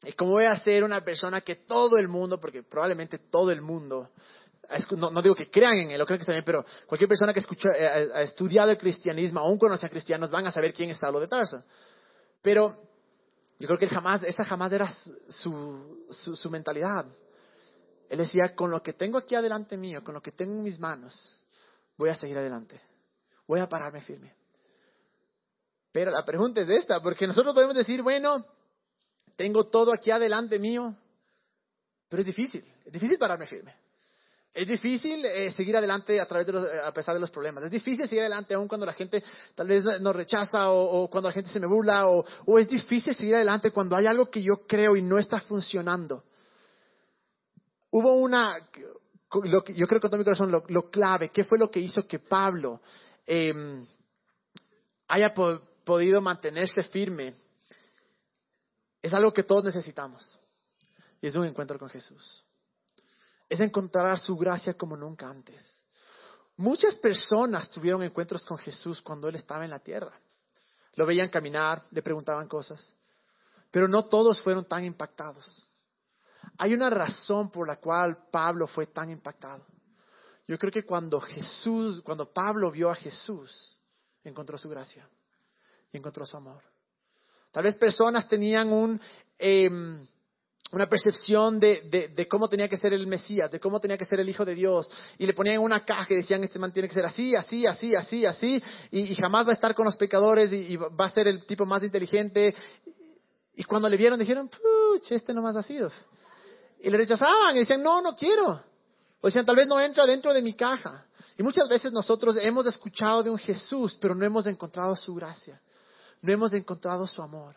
¿Y 0.03 0.13
cómo 0.13 0.31
voy 0.31 0.45
a 0.45 0.57
ser 0.57 0.83
una 0.83 1.01
persona 1.01 1.41
que 1.41 1.55
todo 1.55 1.97
el 1.97 2.07
mundo, 2.07 2.39
porque 2.39 2.63
probablemente 2.63 3.19
todo 3.19 3.51
el 3.51 3.61
mundo, 3.61 4.09
no, 4.97 5.21
digo 5.21 5.35
que 5.35 5.51
crean 5.51 5.77
en 5.77 5.91
él, 5.91 5.99
lo 5.99 6.07
creo 6.07 6.17
que 6.17 6.31
bien, 6.31 6.43
pero 6.43 6.65
cualquier 6.87 7.07
persona 7.07 7.33
que 7.33 7.39
escucha, 7.39 7.69
eh, 7.69 8.09
ha, 8.13 8.21
estudiado 8.23 8.71
el 8.71 8.79
cristianismo, 8.79 9.41
aún 9.41 9.59
conoce 9.59 9.85
a 9.85 9.89
cristianos, 9.89 10.31
van 10.31 10.47
a 10.47 10.51
saber 10.51 10.73
quién 10.73 10.89
es 10.89 10.97
Saulo 10.97 11.19
de 11.19 11.27
Tarso. 11.27 11.63
Pero 12.41 12.75
yo 13.61 13.67
creo 13.67 13.77
que 13.77 13.87
jamás, 13.87 14.23
esa 14.23 14.43
jamás 14.43 14.71
era 14.73 14.91
su, 15.29 16.03
su 16.09 16.49
mentalidad. 16.49 17.05
Él 18.09 18.17
decía, 18.17 18.55
con 18.55 18.71
lo 18.71 18.81
que 18.81 18.93
tengo 18.93 19.19
aquí 19.19 19.35
adelante 19.35 19.77
mío, 19.77 20.03
con 20.03 20.15
lo 20.15 20.21
que 20.21 20.31
tengo 20.31 20.53
en 20.53 20.63
mis 20.63 20.79
manos, 20.79 21.39
voy 21.95 22.09
a 22.09 22.15
seguir 22.15 22.37
adelante. 22.37 22.81
Voy 23.47 23.59
a 23.59 23.69
pararme 23.69 24.01
firme. 24.01 24.33
Pero 25.91 26.09
la 26.09 26.25
pregunta 26.25 26.61
es 26.61 26.69
esta, 26.69 27.01
porque 27.01 27.27
nosotros 27.27 27.53
podemos 27.53 27.75
decir, 27.75 28.01
bueno, 28.01 28.43
tengo 29.35 29.67
todo 29.67 29.93
aquí 29.93 30.09
adelante 30.09 30.57
mío, 30.57 30.95
pero 32.09 32.21
es 32.21 32.25
difícil, 32.25 32.65
es 32.83 32.91
difícil 32.91 33.19
pararme 33.19 33.45
firme. 33.45 33.75
Es 34.53 34.67
difícil 34.67 35.23
eh, 35.25 35.51
seguir 35.51 35.77
adelante 35.77 36.19
a, 36.19 36.27
través 36.27 36.45
de 36.45 36.53
los, 36.53 36.67
a 36.85 36.93
pesar 36.93 37.13
de 37.13 37.21
los 37.21 37.31
problemas. 37.31 37.63
Es 37.63 37.71
difícil 37.71 38.05
seguir 38.05 38.21
adelante 38.21 38.53
aún 38.53 38.67
cuando 38.67 38.85
la 38.85 38.91
gente 38.91 39.23
tal 39.55 39.67
vez 39.67 39.83
nos 40.01 40.15
rechaza 40.15 40.71
o, 40.71 41.09
cuando 41.09 41.29
la 41.29 41.33
gente 41.33 41.49
se 41.49 41.59
me 41.59 41.67
burla 41.67 42.07
o, 42.09 42.59
es 42.59 42.67
difícil 42.67 43.15
seguir 43.15 43.35
adelante 43.35 43.71
cuando 43.71 43.95
hay 43.95 44.07
algo 44.07 44.29
que 44.29 44.41
yo 44.41 44.67
creo 44.67 44.97
y 44.97 45.01
no 45.01 45.17
está 45.17 45.39
funcionando. 45.39 46.25
Hubo 47.91 48.15
una, 48.15 48.57
lo 49.43 49.63
que, 49.63 49.73
yo 49.73 49.87
creo 49.87 50.01
con 50.01 50.09
todo 50.09 50.17
mi 50.17 50.25
corazón, 50.25 50.51
lo, 50.51 50.89
clave, 50.89 51.29
¿qué 51.29 51.45
fue 51.45 51.57
lo 51.57 51.71
que 51.71 51.79
hizo 51.79 52.05
que 52.05 52.19
Pablo 52.19 52.81
em, 53.25 53.85
haya 55.07 55.33
podido 55.33 56.21
mantenerse 56.21 56.83
firme 56.83 57.33
es 59.01 59.13
algo 59.13 59.33
que 59.33 59.43
todos 59.43 59.63
necesitamos. 59.63 60.37
Y 61.21 61.27
es 61.27 61.35
un 61.35 61.45
encuentro 61.45 61.79
con 61.79 61.89
Jesús. 61.89 62.43
Es 63.51 63.59
encontrar 63.59 64.17
su 64.17 64.37
gracia 64.37 64.75
como 64.75 64.95
nunca 64.95 65.29
antes. 65.29 65.61
Muchas 66.55 66.95
personas 66.95 67.69
tuvieron 67.69 68.01
encuentros 68.01 68.45
con 68.45 68.57
Jesús 68.57 69.01
cuando 69.01 69.27
Él 69.27 69.35
estaba 69.35 69.65
en 69.65 69.71
la 69.71 69.79
tierra. 69.79 70.17
Lo 70.95 71.05
veían 71.05 71.27
caminar, 71.27 71.83
le 71.91 72.01
preguntaban 72.01 72.47
cosas. 72.47 72.95
Pero 73.69 73.89
no 73.89 74.05
todos 74.05 74.39
fueron 74.39 74.63
tan 74.63 74.85
impactados. 74.85 75.67
Hay 76.59 76.73
una 76.73 76.89
razón 76.89 77.51
por 77.51 77.67
la 77.67 77.75
cual 77.75 78.25
Pablo 78.31 78.67
fue 78.67 78.85
tan 78.85 79.09
impactado. 79.09 79.65
Yo 80.47 80.57
creo 80.57 80.71
que 80.71 80.85
cuando 80.85 81.19
Jesús, 81.19 82.01
cuando 82.03 82.31
Pablo 82.31 82.71
vio 82.71 82.89
a 82.89 82.95
Jesús, 82.95 83.77
encontró 84.23 84.57
su 84.57 84.69
gracia 84.69 85.05
y 85.91 85.97
encontró 85.97 86.25
su 86.25 86.37
amor. 86.37 86.63
Tal 87.51 87.63
vez 87.63 87.75
personas 87.75 88.29
tenían 88.29 88.71
un, 88.71 89.01
em, 89.37 90.07
una 90.71 90.87
percepción 90.87 91.59
de, 91.59 92.27
cómo 92.29 92.47
tenía 92.47 92.67
que 92.67 92.77
ser 92.77 92.93
el 92.93 93.07
Mesías, 93.07 93.51
de 93.51 93.59
cómo 93.59 93.79
tenía 93.79 93.97
que 93.97 94.05
ser 94.05 94.19
el 94.19 94.29
Hijo 94.29 94.45
de 94.45 94.55
Dios, 94.55 94.89
y 95.17 95.25
le 95.25 95.33
ponían 95.33 95.59
una 95.59 95.83
caja 95.83 96.13
y 96.13 96.17
decían, 96.17 96.43
este 96.43 96.59
man 96.59 96.71
tiene 96.71 96.87
que 96.87 96.93
ser 96.93 97.05
así, 97.05 97.35
así, 97.35 97.65
así, 97.65 97.95
así, 97.95 98.25
así, 98.25 98.63
y, 98.91 99.15
jamás 99.15 99.45
va 99.45 99.51
a 99.51 99.53
estar 99.53 99.75
con 99.75 99.85
los 99.85 99.97
pecadores 99.97 100.51
y, 100.53 100.77
va 100.77 101.05
a 101.05 101.09
ser 101.09 101.27
el 101.27 101.45
tipo 101.45 101.65
más 101.65 101.83
inteligente. 101.83 102.55
Y 103.55 103.63
cuando 103.63 103.89
le 103.89 103.97
vieron 103.97 104.17
dijeron, 104.17 104.49
puch, 104.49 105.11
este 105.11 105.33
no 105.33 105.41
más 105.41 105.55
ha 105.55 105.63
sido. 105.63 105.91
Y 106.81 106.89
le 106.89 106.97
rechazaban 106.97 107.55
y 107.55 107.59
decían, 107.59 107.83
no, 107.83 108.01
no 108.01 108.15
quiero. 108.15 108.61
O 109.19 109.27
decían, 109.27 109.45
tal 109.45 109.55
vez 109.55 109.67
no 109.67 109.79
entra 109.79 110.05
dentro 110.05 110.33
de 110.33 110.41
mi 110.41 110.53
caja. 110.53 111.05
Y 111.37 111.43
muchas 111.43 111.67
veces 111.69 111.91
nosotros 111.91 112.37
hemos 112.41 112.65
escuchado 112.65 113.21
de 113.23 113.29
un 113.29 113.37
Jesús, 113.37 113.97
pero 114.01 114.15
no 114.15 114.25
hemos 114.25 114.47
encontrado 114.47 114.95
su 114.95 115.13
gracia 115.13 115.61
no 116.21 116.31
hemos 116.31 116.53
encontrado 116.53 117.07
su 117.07 117.21
amor. 117.21 117.55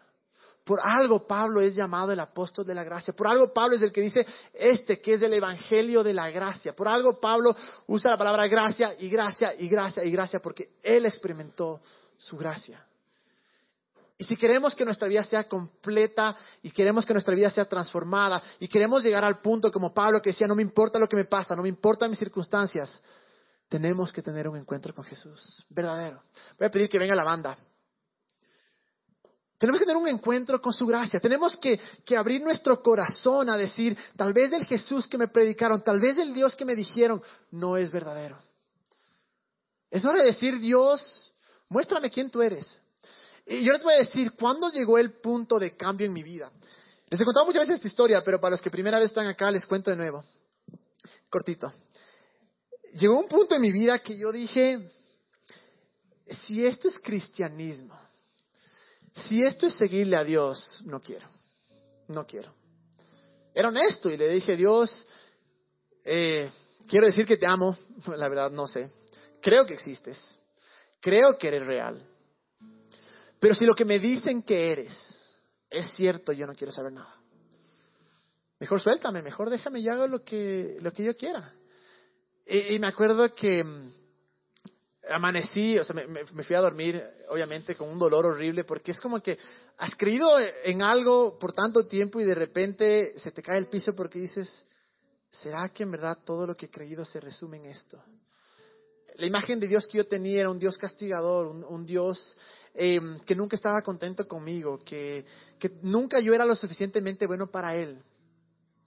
Por 0.64 0.80
algo 0.82 1.26
Pablo 1.26 1.60
es 1.60 1.74
llamado 1.74 2.12
el 2.12 2.20
apóstol 2.20 2.64
de 2.64 2.74
la 2.74 2.84
gracia. 2.84 3.12
Por 3.14 3.26
algo 3.26 3.52
Pablo 3.52 3.76
es 3.76 3.82
el 3.82 3.92
que 3.92 4.00
dice 4.00 4.26
este 4.54 5.00
que 5.00 5.14
es 5.14 5.22
el 5.22 5.34
evangelio 5.34 6.02
de 6.02 6.14
la 6.14 6.30
gracia. 6.30 6.74
Por 6.74 6.88
algo 6.88 7.20
Pablo 7.20 7.54
usa 7.86 8.12
la 8.12 8.16
palabra 8.16 8.46
gracia 8.48 8.94
y 8.98 9.10
gracia 9.10 9.54
y 9.58 9.68
gracia 9.68 10.02
y 10.04 10.10
gracia 10.10 10.40
porque 10.42 10.70
él 10.82 11.04
experimentó 11.04 11.80
su 12.16 12.38
gracia. 12.38 12.82
Y 14.16 14.24
si 14.24 14.36
queremos 14.36 14.74
que 14.74 14.84
nuestra 14.86 15.06
vida 15.06 15.22
sea 15.24 15.44
completa 15.44 16.36
y 16.62 16.70
queremos 16.70 17.04
que 17.04 17.12
nuestra 17.12 17.34
vida 17.34 17.50
sea 17.50 17.66
transformada 17.66 18.42
y 18.58 18.68
queremos 18.68 19.02
llegar 19.02 19.24
al 19.24 19.40
punto 19.40 19.70
como 19.70 19.92
Pablo 19.92 20.22
que 20.22 20.30
decía, 20.30 20.46
no 20.46 20.54
me 20.54 20.62
importa 20.62 20.98
lo 20.98 21.08
que 21.08 21.16
me 21.16 21.24
pasa, 21.24 21.54
no 21.54 21.62
me 21.62 21.68
importan 21.68 22.08
mis 22.08 22.18
circunstancias, 22.18 23.02
tenemos 23.68 24.12
que 24.12 24.22
tener 24.22 24.48
un 24.48 24.56
encuentro 24.56 24.94
con 24.94 25.04
Jesús, 25.04 25.66
verdadero. 25.68 26.22
Voy 26.58 26.68
a 26.68 26.70
pedir 26.70 26.88
que 26.88 26.98
venga 26.98 27.14
la 27.14 27.24
banda. 27.24 27.56
Tenemos 29.58 29.78
que 29.78 29.86
tener 29.86 30.00
un 30.00 30.08
encuentro 30.08 30.60
con 30.60 30.72
su 30.72 30.84
gracia. 30.84 31.20
Tenemos 31.20 31.56
que, 31.56 31.78
abrir 32.16 32.42
nuestro 32.42 32.82
corazón 32.82 33.48
a 33.48 33.56
decir, 33.56 33.96
tal 34.16 34.32
vez 34.32 34.52
el 34.52 34.64
Jesús 34.66 35.06
que 35.06 35.16
me 35.16 35.28
predicaron, 35.28 35.82
tal 35.82 36.00
vez 36.00 36.16
el 36.18 36.34
Dios 36.34 36.56
que 36.56 36.64
me 36.64 36.74
dijeron, 36.74 37.22
no 37.50 37.76
es 37.76 37.90
verdadero. 37.90 38.38
Es 39.90 40.04
hora 40.04 40.18
de 40.18 40.26
decir, 40.26 40.58
Dios, 40.58 41.32
muéstrame 41.68 42.10
quién 42.10 42.30
tú 42.30 42.42
eres. 42.42 42.80
Y 43.46 43.64
yo 43.64 43.72
les 43.72 43.82
voy 43.82 43.94
a 43.94 43.98
decir, 43.98 44.32
¿cuándo 44.32 44.70
llegó 44.70 44.98
el 44.98 45.12
punto 45.20 45.58
de 45.58 45.76
cambio 45.76 46.06
en 46.06 46.12
mi 46.12 46.22
vida? 46.22 46.50
Les 47.10 47.20
he 47.20 47.24
contado 47.24 47.46
muchas 47.46 47.62
veces 47.62 47.76
esta 47.76 47.88
historia, 47.88 48.22
pero 48.24 48.40
para 48.40 48.52
los 48.52 48.62
que 48.62 48.70
primera 48.70 48.98
vez 48.98 49.06
están 49.06 49.28
acá, 49.28 49.50
les 49.50 49.66
cuento 49.66 49.90
de 49.90 49.96
nuevo. 49.96 50.24
Cortito. 51.30 51.72
Llegó 52.94 53.18
un 53.18 53.28
punto 53.28 53.54
en 53.54 53.62
mi 53.62 53.70
vida 53.70 53.98
que 54.00 54.16
yo 54.16 54.32
dije, 54.32 54.88
si 56.28 56.64
esto 56.64 56.88
es 56.88 56.98
cristianismo, 56.98 57.98
si 59.14 59.40
esto 59.40 59.66
es 59.66 59.74
seguirle 59.74 60.16
a 60.16 60.24
Dios, 60.24 60.82
no 60.86 61.00
quiero, 61.00 61.28
no 62.08 62.26
quiero. 62.26 62.52
Era 63.54 63.68
honesto 63.68 64.10
y 64.10 64.16
le 64.16 64.28
dije, 64.28 64.56
Dios, 64.56 65.06
eh, 66.04 66.50
quiero 66.88 67.06
decir 67.06 67.26
que 67.26 67.36
te 67.36 67.46
amo, 67.46 67.76
la 68.16 68.28
verdad 68.28 68.50
no 68.50 68.66
sé, 68.66 68.90
creo 69.40 69.64
que 69.66 69.74
existes, 69.74 70.38
creo 71.00 71.38
que 71.38 71.48
eres 71.48 71.66
real. 71.66 72.04
Pero 73.38 73.54
si 73.54 73.64
lo 73.64 73.74
que 73.74 73.84
me 73.84 73.98
dicen 73.98 74.42
que 74.42 74.70
eres 74.70 75.24
es 75.70 75.94
cierto, 75.94 76.32
yo 76.32 76.46
no 76.46 76.54
quiero 76.54 76.72
saber 76.72 76.92
nada. 76.92 77.14
Mejor 78.58 78.80
suéltame, 78.80 79.22
mejor 79.22 79.50
déjame 79.50 79.80
y 79.80 79.88
hago 79.88 80.06
lo 80.06 80.24
que, 80.24 80.78
lo 80.80 80.92
que 80.92 81.04
yo 81.04 81.16
quiera. 81.16 81.52
Y, 82.46 82.78
me 82.78 82.86
acuerdo 82.86 83.34
que 83.34 83.64
mm, 83.64 83.92
amanecí, 85.10 85.78
o 85.78 85.84
sea, 85.84 85.94
me, 85.94 86.24
fui 86.24 86.56
a 86.56 86.60
dormir, 86.60 87.02
obviamente, 87.28 87.74
con 87.74 87.88
un 87.88 87.98
dolor 87.98 88.26
horrible, 88.26 88.64
porque 88.64 88.92
es 88.92 89.00
como 89.00 89.20
que 89.20 89.38
has 89.78 89.94
creído 89.96 90.28
en 90.64 90.82
algo 90.82 91.38
por 91.38 91.52
tanto 91.52 91.86
tiempo 91.86 92.20
y 92.20 92.24
de 92.24 92.34
repente 92.34 93.18
se 93.18 93.32
te 93.32 93.42
cae 93.42 93.58
el 93.58 93.66
piso 93.66 93.94
porque 93.94 94.18
dices, 94.18 94.64
¿será 95.30 95.68
que 95.68 95.82
en 95.82 95.90
verdad 95.90 96.18
todo 96.24 96.46
lo 96.46 96.56
que 96.56 96.66
he 96.66 96.70
creído 96.70 97.04
se 97.04 97.20
resume 97.20 97.58
en 97.58 97.66
esto? 97.66 98.02
La 99.16 99.26
imagen 99.26 99.60
de 99.60 99.68
Dios 99.68 99.86
que 99.86 99.98
yo 99.98 100.06
tenía 100.08 100.40
era 100.40 100.50
un 100.50 100.58
Dios 100.58 100.76
castigador, 100.76 101.46
un, 101.46 101.86
Dios 101.86 102.36
em, 102.72 103.20
que 103.20 103.36
nunca 103.36 103.56
estaba 103.56 103.82
contento 103.82 104.26
conmigo, 104.26 104.78
que, 104.84 105.24
que 105.58 105.70
nunca 105.82 106.18
yo 106.18 106.34
era 106.34 106.44
lo 106.44 106.56
suficientemente 106.56 107.26
bueno 107.26 107.46
para 107.46 107.76
Él, 107.76 107.98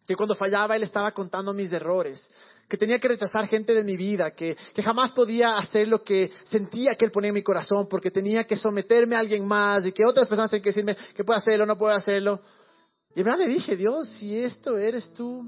que 0.06 0.16
cuando 0.16 0.36
fallaba 0.36 0.76
Él 0.76 0.84
estaba 0.84 1.12
contando 1.12 1.54
mis 1.54 1.72
errores, 1.72 2.30
que 2.68 2.78
tenía 2.78 3.00
que 3.00 3.08
rechazar 3.08 3.48
gente 3.48 3.74
de 3.74 3.84
mi 3.84 3.96
vida, 3.96 4.32
que, 4.32 4.58
que, 4.74 4.84
jamás 4.84 5.12
podía 5.12 5.58
hacer 5.58 5.88
lo 5.88 6.04
que 6.04 6.32
sentía 6.46 6.96
que 6.96 7.06
Él 7.06 7.12
ponía 7.12 7.30
en 7.30 7.36
mi 7.36 7.44
corazón, 7.44 7.88
porque 7.90 8.12
tenía 8.12 8.44
que 8.44 8.58
someterme 8.58 9.16
a 9.16 9.20
alguien 9.20 9.46
más 9.46 9.86
y 9.86 9.92
que 9.92 10.04
otras 10.06 10.28
personas 10.28 10.50
tenían 10.50 10.64
que 10.64 10.70
decirme 10.70 10.98
que 11.16 11.24
puedo 11.24 11.40
hacerlo, 11.40 11.66
no 11.66 11.78
puedo 11.78 11.94
hacerlo. 11.94 12.42
Y 13.16 13.20
en 13.22 13.26
verdad 13.26 13.40
le 13.40 13.48
dije, 13.48 13.76
Dios, 13.76 14.08
si 14.20 14.38
esto 14.38 14.78
eres 14.78 15.14
tú, 15.14 15.44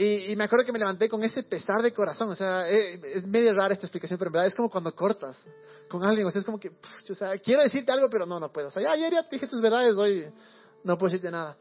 y, 0.00 0.36
me 0.36 0.44
acuerdo 0.44 0.64
que 0.64 0.70
me 0.70 0.78
levanté 0.78 1.08
con 1.08 1.24
ese 1.24 1.42
pesar 1.42 1.82
de 1.82 1.92
corazón. 1.92 2.28
O 2.28 2.34
sea, 2.36 2.70
eh, 2.70 3.00
es, 3.14 3.26
medio 3.26 3.52
rara 3.52 3.74
esta 3.74 3.86
explicación, 3.86 4.16
pero 4.16 4.28
en 4.28 4.32
verdad 4.32 4.46
es 4.46 4.54
como 4.54 4.70
cuando 4.70 4.94
cortas 4.94 5.44
con 5.88 6.04
alguien. 6.04 6.24
O 6.24 6.30
sea, 6.30 6.38
es 6.38 6.46
como 6.46 6.60
que, 6.60 6.68
o 6.68 7.14
sea, 7.14 7.36
quiero 7.38 7.64
decirte 7.64 7.90
algo, 7.90 8.08
pero 8.08 8.24
no, 8.24 8.38
no 8.38 8.52
puedo. 8.52 8.68
O 8.68 8.70
sea, 8.70 8.80
ya 8.80 8.92
ayer 8.92 9.12
ya 9.12 9.24
te 9.24 9.34
dije 9.34 9.48
tus 9.48 9.60
verdades, 9.60 9.96
hoy 9.96 10.26
no 10.84 10.96
puedo 10.96 11.10
decirte 11.10 11.32
nada. 11.32 11.56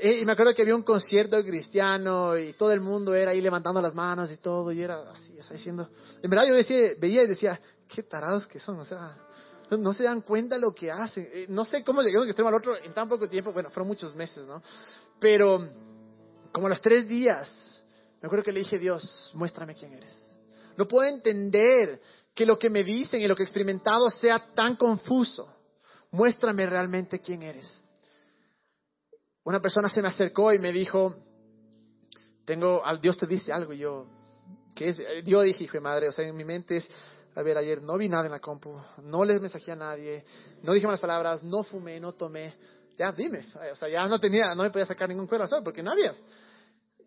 Y, 0.00 0.24
me 0.24 0.32
acuerdo 0.32 0.54
que 0.54 0.62
había 0.62 0.74
un 0.74 0.82
concierto 0.82 1.42
cristiano 1.44 2.36
y 2.36 2.54
todo 2.54 2.72
el 2.72 2.80
mundo 2.80 3.14
era 3.14 3.32
ahí 3.32 3.40
levantando 3.40 3.80
las 3.80 3.94
manos 3.94 4.30
y 4.30 4.38
todo. 4.38 4.72
Y 4.72 4.82
era 4.82 5.10
así, 5.12 5.34
sea, 5.42 5.56
diciendo. 5.56 5.88
En 6.22 6.30
verdad 6.30 6.46
yo 6.46 6.54
decía, 6.54 6.92
veía 6.98 7.22
y 7.24 7.26
decía, 7.26 7.60
qué 7.88 8.02
tarados 8.02 8.46
que 8.46 8.58
son. 8.58 8.80
O 8.80 8.84
sea, 8.84 9.16
no, 9.70 9.92
se 9.92 10.04
dan 10.04 10.22
cuenta 10.22 10.56
lo 10.58 10.72
que 10.74 10.90
hacen. 10.90 11.28
Eh, 11.32 11.46
no 11.48 11.64
sé 11.64 11.84
cómo 11.84 12.02
llegaron 12.02 12.24
que 12.24 12.30
extremo 12.30 12.48
al 12.48 12.54
otro 12.54 12.76
en 12.76 12.92
tan 12.94 13.08
poco 13.08 13.28
tiempo. 13.28 13.52
Bueno, 13.52 13.70
fueron 13.70 13.88
muchos 13.88 14.14
meses, 14.14 14.46
¿no? 14.46 14.62
Pero 15.20 15.58
como 16.52 16.66
a 16.66 16.70
los 16.70 16.80
tres 16.80 17.06
días, 17.06 17.84
me 18.20 18.26
acuerdo 18.26 18.44
que 18.44 18.52
le 18.52 18.60
dije, 18.60 18.78
Dios, 18.78 19.30
muéstrame 19.34 19.74
quién 19.74 19.92
eres. 19.92 20.16
No 20.76 20.88
puedo 20.88 21.08
entender 21.08 22.00
que 22.34 22.46
lo 22.46 22.58
que 22.58 22.70
me 22.70 22.82
dicen 22.82 23.20
y 23.20 23.28
lo 23.28 23.36
que 23.36 23.42
he 23.42 23.44
experimentado 23.44 24.08
sea 24.10 24.38
tan 24.54 24.76
confuso. 24.76 25.54
Muéstrame 26.10 26.66
realmente 26.66 27.20
quién 27.20 27.42
eres. 27.42 27.68
Una 29.44 29.60
persona 29.60 29.88
se 29.88 30.02
me 30.02 30.08
acercó 30.08 30.52
y 30.52 30.58
me 30.58 30.72
dijo, 30.72 31.14
tengo, 32.44 32.82
Dios 33.00 33.16
te 33.16 33.26
dice 33.26 33.52
algo. 33.52 33.72
Y 33.72 33.78
yo, 33.78 34.06
¿qué 34.74 34.90
es? 34.90 34.98
Yo 35.24 35.42
dije, 35.42 35.64
hijo 35.64 35.74
de 35.74 35.80
madre, 35.80 36.08
o 36.08 36.12
sea, 36.12 36.26
en 36.26 36.36
mi 36.36 36.44
mente 36.44 36.76
es, 36.76 36.88
a 37.34 37.42
ver, 37.42 37.56
ayer 37.56 37.82
no 37.82 37.96
vi 37.96 38.08
nada 38.08 38.26
en 38.26 38.32
la 38.32 38.40
compu, 38.40 38.74
no 39.02 39.24
le 39.24 39.40
mensajé 39.40 39.72
a 39.72 39.76
nadie, 39.76 40.24
no 40.62 40.72
dije 40.72 40.86
malas 40.86 41.00
palabras, 41.00 41.42
no 41.42 41.62
fumé, 41.62 41.98
no 41.98 42.12
tomé 42.12 42.54
ya 42.98 43.12
dime, 43.12 43.44
o 43.72 43.76
sea, 43.76 43.88
ya 43.88 44.06
no 44.06 44.18
tenía, 44.18 44.54
no 44.54 44.62
me 44.62 44.70
podía 44.70 44.86
sacar 44.86 45.08
ningún 45.08 45.26
corazón 45.26 45.64
porque 45.64 45.82
no 45.82 45.92
había. 45.92 46.14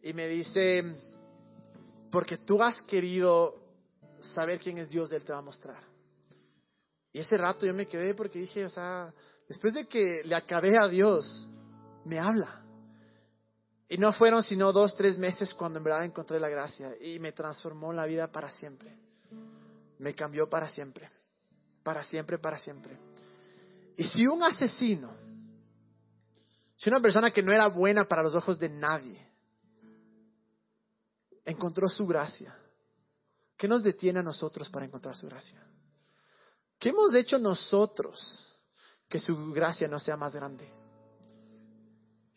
Y 0.02 0.14
me 0.14 0.28
dice, 0.28 0.84
porque 2.12 2.38
tú 2.38 2.62
has 2.62 2.82
querido 2.84 3.56
saber 4.20 4.60
quién 4.60 4.78
es 4.78 4.90
Dios, 4.90 5.12
Él 5.12 5.24
te 5.24 5.32
va 5.32 5.40
a 5.40 5.44
mostrar. 5.44 5.82
Y 7.12 7.20
ese 7.20 7.38
rato 7.38 7.66
yo 7.66 7.74
me 7.74 7.86
quedé 7.86 8.14
porque 8.14 8.40
dije, 8.40 8.66
o 8.66 8.70
sea, 8.70 9.14
después 9.48 9.74
de 9.74 9.88
que 9.88 10.22
le 10.26 10.36
acabé 10.36 10.72
a 10.78 10.88
Dios, 10.88 11.48
me 12.06 12.20
habla. 12.20 12.62
Y 13.88 13.98
no 13.98 14.14
fueron 14.14 14.42
sino 14.42 14.72
dos, 14.72 14.96
tres 14.96 15.18
meses 15.18 15.54
cuando 15.54 15.78
en 15.78 15.84
verdad 15.84 16.06
encontré 16.06 16.40
la 16.40 16.50
gracia 16.50 16.94
y 17.00 17.20
me 17.20 17.34
transformó 17.34 17.94
la 17.94 18.06
vida 18.06 18.32
para 18.32 18.50
siempre. 18.50 18.98
Me 20.00 20.16
cambió 20.16 20.50
para 20.50 20.68
siempre. 20.70 21.10
Para 21.84 22.04
siempre, 22.04 22.40
para 22.40 22.58
siempre. 22.58 22.98
Y 23.98 24.04
si 24.06 24.26
un 24.26 24.42
asesino 24.42 25.26
si 26.76 26.90
una 26.90 27.00
persona 27.00 27.32
que 27.32 27.42
no 27.42 27.54
era 27.54 27.68
buena 27.68 28.06
para 28.06 28.24
los 28.24 28.36
ojos 28.36 28.60
de 28.60 28.70
nadie 28.70 29.26
encontró 31.46 31.88
su 31.88 32.06
gracia, 32.06 32.56
¿qué 33.58 33.68
nos 33.68 33.84
detiene 33.84 34.20
a 34.20 34.24
nosotros 34.24 34.70
para 34.70 34.86
encontrar 34.86 35.16
su 35.16 35.28
gracia? 35.28 35.64
¿Qué 36.78 36.90
hemos 36.90 37.14
hecho 37.14 37.40
nosotros 37.40 38.60
que 39.08 39.20
su 39.20 39.52
gracia 39.52 39.88
no 39.88 40.00
sea 40.00 40.18
más 40.18 40.34
grande? 40.34 40.68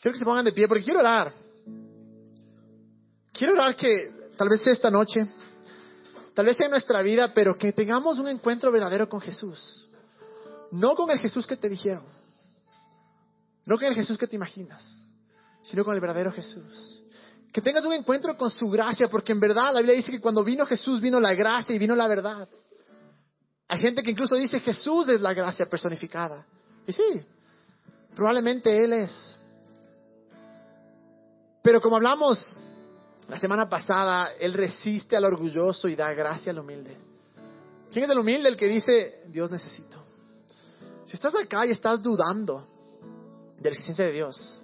Quiero 0.01 0.13
que 0.13 0.19
se 0.19 0.25
pongan 0.25 0.45
de 0.45 0.53
pie 0.53 0.69
porque 0.69 0.85
quiero 0.85 1.01
orar. 1.01 1.33
Quiero 3.33 3.53
orar 3.53 3.77
que 3.77 4.31
tal 4.37 4.49
vez 4.49 4.63
sea 4.63 4.73
esta 4.73 4.91
noche, 4.91 5.27
tal 6.35 6.47
vez 6.47 6.57
en 6.61 6.71
nuestra 6.71 7.03
vida, 7.03 7.33
pero 7.35 7.57
que 7.57 7.73
tengamos 7.73 8.19
un 8.19 8.29
encuentro 8.29 8.71
verdadero 8.73 9.09
con 9.09 9.21
Jesús. 9.21 9.87
No 10.71 10.95
con 10.95 11.11
el 11.11 11.19
Jesús 11.19 11.47
que 11.47 11.57
te 11.57 11.69
dijeron 11.69 12.05
no 13.69 13.77
con 13.77 13.87
el 13.87 13.95
Jesús 13.95 14.17
que 14.17 14.27
te 14.27 14.35
imaginas, 14.35 14.83
sino 15.63 15.85
con 15.85 15.95
el 15.95 16.01
verdadero 16.01 16.33
Jesús. 16.33 17.03
Que 17.53 17.61
tengas 17.61 17.85
un 17.85 17.93
encuentro 17.93 18.35
con 18.35 18.51
su 18.51 18.67
gracia, 18.71 19.09
porque 19.09 19.33
en 19.33 19.41
verdad 19.41 19.75
la 19.75 19.81
Biblia 19.81 19.95
dice 19.95 20.11
que 20.11 20.23
cuando 20.23 20.43
vino 20.43 20.65
Jesús 20.65 21.03
vino 21.03 21.21
la 21.21 21.35
gracia 21.35 21.77
y 21.77 21.79
vino 21.79 21.95
la 21.95 22.09
verdad. 22.09 22.49
Hay 23.69 23.79
gente 23.79 24.03
que 24.03 24.13
incluso 24.13 24.37
dice 24.37 24.61
Jesús 24.61 25.07
es 25.11 25.21
la 25.21 25.35
gracia 25.35 25.67
personificada. 25.67 26.47
Y 26.87 26.95
sí, 26.95 27.23
probablemente 28.17 28.75
Él 28.75 28.95
es. 28.95 29.39
Pero 31.63 31.81
como 31.81 31.97
hablamos 31.97 32.59
la 33.29 33.39
semana 33.39 33.69
pasada, 33.69 34.33
Él 34.41 34.55
resiste 34.55 35.17
al 35.17 35.25
orgulloso 35.25 35.89
y 35.89 35.97
da 35.97 36.13
gracia 36.13 36.53
al 36.53 36.59
humilde. 36.59 36.97
¿Quién 37.93 38.05
es 38.05 38.11
el 38.11 38.19
humilde? 38.19 38.49
El 38.49 38.57
que 38.57 38.67
dice, 38.67 39.23
Dios 39.27 39.51
necesito. 39.51 40.03
Si 41.07 41.15
estás 41.15 41.35
acá 41.35 41.67
y 41.67 41.71
estás 41.71 42.03
dudando, 42.03 42.67
de 43.59 43.71
la 43.71 43.71
existencia 43.71 44.07
de 44.07 44.13
Dios. 44.13 44.61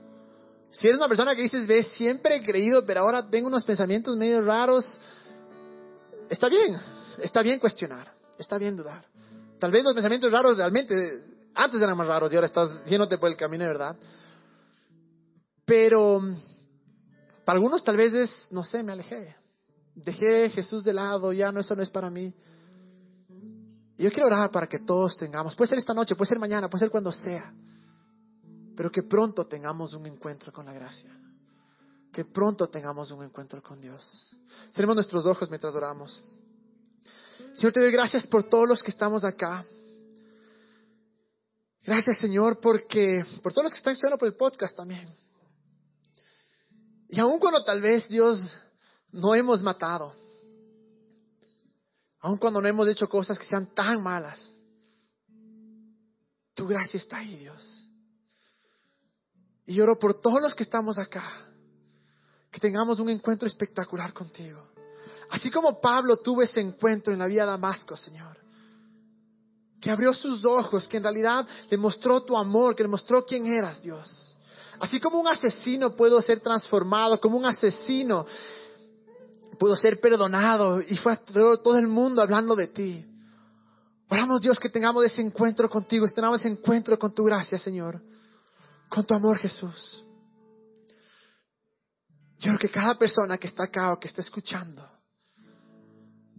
Si 0.70 0.86
eres 0.86 0.98
una 0.98 1.08
persona 1.08 1.34
que 1.34 1.42
dices, 1.42 1.66
ves, 1.66 1.88
siempre 1.88 2.36
he 2.36 2.42
creído, 2.42 2.84
pero 2.86 3.00
ahora 3.00 3.28
tengo 3.28 3.48
unos 3.48 3.64
pensamientos 3.64 4.16
medio 4.16 4.42
raros, 4.42 4.96
está 6.28 6.48
bien, 6.48 6.76
está 7.18 7.42
bien 7.42 7.58
cuestionar, 7.58 8.12
está 8.38 8.58
bien 8.58 8.76
dudar. 8.76 9.04
Tal 9.58 9.70
vez 9.70 9.84
los 9.84 9.94
pensamientos 9.94 10.32
raros 10.32 10.56
realmente 10.56 10.94
antes 11.54 11.80
eran 11.80 11.96
más 11.96 12.06
raros 12.06 12.32
y 12.32 12.34
ahora 12.34 12.46
estás 12.46 12.84
yéndote 12.86 13.18
por 13.18 13.30
el 13.30 13.36
camino 13.36 13.64
de 13.64 13.70
verdad. 13.70 13.96
Pero 15.64 16.20
para 17.44 17.56
algunos 17.56 17.84
tal 17.84 17.96
vez 17.96 18.14
es, 18.14 18.48
no 18.50 18.64
sé, 18.64 18.82
me 18.82 18.92
alejé. 18.92 19.36
Dejé 19.94 20.50
Jesús 20.50 20.82
de 20.84 20.92
lado, 20.92 21.32
ya 21.32 21.52
no, 21.52 21.60
eso 21.60 21.76
no 21.76 21.82
es 21.82 21.90
para 21.90 22.10
mí. 22.10 22.34
Yo 23.96 24.10
quiero 24.10 24.26
orar 24.26 24.50
para 24.50 24.66
que 24.66 24.80
todos 24.80 25.16
tengamos, 25.16 25.54
puede 25.54 25.68
ser 25.68 25.78
esta 25.78 25.94
noche, 25.94 26.16
puede 26.16 26.28
ser 26.28 26.38
mañana, 26.38 26.68
puede 26.68 26.80
ser 26.80 26.90
cuando 26.90 27.12
sea 27.12 27.52
pero 28.76 28.90
que 28.90 29.02
pronto 29.02 29.46
tengamos 29.46 29.94
un 29.94 30.06
encuentro 30.06 30.52
con 30.52 30.66
la 30.66 30.72
gracia. 30.72 31.10
Que 32.12 32.24
pronto 32.24 32.68
tengamos 32.68 33.10
un 33.10 33.24
encuentro 33.24 33.62
con 33.62 33.80
Dios. 33.80 34.36
Tenemos 34.74 34.96
nuestros 34.96 35.26
ojos 35.26 35.48
mientras 35.48 35.74
oramos. 35.74 36.22
Señor, 37.54 37.72
te 37.72 37.80
doy 37.80 37.92
gracias 37.92 38.26
por 38.26 38.44
todos 38.44 38.68
los 38.68 38.82
que 38.82 38.90
estamos 38.90 39.24
acá. 39.24 39.64
Gracias, 41.82 42.18
Señor, 42.18 42.60
porque 42.60 43.24
por 43.42 43.52
todos 43.52 43.64
los 43.64 43.72
que 43.72 43.78
están 43.78 43.92
estudiando 43.92 44.18
por 44.18 44.28
el 44.28 44.34
podcast 44.34 44.76
también. 44.76 45.08
Y 47.14 47.20
aun 47.20 47.38
cuando 47.38 47.62
tal 47.62 47.80
vez, 47.80 48.08
Dios, 48.08 48.40
no 49.12 49.36
hemos 49.36 49.62
matado, 49.62 50.12
aun 52.18 52.36
cuando 52.38 52.60
no 52.60 52.66
hemos 52.66 52.88
hecho 52.88 53.08
cosas 53.08 53.38
que 53.38 53.44
sean 53.44 53.72
tan 53.72 54.02
malas, 54.02 54.52
tu 56.54 56.66
gracia 56.66 56.98
está 56.98 57.18
ahí, 57.18 57.36
Dios. 57.36 57.88
Y 59.64 59.80
oro 59.80 59.96
por 59.96 60.20
todos 60.20 60.42
los 60.42 60.56
que 60.56 60.64
estamos 60.64 60.98
acá, 60.98 61.30
que 62.50 62.58
tengamos 62.58 62.98
un 62.98 63.10
encuentro 63.10 63.46
espectacular 63.46 64.12
contigo. 64.12 64.70
Así 65.30 65.52
como 65.52 65.80
Pablo 65.80 66.16
tuvo 66.16 66.42
ese 66.42 66.60
encuentro 66.60 67.12
en 67.12 67.20
la 67.20 67.26
vía 67.26 67.44
de 67.44 67.52
Damasco, 67.52 67.96
Señor. 67.96 68.36
Que 69.80 69.92
abrió 69.92 70.12
sus 70.12 70.44
ojos, 70.44 70.88
que 70.88 70.96
en 70.96 71.04
realidad 71.04 71.46
le 71.70 71.76
mostró 71.76 72.24
tu 72.24 72.36
amor, 72.36 72.74
que 72.74 72.82
le 72.82 72.88
mostró 72.88 73.24
quién 73.24 73.46
eras, 73.46 73.80
Dios. 73.80 74.33
Así 74.80 75.00
como 75.00 75.20
un 75.20 75.28
asesino 75.28 75.94
pudo 75.94 76.20
ser 76.22 76.40
transformado, 76.40 77.20
como 77.20 77.38
un 77.38 77.46
asesino 77.46 78.26
pudo 79.58 79.76
ser 79.76 80.00
perdonado 80.00 80.80
y 80.80 80.96
fue 80.96 81.16
todo 81.16 81.76
el 81.76 81.86
mundo 81.86 82.20
hablando 82.22 82.56
de 82.56 82.68
ti. 82.68 83.06
Oramos, 84.08 84.40
Dios, 84.40 84.58
que 84.58 84.68
tengamos 84.68 85.04
ese 85.04 85.22
encuentro 85.22 85.68
contigo, 85.68 86.06
que 86.06 86.12
tengamos 86.12 86.40
ese 86.40 86.48
encuentro 86.48 86.98
con 86.98 87.14
tu 87.14 87.24
gracia, 87.24 87.58
Señor 87.58 88.00
con 88.94 89.04
tu 89.04 89.14
amor, 89.14 89.38
Jesús. 89.38 90.04
Yo 92.38 92.50
creo 92.50 92.58
que 92.58 92.70
cada 92.70 92.96
persona 92.96 93.38
que 93.38 93.48
está 93.48 93.64
acá 93.64 93.92
o 93.92 93.98
que 93.98 94.06
está 94.06 94.20
escuchando, 94.20 94.88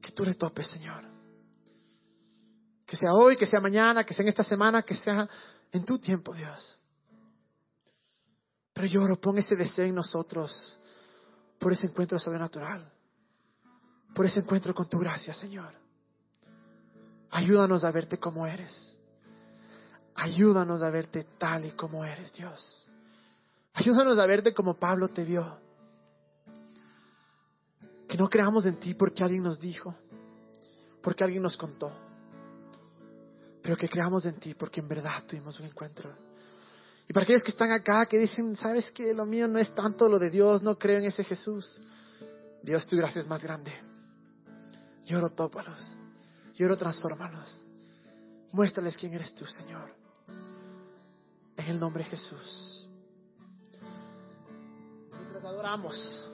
que 0.01 0.11
tú 0.11 0.23
le 0.23 0.35
topes, 0.35 0.67
Señor. 0.67 1.03
Que 2.85 2.95
sea 2.95 3.13
hoy, 3.13 3.35
que 3.35 3.45
sea 3.45 3.59
mañana, 3.59 4.05
que 4.05 4.13
sea 4.13 4.23
en 4.23 4.29
esta 4.29 4.43
semana, 4.43 4.83
que 4.83 4.95
sea 4.95 5.27
en 5.71 5.83
tu 5.83 5.99
tiempo, 5.99 6.33
Dios. 6.33 6.77
Pero 8.75 8.87
yo 8.87 9.01
oro, 9.01 9.15
pon 9.15 9.37
ese 9.37 9.55
deseo 9.55 9.85
en 9.85 9.95
nosotros 9.95 10.77
por 11.57 11.71
ese 11.71 11.87
encuentro 11.87 12.19
sobrenatural, 12.19 12.91
por 14.13 14.25
ese 14.25 14.39
encuentro 14.39 14.75
con 14.75 14.89
tu 14.89 14.99
gracia, 14.99 15.33
Señor. 15.33 15.73
Ayúdanos 17.31 17.85
a 17.85 17.91
verte 17.91 18.17
como 18.17 18.45
eres. 18.45 18.99
Ayúdanos 20.13 20.83
a 20.83 20.89
verte 20.89 21.25
tal 21.37 21.65
y 21.65 21.71
como 21.71 22.03
eres, 22.03 22.33
Dios. 22.33 22.89
Ayúdanos 23.73 24.19
a 24.19 24.25
verte 24.25 24.53
como 24.53 24.77
Pablo 24.77 25.07
te 25.07 25.23
vio. 25.23 25.57
Que 28.09 28.17
no 28.17 28.27
creamos 28.27 28.65
en 28.65 28.77
ti 28.77 28.93
porque 28.93 29.23
alguien 29.23 29.43
nos 29.43 29.57
dijo, 29.57 29.95
porque 31.01 31.23
alguien 31.23 31.43
nos 31.43 31.55
contó, 31.55 31.91
pero 33.63 33.77
que 33.77 33.87
creamos 33.87 34.25
en 34.25 34.37
ti 34.37 34.53
porque 34.53 34.81
en 34.81 34.89
verdad 34.89 35.23
tuvimos 35.25 35.57
un 35.61 35.67
encuentro. 35.67 36.13
Y 37.07 37.13
para 37.13 37.23
aquellos 37.23 37.43
que 37.43 37.51
están 37.51 37.71
acá, 37.71 38.05
que 38.07 38.17
dicen, 38.17 38.55
sabes 38.55 38.91
que 38.91 39.13
lo 39.13 39.25
mío 39.25 39.47
no 39.47 39.59
es 39.59 39.73
tanto 39.75 40.09
lo 40.09 40.17
de 40.17 40.29
Dios, 40.29 40.63
no 40.63 40.75
creo 40.77 40.99
en 40.99 41.05
ese 41.05 41.23
Jesús. 41.23 41.79
Dios, 42.63 42.87
tu 42.87 42.97
gracia 42.97 43.21
es 43.21 43.27
más 43.27 43.43
grande. 43.43 43.71
Lloro, 45.05 45.29
tópalos. 45.29 45.81
Lloro, 46.55 46.77
transfórmalos. 46.77 47.61
Muéstrales 48.53 48.97
quién 48.97 49.13
eres 49.13 49.35
tú, 49.35 49.45
Señor. 49.45 49.93
En 51.57 51.65
el 51.67 51.79
nombre 51.79 52.03
de 52.03 52.09
Jesús. 52.09 52.89
Mientras 55.11 55.43
adoramos, 55.43 56.29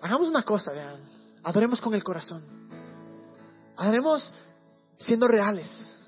hagamos 0.00 0.28
una 0.28 0.42
cosa, 0.42 0.72
vean. 0.72 1.00
Adoremos 1.42 1.80
con 1.80 1.94
el 1.94 2.02
corazón. 2.02 2.42
Adoremos 3.76 4.32
siendo 4.98 5.28
reales. 5.28 5.99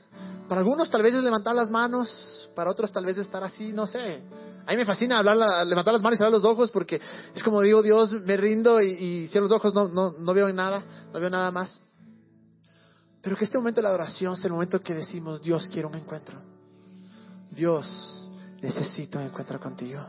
Para 0.49 0.61
algunos 0.61 0.90
tal 0.90 1.03
vez 1.03 1.14
es 1.14 1.22
levantar 1.22 1.55
las 1.55 1.70
manos, 1.70 2.51
para 2.55 2.70
otros 2.70 2.93
tal 2.93 3.05
vez 3.05 3.16
es 3.16 3.26
estar 3.26 3.43
así, 3.43 3.72
no 3.72 3.86
sé. 3.86 4.22
A 4.66 4.70
mí 4.72 4.76
me 4.76 4.84
fascina 4.84 5.18
hablar, 5.18 5.66
levantar 5.66 5.95
las 5.95 6.03
manos 6.03 6.16
y 6.16 6.18
cerrar 6.18 6.32
los 6.32 6.45
ojos 6.45 6.70
porque 6.70 7.01
es 7.34 7.43
como 7.43 7.62
digo, 7.62 7.82
Dios, 7.82 8.12
me 8.24 8.36
rindo 8.36 8.80
y, 8.80 8.90
y 8.90 9.28
cierro 9.28 9.47
los 9.49 9.57
ojos, 9.57 9.74
no, 9.74 9.88
no, 9.88 10.14
no 10.18 10.34
veo 10.34 10.53
nada, 10.53 10.84
no 11.12 11.20
veo 11.20 11.30
nada 11.30 11.51
más. 11.51 11.80
Pero 13.22 13.36
que 13.36 13.45
este 13.45 13.57
momento 13.57 13.80
de 13.80 13.88
la 13.88 13.95
oración 13.95 14.36
sea 14.36 14.49
el 14.49 14.53
momento 14.53 14.80
que 14.80 14.95
decimos, 14.95 15.40
Dios, 15.40 15.68
quiero 15.72 15.88
un 15.88 15.95
encuentro. 15.95 16.40
Dios, 17.51 18.28
necesito 18.61 19.18
un 19.18 19.26
encuentro 19.26 19.61
contigo. 19.61 20.05